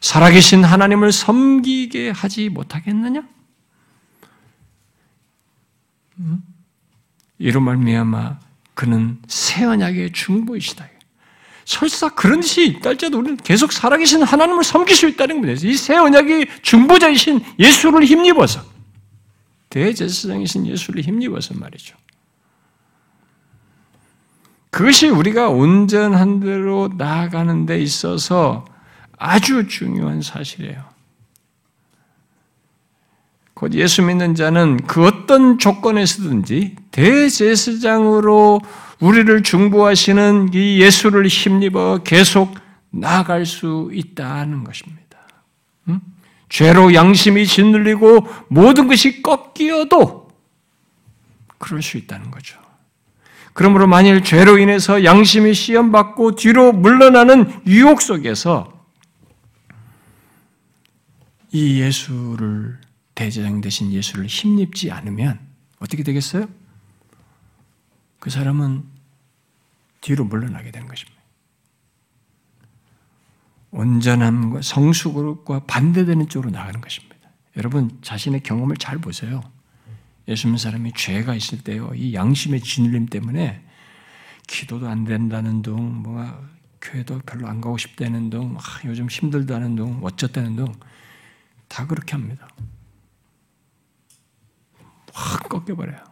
살아계신 0.01 0.65
하나님을 0.65 1.13
섬기게 1.13 2.11
하지 2.11 2.49
못하겠느냐? 2.49 3.29
음? 6.21 6.43
이로 7.39 7.61
말미암아 7.61 8.39
그는 8.73 9.19
새 9.29 9.65
언약의 9.65 10.13
중보이시다. 10.13 10.94
설사 11.65 12.09
그런 12.11 12.41
뜻이 12.41 12.67
있다 12.67 12.91
할지라도 12.91 13.19
우리는 13.19 13.37
계속 13.39 13.73
살아계신 13.73 14.23
하나님을 14.23 14.65
섬길 14.65 14.95
수 14.95 15.09
있다는 15.09 15.41
겁니다. 15.41 15.61
이 15.67 15.75
새 15.75 15.97
언약의 15.97 16.47
중보자이신 16.63 17.45
예수를 17.59 18.05
힘입어서 18.05 18.61
대제사장이신 19.71 20.67
예수를 20.67 21.03
힘입어서 21.03 21.55
말이죠. 21.55 21.97
그것이 24.71 25.09
우리가 25.09 25.51
온전한 25.51 26.41
대로 26.41 26.91
나아가는 26.97 27.65
데 27.67 27.81
있어서 27.81 28.65
아주 29.17 29.69
중요한 29.69 30.21
사실이에요. 30.21 30.83
곧 33.55 33.73
예수 33.75 34.03
믿는 34.03 34.35
자는 34.35 34.79
그 34.79 35.07
어떤 35.07 35.59
조건에서든지 35.59 36.75
대제사장으로 36.91 38.61
우리를 39.05 39.43
중보하시는 39.43 40.55
이 40.55 40.81
예수를 40.81 41.27
힘입어 41.27 42.01
계속 42.05 42.55
나아갈 42.89 43.45
수 43.45 43.91
있다는 43.93 44.65
것입니다. 44.65 45.19
응? 45.89 46.01
죄로 46.49 46.95
양심이 46.95 47.47
짓눌리고 47.47 48.27
모든 48.49 48.89
것이 48.89 49.21
꺾이어도 49.21 50.31
그럴 51.59 51.83
수 51.83 51.99
있다는 51.99 52.31
거죠. 52.31 52.59
그러므로 53.53 53.87
만일 53.87 54.25
죄로 54.25 54.57
인해서 54.57 55.05
양심이 55.05 55.53
시험받고 55.53 56.37
뒤로 56.37 56.73
물러나는 56.73 57.61
유혹 57.67 58.01
속에서 58.01 58.73
이 61.53 61.79
예수를 61.79 62.81
대제장 63.15 63.61
대신 63.61 63.93
예수를 63.93 64.27
힘입지 64.27 64.91
않으면 64.91 65.39
어떻게 65.79 66.03
되겠어요? 66.03 66.49
그 68.19 68.31
사람은 68.31 68.94
뒤로 70.05 70.27
물러나게 70.27 70.71
되는 70.71 70.87
것입니다. 70.87 71.23
온전함과 73.71 74.61
성숙과 74.61 75.61
반대되는 75.61 76.29
쪽으로 76.29 76.51
나가는 76.51 76.79
것입니다. 76.81 77.17
여러분 77.57 77.99
자신의 78.03 78.43
경험을 78.43 78.77
잘 78.77 78.99
보세요. 78.99 79.43
예수 80.29 80.47
믿는 80.47 80.59
사람이 80.59 80.93
죄가 80.93 81.35
있을 81.35 81.65
때요, 81.65 81.91
이 81.95 82.15
양심의 82.15 82.61
진울림 82.61 83.07
때문에 83.07 83.65
기도도 84.47 84.89
안 84.89 85.05
된다는 85.05 85.63
둥, 85.63 86.03
뭐 86.03 86.49
교회도 86.83 87.21
별로 87.21 87.49
안 87.49 87.63
가고 87.63 87.79
싶다는 87.79 88.29
둥, 88.29 88.57
아, 88.59 88.61
요즘 88.85 89.09
힘들다는 89.09 89.75
둥, 89.75 90.01
어쩌다는 90.03 90.57
둥, 90.57 90.75
다 91.67 91.87
그렇게 91.87 92.13
합니다. 92.13 92.47
확 95.15 95.49
꺾여버려요. 95.49 96.05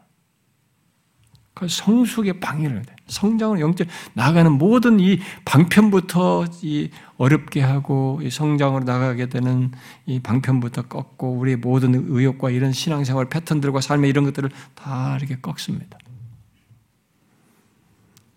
그 1.53 1.68
성숙의 1.68 2.40
방해를 2.40 2.82
성장을 3.12 3.60
영적 3.60 3.86
나가는 4.14 4.50
모든 4.50 4.98
이 4.98 5.18
방편부터 5.44 6.46
이 6.62 6.90
어렵게 7.18 7.60
하고 7.60 8.20
이 8.22 8.30
성장으로 8.30 8.84
나가게 8.84 9.28
되는 9.28 9.70
이 10.06 10.20
방편부터 10.20 10.82
꺾고 10.82 11.32
우리 11.32 11.56
모든 11.56 11.94
의욕과 11.94 12.50
이런 12.50 12.72
신앙생활 12.72 13.28
패턴들과 13.28 13.80
삶의 13.80 14.10
이런 14.10 14.24
것들을 14.24 14.50
다 14.74 15.16
이렇게 15.18 15.36
꺾습니다. 15.40 15.98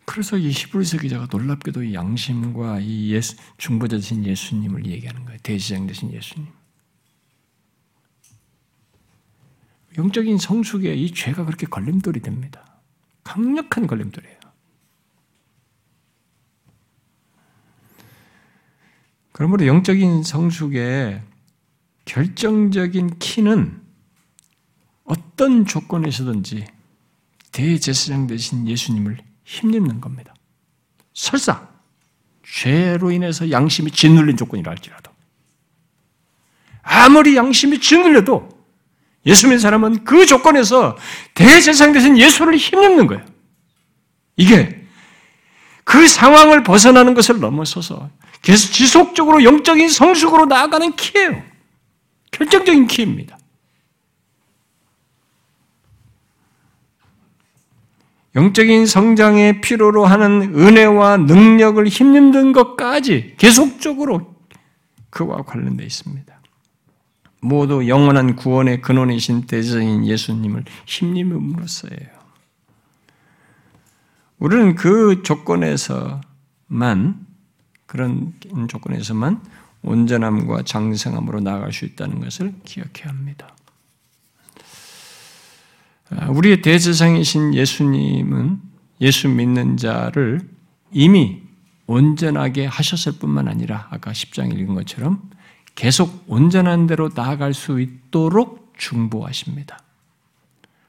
그래서 0.05 0.37
이 0.37 0.49
히브리서 0.49 0.99
기자가 0.99 1.27
놀랍게도 1.31 1.83
이 1.83 1.93
양심과 1.93 2.79
이 2.79 3.11
예수, 3.11 3.35
중보자 3.57 3.97
되신 3.97 4.25
예수님을 4.25 4.85
얘기하는 4.85 5.25
거예요. 5.25 5.39
대지장 5.41 5.87
되신 5.87 6.13
예수님. 6.13 6.47
영적인 9.97 10.37
성숙에 10.37 10.93
이 10.93 11.11
죄가 11.11 11.45
그렇게 11.45 11.65
걸림돌이 11.65 12.21
됩니다. 12.21 12.79
강력한 13.23 13.87
걸림돌이에요. 13.87 14.34
그러므로 19.35 19.67
영적인 19.67 20.23
성숙의 20.23 21.21
결정적인 22.05 23.19
키는 23.19 23.81
어떤 25.03 25.65
조건에서든지 25.65 26.65
대제사장 27.51 28.27
되신 28.27 28.65
예수님을 28.65 29.17
힘입는 29.43 29.99
겁니다. 29.99 30.33
설사 31.13 31.67
죄로 32.47 33.11
인해서 33.11 33.51
양심이 33.51 33.91
짓눌린 33.91 34.37
조건이라 34.37 34.71
할지라도 34.71 35.11
아무리 36.81 37.35
양심이 37.35 37.81
짓눌려도 37.81 38.47
예수 39.25 39.47
믿는 39.47 39.59
사람은 39.59 40.05
그 40.05 40.25
조건에서 40.25 40.97
대제사장 41.33 41.91
되신 41.91 42.17
예수를 42.17 42.55
힘입는 42.55 43.07
거예요. 43.07 43.25
이게 44.37 44.87
그 45.83 46.07
상황을 46.07 46.63
벗어나는 46.63 47.13
것을 47.13 47.41
넘어서서 47.41 48.09
계속 48.45 48.71
지속적으로 48.71 49.43
영적인 49.43 49.89
성숙으로 49.89 50.45
나아가는 50.45 50.95
키예요. 50.95 51.41
결정적인 52.29 52.85
키입니다. 52.85 53.39
영적인 58.35 58.85
성장의 58.85 59.61
필요로 59.61 60.05
하는 60.05 60.53
은혜와 60.55 61.17
능력을 61.17 61.87
힘입는 61.87 62.51
것까지 62.51 63.33
계속적으로 63.37 64.35
그와 65.09 65.41
관련되어 65.41 65.87
있습니다. 65.87 66.39
모두 67.41 67.87
영원한 67.87 68.35
구원의 68.35 68.81
근원이신 68.81 69.47
대제인 69.47 70.05
예수님을 70.05 70.65
힘입음으로써예요. 70.85 72.09
우리는 74.37 74.75
그 74.75 75.23
조건에서만 75.23 77.24
그런 77.85 78.33
조건에서만 78.67 79.41
온전함과 79.83 80.63
장성함으로 80.63 81.41
나아갈 81.41 81.71
수 81.71 81.85
있다는 81.85 82.19
것을 82.19 82.53
기억해야 82.65 83.07
합니다. 83.07 83.55
아, 86.09 86.29
우리의 86.29 86.61
대제상이신 86.61 87.53
예수님은 87.53 88.61
예수 89.01 89.27
믿는 89.27 89.77
자를 89.77 90.41
이미 90.91 91.43
온전하게 91.87 92.65
하셨을 92.65 93.13
뿐만 93.13 93.47
아니라 93.47 93.87
아까 93.91 94.11
10장 94.11 94.51
읽은 94.53 94.73
것처럼 94.75 95.29
계속 95.75 96.23
온전한 96.27 96.87
대로 96.87 97.09
나아갈 97.13 97.53
수 97.53 97.81
있도록 97.81 98.73
중보하십니다. 98.77 99.79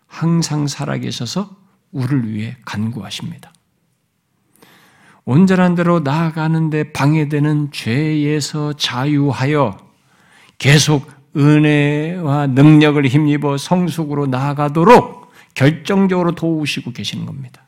항상 0.07 0.67
살아계셔서 0.67 1.55
우리를 1.93 2.33
위해 2.33 2.57
간구하십니다. 2.65 3.53
온전한 5.27 5.75
대로 5.75 5.99
나아가는데 5.99 6.93
방해되는 6.93 7.73
죄에서 7.73 8.73
자유하여 8.75 9.77
계속 10.57 11.11
은혜와 11.37 12.47
능력을 12.47 13.05
힘입어 13.05 13.59
성숙으로 13.59 14.29
나아가도록 14.29 15.33
결정적으로 15.55 16.33
도우시고 16.33 16.93
계시는 16.93 17.27
겁니다. 17.27 17.67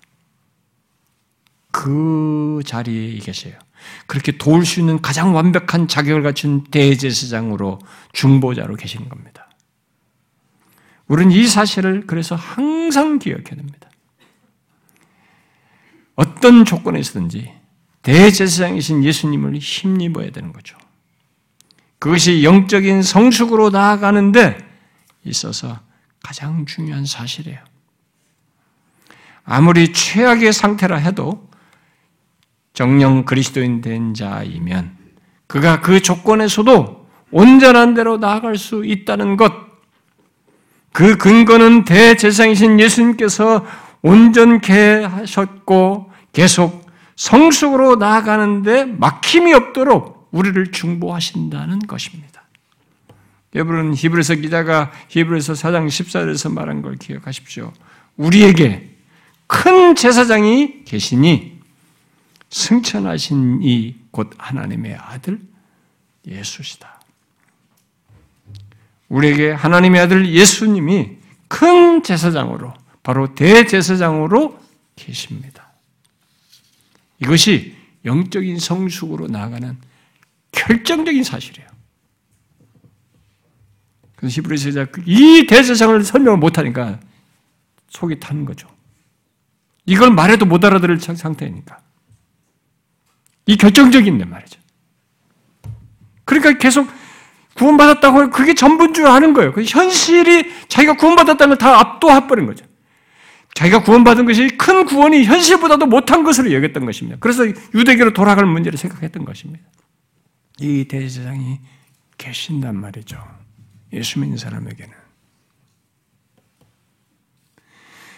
그 1.73 2.61
자리에 2.65 3.19
계세요. 3.19 3.55
그렇게 4.07 4.33
도울 4.33 4.65
수 4.65 4.79
있는 4.79 5.03
가장 5.03 5.35
완벽한 5.35 5.89
자격을 5.89 6.23
갖춘 6.23 6.65
대제사장으로 6.71 7.81
중보자로 8.13 8.77
계시는 8.77 9.09
겁니다. 9.09 9.49
우리는 11.09 11.33
이 11.33 11.47
사실을 11.47 12.07
그래서 12.07 12.37
항상 12.37 13.19
기억해야 13.19 13.57
됩니다. 13.57 13.88
어떤 16.39 16.65
조건에서든지 16.65 17.53
대제사장이신 18.03 19.03
예수님을 19.03 19.57
힘입어야 19.57 20.31
되는 20.31 20.53
거죠. 20.53 20.79
그것이 21.99 22.45
영적인 22.45 23.03
성숙으로 23.03 23.71
나아가는데 23.71 24.57
있어서 25.25 25.81
가장 26.23 26.65
중요한 26.65 27.05
사실이에요. 27.05 27.59
아무리 29.45 29.93
최악의 29.93 30.53
상태라 30.53 30.97
해도 30.97 31.49
정령 32.73 33.25
그리스도인 33.25 33.81
된 33.81 34.15
자이면 34.15 34.97
그가 35.49 35.81
그 35.81 36.01
조건에서도 36.01 37.09
온전한 37.33 37.95
대로 37.95 38.17
나아갈 38.17 38.57
수 38.57 38.85
있다는 38.85 39.37
것, 39.37 39.53
그 40.93 41.17
근거는 41.17 41.85
대제사장이신 41.85 42.79
예수님께서 42.79 43.67
온전케 44.03 45.05
하셨고 45.05 46.08
계속 46.33 46.87
성숙으로 47.17 47.97
나아가는데 47.97 48.85
막힘이 48.85 49.53
없도록 49.55 50.29
우리를 50.31 50.71
중보하신다는 50.73 51.81
것입니다. 51.81 52.43
여러분 53.55 53.95
히브리서 53.95 54.37
기자가 54.37 54.93
히브리서 55.09 55.55
4장 55.55 55.87
14절에서 55.89 56.53
말한 56.53 56.83
걸 56.83 56.97
기억하십시오. 56.97 57.73
우리에게 58.17 58.97
큰 59.47 59.95
제사장이 59.95 60.85
계시니 60.85 61.59
승천하신 62.51 63.61
이 63.63 64.09
곧 64.19 64.31
하나님의 64.37 64.97
아들 64.97 65.41
예수시다. 66.27 67.01
우리에게 69.09 69.53
하나님의 69.53 70.01
아들 70.01 70.29
예수님이 70.29 71.19
큰 71.47 72.03
제사장으로 72.03 72.75
바로 73.03 73.35
대제사장으로 73.35 74.59
계십니다. 74.97 75.58
이것이 77.21 77.77
영적인 78.05 78.59
성숙으로 78.59 79.27
나아가는 79.29 79.77
결정적인 80.53 81.25
사실이에요. 81.25 81.69
그래서 84.17 84.41
히브리서 84.41 84.87
이 85.07 85.47
대제사장을 85.47 86.03
설명을 86.03 86.39
못하니까 86.39 86.99
속이 87.91 88.19
타는 88.21 88.45
거죠. 88.45 88.69
이걸 89.87 90.11
말해도 90.11 90.45
못 90.45 90.65
알아들을 90.65 90.99
상태니까. 91.01 91.79
이 93.47 93.57
결정적인 93.57 94.19
데 94.19 94.25
말이죠. 94.25 94.61
그러니까 96.25 96.59
계속 96.59 96.89
구원받았다고 97.55 98.31
그게 98.31 98.55
전부인 98.55 98.93
줄 98.93 99.07
아는 99.07 99.33
거예요. 99.33 99.53
그 99.53 99.65
현실이 99.65 100.69
자기가 100.69 100.97
구원받았다는 100.97 101.57
걸 101.57 101.59
다 101.59 101.81
압도해버린 101.81 102.47
거죠. 102.47 102.65
자기가 103.59 103.83
구원받은 103.83 104.25
것이 104.25 104.51
큰 104.57 104.87
구원이 104.87 105.25
현실보다도 105.25 105.87
못한 105.87 106.23
것으로 106.23 106.53
여겼던 106.53 106.87
것입니다. 106.87 107.19
그래서 107.19 107.45
유대교로 107.75 108.13
돌아갈 108.13 108.47
문제를 108.47 108.79
생각했던 108.79 109.25
것입니다. 109.25 109.65
이 110.61 110.85
대제사장이 110.85 111.59
계신단 112.19 112.77
말이죠. 112.77 113.21
예수 113.93 114.21
믿는 114.21 114.37
사람에게는. 114.37 114.93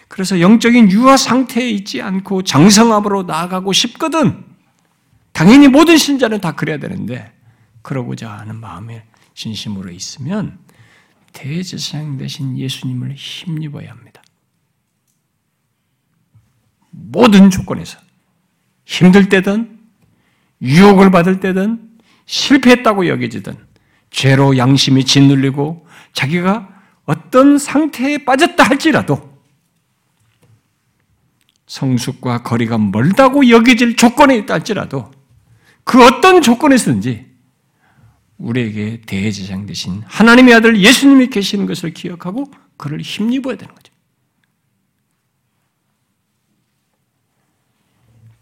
그래서 0.09 0.41
영적인 0.41 0.91
유아 0.91 1.17
상태에 1.17 1.71
있지 1.71 2.03
않고 2.03 2.43
장성함으로 2.43 3.23
나아가고 3.23 3.73
싶거든. 3.73 4.45
당연히 5.33 5.69
모든 5.69 5.97
신자는 5.97 6.43
다 6.43 6.55
그래야 6.55 6.77
되는데 6.77 7.33
그러고자 7.81 8.31
하는 8.31 8.57
마음에 8.57 9.07
진심으로 9.33 9.91
있으면 9.91 10.59
대제사장 11.33 12.19
대신 12.19 12.59
예수님을 12.59 13.15
힘입어야 13.15 13.91
합니다. 13.93 14.10
모든 16.91 17.51
조건에서 17.51 17.99
힘들 18.85 19.29
때든 19.29 19.79
유혹을 20.63 21.11
받을 21.11 21.41
때든 21.41 21.91
실패했다고 22.27 23.09
여겨지든 23.09 23.57
죄로 24.11 24.57
양심이 24.57 25.05
짓눌리고 25.05 25.87
자기가 26.13 26.69
어떤 27.05 27.59
상태에 27.59 28.25
빠졌다 28.25 28.63
할지라도 28.63 29.31
성숙과 31.67 32.43
거리가 32.43 32.79
멀다고 32.79 33.49
여겨질 33.49 33.97
조건에 33.97 34.37
있다 34.39 34.55
할지라도 34.55 35.11
그 35.85 36.05
어떤 36.05 36.43
조건에서든지 36.43 37.27
우리에게 38.39 39.03
대제장 39.07 39.67
대신 39.67 40.03
하나님의 40.07 40.55
아들 40.55 40.81
예수님이 40.81 41.29
계시는 41.29 41.67
것을 41.67 41.93
기억하고 41.93 42.51
그를 42.77 43.01
힘입어야 43.01 43.57
되는 43.57 43.75
거죠. 43.75 43.90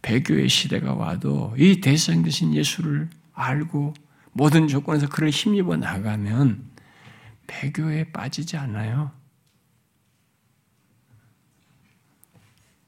배교의 0.09 0.49
시대가 0.49 0.95
와도 0.95 1.55
이 1.59 1.83
대제장 1.83 2.23
대신 2.23 2.55
예수를 2.55 3.11
알고 3.35 3.93
모든 4.33 4.67
조건에서 4.67 5.07
그를 5.07 5.29
힘입어 5.29 5.77
나가면 5.77 6.65
배교에 7.47 8.05
빠지지 8.05 8.57
않아요. 8.57 9.11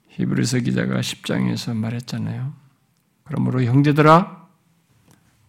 히브리서 0.08 0.60
기자가 0.60 1.00
10장에서 1.00 1.76
말했잖아요. 1.76 2.54
그러므로 3.24 3.62
형제들아 3.64 4.48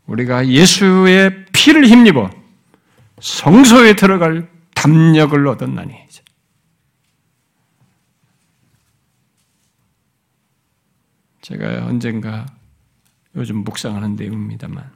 우리가 0.07 0.49
예수의 0.49 1.45
피를 1.53 1.88
힘입어 1.88 2.32
성소에 3.22 3.95
들어갈 3.95 4.49
담력을 4.76 5.47
얻었나니 5.47 6.01
제가 11.41 11.85
언젠가 11.85 12.45
요즘 13.35 13.57
묵상하는 13.63 14.15
내용입니다만 14.15 14.91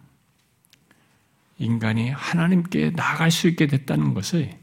인간이 1.57 2.09
하나님께 2.09 2.91
나갈 2.91 3.31
수 3.31 3.47
있게 3.47 3.67
됐다는 3.67 4.13
것을 4.13 4.57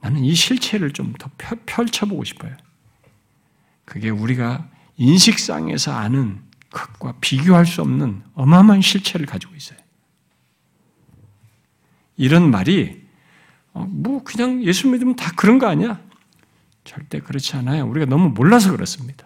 나는 0.00 0.24
이 0.24 0.34
실체를 0.34 0.92
좀 0.92 1.14
더 1.18 1.30
펼쳐보고 1.66 2.22
싶어요. 2.24 2.56
그게 3.84 4.08
우리가 4.10 4.68
인식상에서 4.96 5.92
아는 5.92 6.42
것과 6.70 7.14
비교할 7.20 7.66
수 7.66 7.80
없는 7.82 8.22
어마어마한 8.34 8.82
실체를 8.82 9.26
가지고 9.26 9.54
있어요. 9.54 9.78
이런 12.16 12.50
말이 12.50 13.04
어, 13.72 13.86
뭐 13.90 14.22
그냥 14.24 14.62
예수 14.64 14.88
믿으면 14.88 15.16
다 15.16 15.32
그런 15.36 15.58
거 15.58 15.66
아니야? 15.66 16.00
절대 16.84 17.20
그렇지 17.20 17.56
않아요. 17.56 17.86
우리가 17.86 18.06
너무 18.06 18.30
몰라서 18.30 18.70
그렇습니다. 18.70 19.25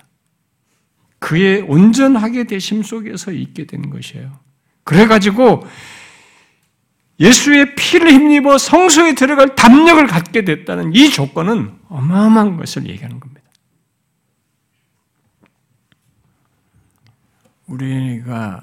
그의 1.21 1.61
온전하게 1.63 2.45
되심 2.45 2.83
속에서 2.83 3.31
있게 3.31 3.67
된 3.67 3.91
것이에요. 3.91 4.41
그래가지고 4.83 5.63
예수의 7.21 7.75
피를 7.77 8.13
힘입어 8.13 8.57
성소에 8.57 9.15
들어갈 9.15 9.55
담력을 9.55 10.05
갖게 10.07 10.45
됐다는 10.45 10.95
이 10.95 11.11
조건은 11.11 11.79
어마어마한 11.89 12.57
것을 12.57 12.89
얘기하는 12.89 13.21
겁니다. 13.21 13.43
우리가 17.67 18.63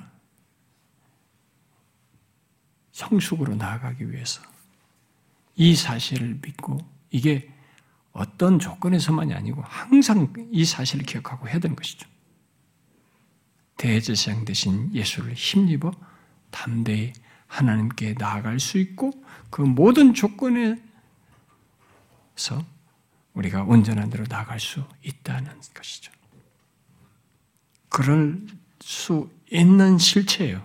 성숙으로 2.92 3.56
나아가기 3.56 4.12
위해서 4.12 4.42
이 5.56 5.76
사실을 5.76 6.40
믿고 6.42 6.80
이게 7.12 7.54
어떤 8.12 8.58
조건에서만이 8.58 9.36
아니고 9.36 9.62
항상 9.64 10.34
이 10.52 10.66
사실을 10.66 11.06
기억하고 11.06 11.48
해야 11.48 11.60
되는 11.60 11.76
것이죠. 11.76 12.10
대제사장 13.78 14.46
대신 14.46 14.94
예수를 14.94 15.34
힘입어 15.34 15.92
담대히 16.52 17.14
하나님께 17.48 18.16
나아갈 18.18 18.60
수 18.60 18.78
있고 18.78 19.12
그 19.50 19.62
모든 19.62 20.14
조건에서 20.14 20.82
우리가 23.34 23.64
온전한 23.64 24.10
대로 24.10 24.26
나아갈 24.28 24.60
수 24.60 24.84
있다는 25.04 25.52
것이죠. 25.74 26.12
그럴 27.90 28.42
수 28.82 29.30
있는 29.52 29.98
실체예요. 29.98 30.64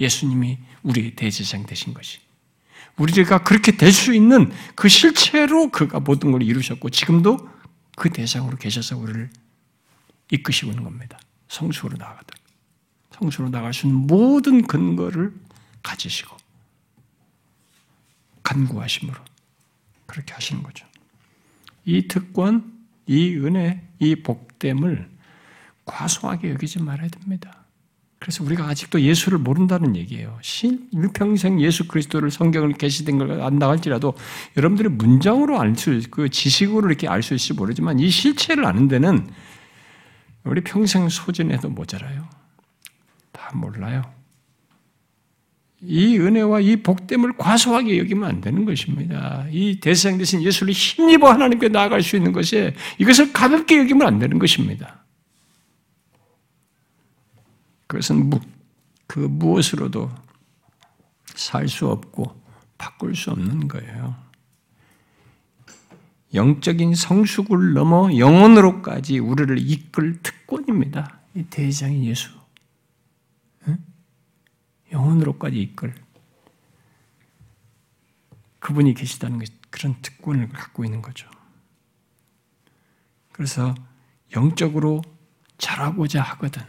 예수님이 0.00 0.58
우리의 0.82 1.16
대제사장 1.16 1.66
되신 1.66 1.92
것이. 1.92 2.20
우리가 2.96 3.42
그렇게 3.42 3.72
될 3.76 3.92
수 3.92 4.14
있는 4.14 4.50
그 4.74 4.88
실체로 4.88 5.70
그가 5.70 6.00
모든 6.00 6.32
걸 6.32 6.42
이루셨고 6.42 6.90
지금도 6.90 7.48
그 7.96 8.10
대상으로 8.10 8.56
계셔서 8.56 8.96
우리를 8.96 9.30
이끄시고 10.30 10.70
있는 10.70 10.84
겁니다. 10.84 11.18
성수로 11.48 11.96
나아가다. 11.96 12.36
성수로 13.12 13.48
있는 13.48 13.94
모든 14.06 14.66
근거를 14.66 15.32
가지시고 15.82 16.36
간구하심으로 18.42 19.18
그렇게 20.06 20.34
하시는 20.34 20.62
거죠. 20.62 20.86
이 21.84 22.08
특권, 22.08 22.72
이 23.06 23.36
은혜, 23.36 23.82
이 23.98 24.16
복됨을 24.16 25.08
과소하게 25.84 26.50
여기지 26.50 26.82
말아야 26.82 27.08
됩니다. 27.08 27.64
그래서 28.18 28.42
우리가 28.44 28.66
아직도 28.66 29.00
예수를 29.00 29.38
모른다는 29.38 29.94
얘기예요. 29.94 30.38
신, 30.42 30.88
일평생 30.90 31.60
예수 31.60 31.86
그리스도를 31.86 32.30
성경을 32.30 32.72
계시된 32.72 33.18
걸 33.18 33.40
안다 33.40 33.68
할지라도 33.68 34.14
여러분들이 34.56 34.88
문장으로 34.88 35.60
알 35.60 35.76
수, 35.76 36.00
그 36.10 36.28
지식으로 36.28 36.88
이렇게 36.88 37.08
알 37.08 37.22
수 37.22 37.34
있을지 37.34 37.52
모르지만 37.52 38.00
이 38.00 38.10
실체를 38.10 38.64
아는 38.64 38.88
데는 38.88 39.28
우리 40.46 40.60
평생 40.62 41.08
소진해도 41.08 41.68
모자라요. 41.68 42.28
다 43.32 43.50
몰라요. 43.54 44.02
이 45.82 46.18
은혜와 46.18 46.60
이 46.60 46.76
복됨을 46.76 47.36
과소하게 47.36 47.98
여기면 47.98 48.28
안 48.28 48.40
되는 48.40 48.64
것입니다. 48.64 49.46
이 49.50 49.78
대상 49.80 50.16
대신 50.18 50.42
예수를 50.42 50.72
힘입어 50.72 51.30
하나님께 51.30 51.68
나아갈 51.68 52.02
수 52.02 52.16
있는 52.16 52.32
것에 52.32 52.74
이것을 52.98 53.32
가볍게 53.32 53.78
여기면 53.78 54.06
안 54.06 54.18
되는 54.18 54.38
것입니다. 54.38 55.04
그것은 57.86 58.30
그 59.06 59.20
무엇으로도 59.20 60.10
살 61.34 61.68
수 61.68 61.88
없고 61.88 62.42
바꿀 62.78 63.14
수 63.14 63.30
없는 63.30 63.68
거예요. 63.68 64.25
영적인 66.36 66.94
성숙을 66.94 67.72
넘어 67.72 68.16
영혼으로까지 68.16 69.18
우리를 69.18 69.58
이끌 69.58 70.22
특권입니다. 70.22 71.18
이 71.34 71.42
대장인 71.44 72.04
예수. 72.04 72.30
응? 73.66 73.78
영혼으로까지 74.92 75.60
이끌. 75.60 75.94
그분이 78.60 78.94
계시다는 78.94 79.40
그런 79.70 79.96
특권을 80.02 80.48
갖고 80.50 80.84
있는 80.84 81.02
거죠. 81.02 81.28
그래서 83.32 83.74
영적으로 84.34 85.02
자라고자 85.58 86.22
하거든, 86.22 86.62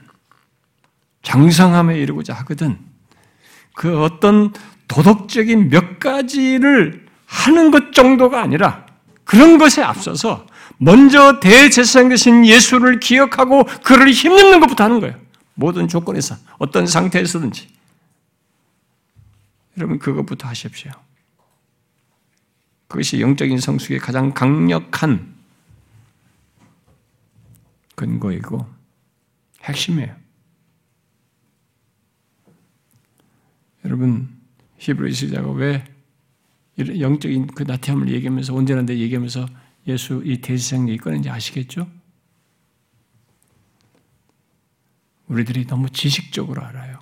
장성함에 1.23 1.99
이르고자 1.99 2.33
하거든, 2.35 2.79
그 3.73 4.01
어떤 4.03 4.53
도덕적인 4.87 5.69
몇 5.69 5.99
가지를 5.99 7.07
하는 7.25 7.71
것 7.71 7.93
정도가 7.93 8.41
아니라 8.41 8.86
그런 9.27 9.57
것에 9.57 9.83
앞서서 9.83 10.47
먼저 10.77 11.41
대제사장 11.41 12.07
되신 12.07 12.45
예수를 12.45 13.01
기억하고 13.01 13.65
그를 13.83 14.09
힘입는 14.09 14.61
것부터 14.61 14.85
하는 14.85 15.01
거예요. 15.01 15.19
모든 15.53 15.89
조건에서 15.89 16.37
어떤 16.57 16.87
상태에서든지 16.87 17.67
여러분 19.77 19.99
그것부터 19.99 20.47
하십시오. 20.47 20.91
그것이 22.87 23.19
영적인 23.19 23.59
성숙의 23.59 23.99
가장 23.99 24.33
강력한 24.33 25.35
근거이고 27.95 28.65
핵심이에요. 29.63 30.15
여러분 33.83 34.29
히브리 34.77 35.13
시자가 35.13 35.51
왜 35.51 35.83
영적인 36.77 37.47
그 37.47 37.63
나태함을 37.63 38.09
얘기하면서 38.09 38.53
온전한 38.53 38.85
데 38.85 38.97
얘기하면서 38.97 39.47
예수 39.87 40.21
이 40.25 40.37
대지상 40.41 40.87
얘기 40.89 40.97
꺼낸지 40.97 41.29
아시겠죠? 41.29 41.87
우리들이 45.27 45.65
너무 45.65 45.89
지식적으로 45.89 46.63
알아요. 46.63 46.99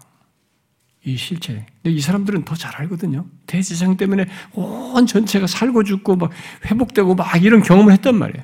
이 1.04 1.18
실체. 1.18 1.66
근데 1.84 1.96
이 1.96 2.00
사람들은 2.00 2.46
더 2.46 2.56
잘 2.56 2.76
알거든요. 2.78 3.28
대지상 3.46 3.98
때문에 3.98 4.26
온 4.54 5.06
전체가 5.06 5.46
살고 5.46 5.84
죽고 5.84 6.16
막 6.16 6.32
회복되고 6.66 7.14
막 7.14 7.44
이런 7.44 7.62
경험을 7.62 7.94
했단 7.94 8.16
말이에요. 8.16 8.44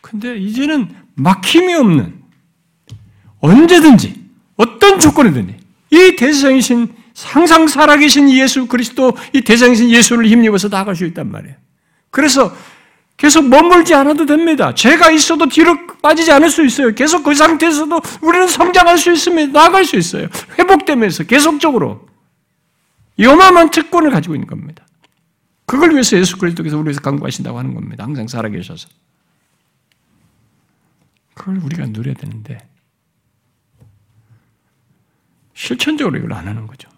근데 0.00 0.36
이제는 0.36 0.94
막힘이 1.14 1.74
없는 1.74 2.22
언제든지 3.40 4.30
어떤 4.56 5.00
조건이든지 5.00 5.56
이 5.90 6.16
대지상이신 6.16 6.94
항상 7.24 7.66
살아계신 7.66 8.30
예수 8.30 8.66
그리스도 8.66 9.12
이 9.32 9.42
대장이신 9.42 9.90
예수를 9.90 10.26
힘입어서 10.26 10.68
나갈 10.68 10.96
수 10.96 11.04
있단 11.04 11.30
말이에요. 11.30 11.56
그래서 12.10 12.54
계속 13.16 13.48
머물지 13.48 13.94
않아도 13.94 14.26
됩니다. 14.26 14.74
죄가 14.74 15.10
있어도 15.10 15.46
뒤로 15.48 15.76
빠지지 16.02 16.32
않을 16.32 16.50
수 16.50 16.64
있어요. 16.64 16.94
계속 16.94 17.22
그 17.22 17.34
상태에서도 17.34 18.00
우리는 18.22 18.48
성장할 18.48 18.98
수 18.98 19.12
있습니다. 19.12 19.52
나아갈 19.52 19.84
수 19.84 19.96
있어요. 19.96 20.28
회복되면서 20.58 21.24
계속적으로 21.24 22.08
요만한 23.20 23.70
특권을 23.70 24.10
가지고 24.10 24.34
있는 24.34 24.48
겁니다. 24.48 24.84
그걸 25.66 25.92
위해서 25.92 26.16
예수 26.16 26.36
그리스도께서 26.38 26.76
우리에서 26.78 27.00
강구하신다고 27.00 27.58
하는 27.58 27.74
겁니다. 27.74 28.04
항상 28.04 28.26
살아계셔서. 28.26 28.88
그걸 31.34 31.58
우리가 31.58 31.86
누려야 31.86 32.14
되는데 32.14 32.58
실천적으로 35.54 36.18
이걸 36.18 36.32
안 36.32 36.48
하는 36.48 36.66
거죠. 36.66 36.91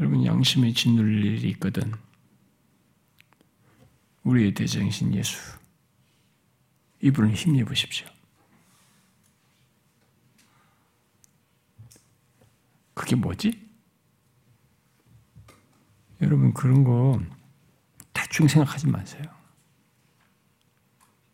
여러분 0.00 0.24
양심에 0.24 0.72
짓눌 0.72 1.24
일이 1.24 1.48
있거든. 1.50 1.92
우리의 4.24 4.54
대장이신 4.54 5.14
예수. 5.14 5.38
이분을 7.00 7.34
힘입으십시오. 7.34 8.08
그게 12.94 13.14
뭐지? 13.16 13.62
여러분 16.22 16.54
그런 16.54 16.84
거 16.84 17.20
대충 18.12 18.48
생각하지 18.48 18.86
마세요. 18.86 19.22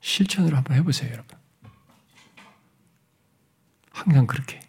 실천으로 0.00 0.56
한번 0.56 0.76
해보세요, 0.76 1.12
여러분. 1.12 1.38
항상 3.92 4.26
그렇게. 4.26 4.60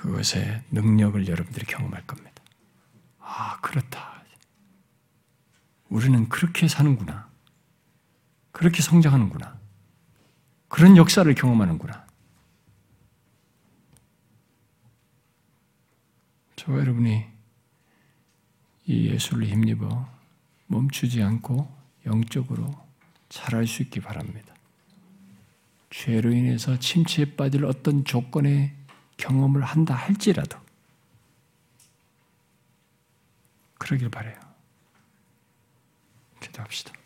그것의 0.00 0.62
능력을 0.70 1.28
여러분들이 1.28 1.66
경험할 1.66 2.06
겁니다. 2.06 2.42
아, 3.18 3.60
그렇다. 3.60 4.24
우리는 5.90 6.26
그렇게 6.30 6.68
사는구나. 6.68 7.28
그렇게 8.50 8.80
성장하는구나. 8.80 9.58
그런 10.68 10.96
역사를 10.96 11.32
경험하는구나. 11.34 12.06
저와 16.56 16.78
여러분이 16.78 17.26
이 18.86 19.06
예수를 19.06 19.48
힘입어 19.48 20.08
멈추지 20.68 21.22
않고 21.22 21.70
영적으로 22.06 22.70
자랄 23.28 23.66
수 23.66 23.82
있기 23.82 24.00
바랍니다. 24.00 24.54
죄로 25.90 26.32
인해서 26.32 26.78
침체에 26.78 27.36
빠질 27.36 27.66
어떤 27.66 28.04
조건에 28.06 28.79
경험을 29.20 29.62
한다 29.62 29.94
할지라도 29.94 30.58
그러길 33.78 34.10
바래요. 34.10 34.38
기도합시다. 36.40 36.99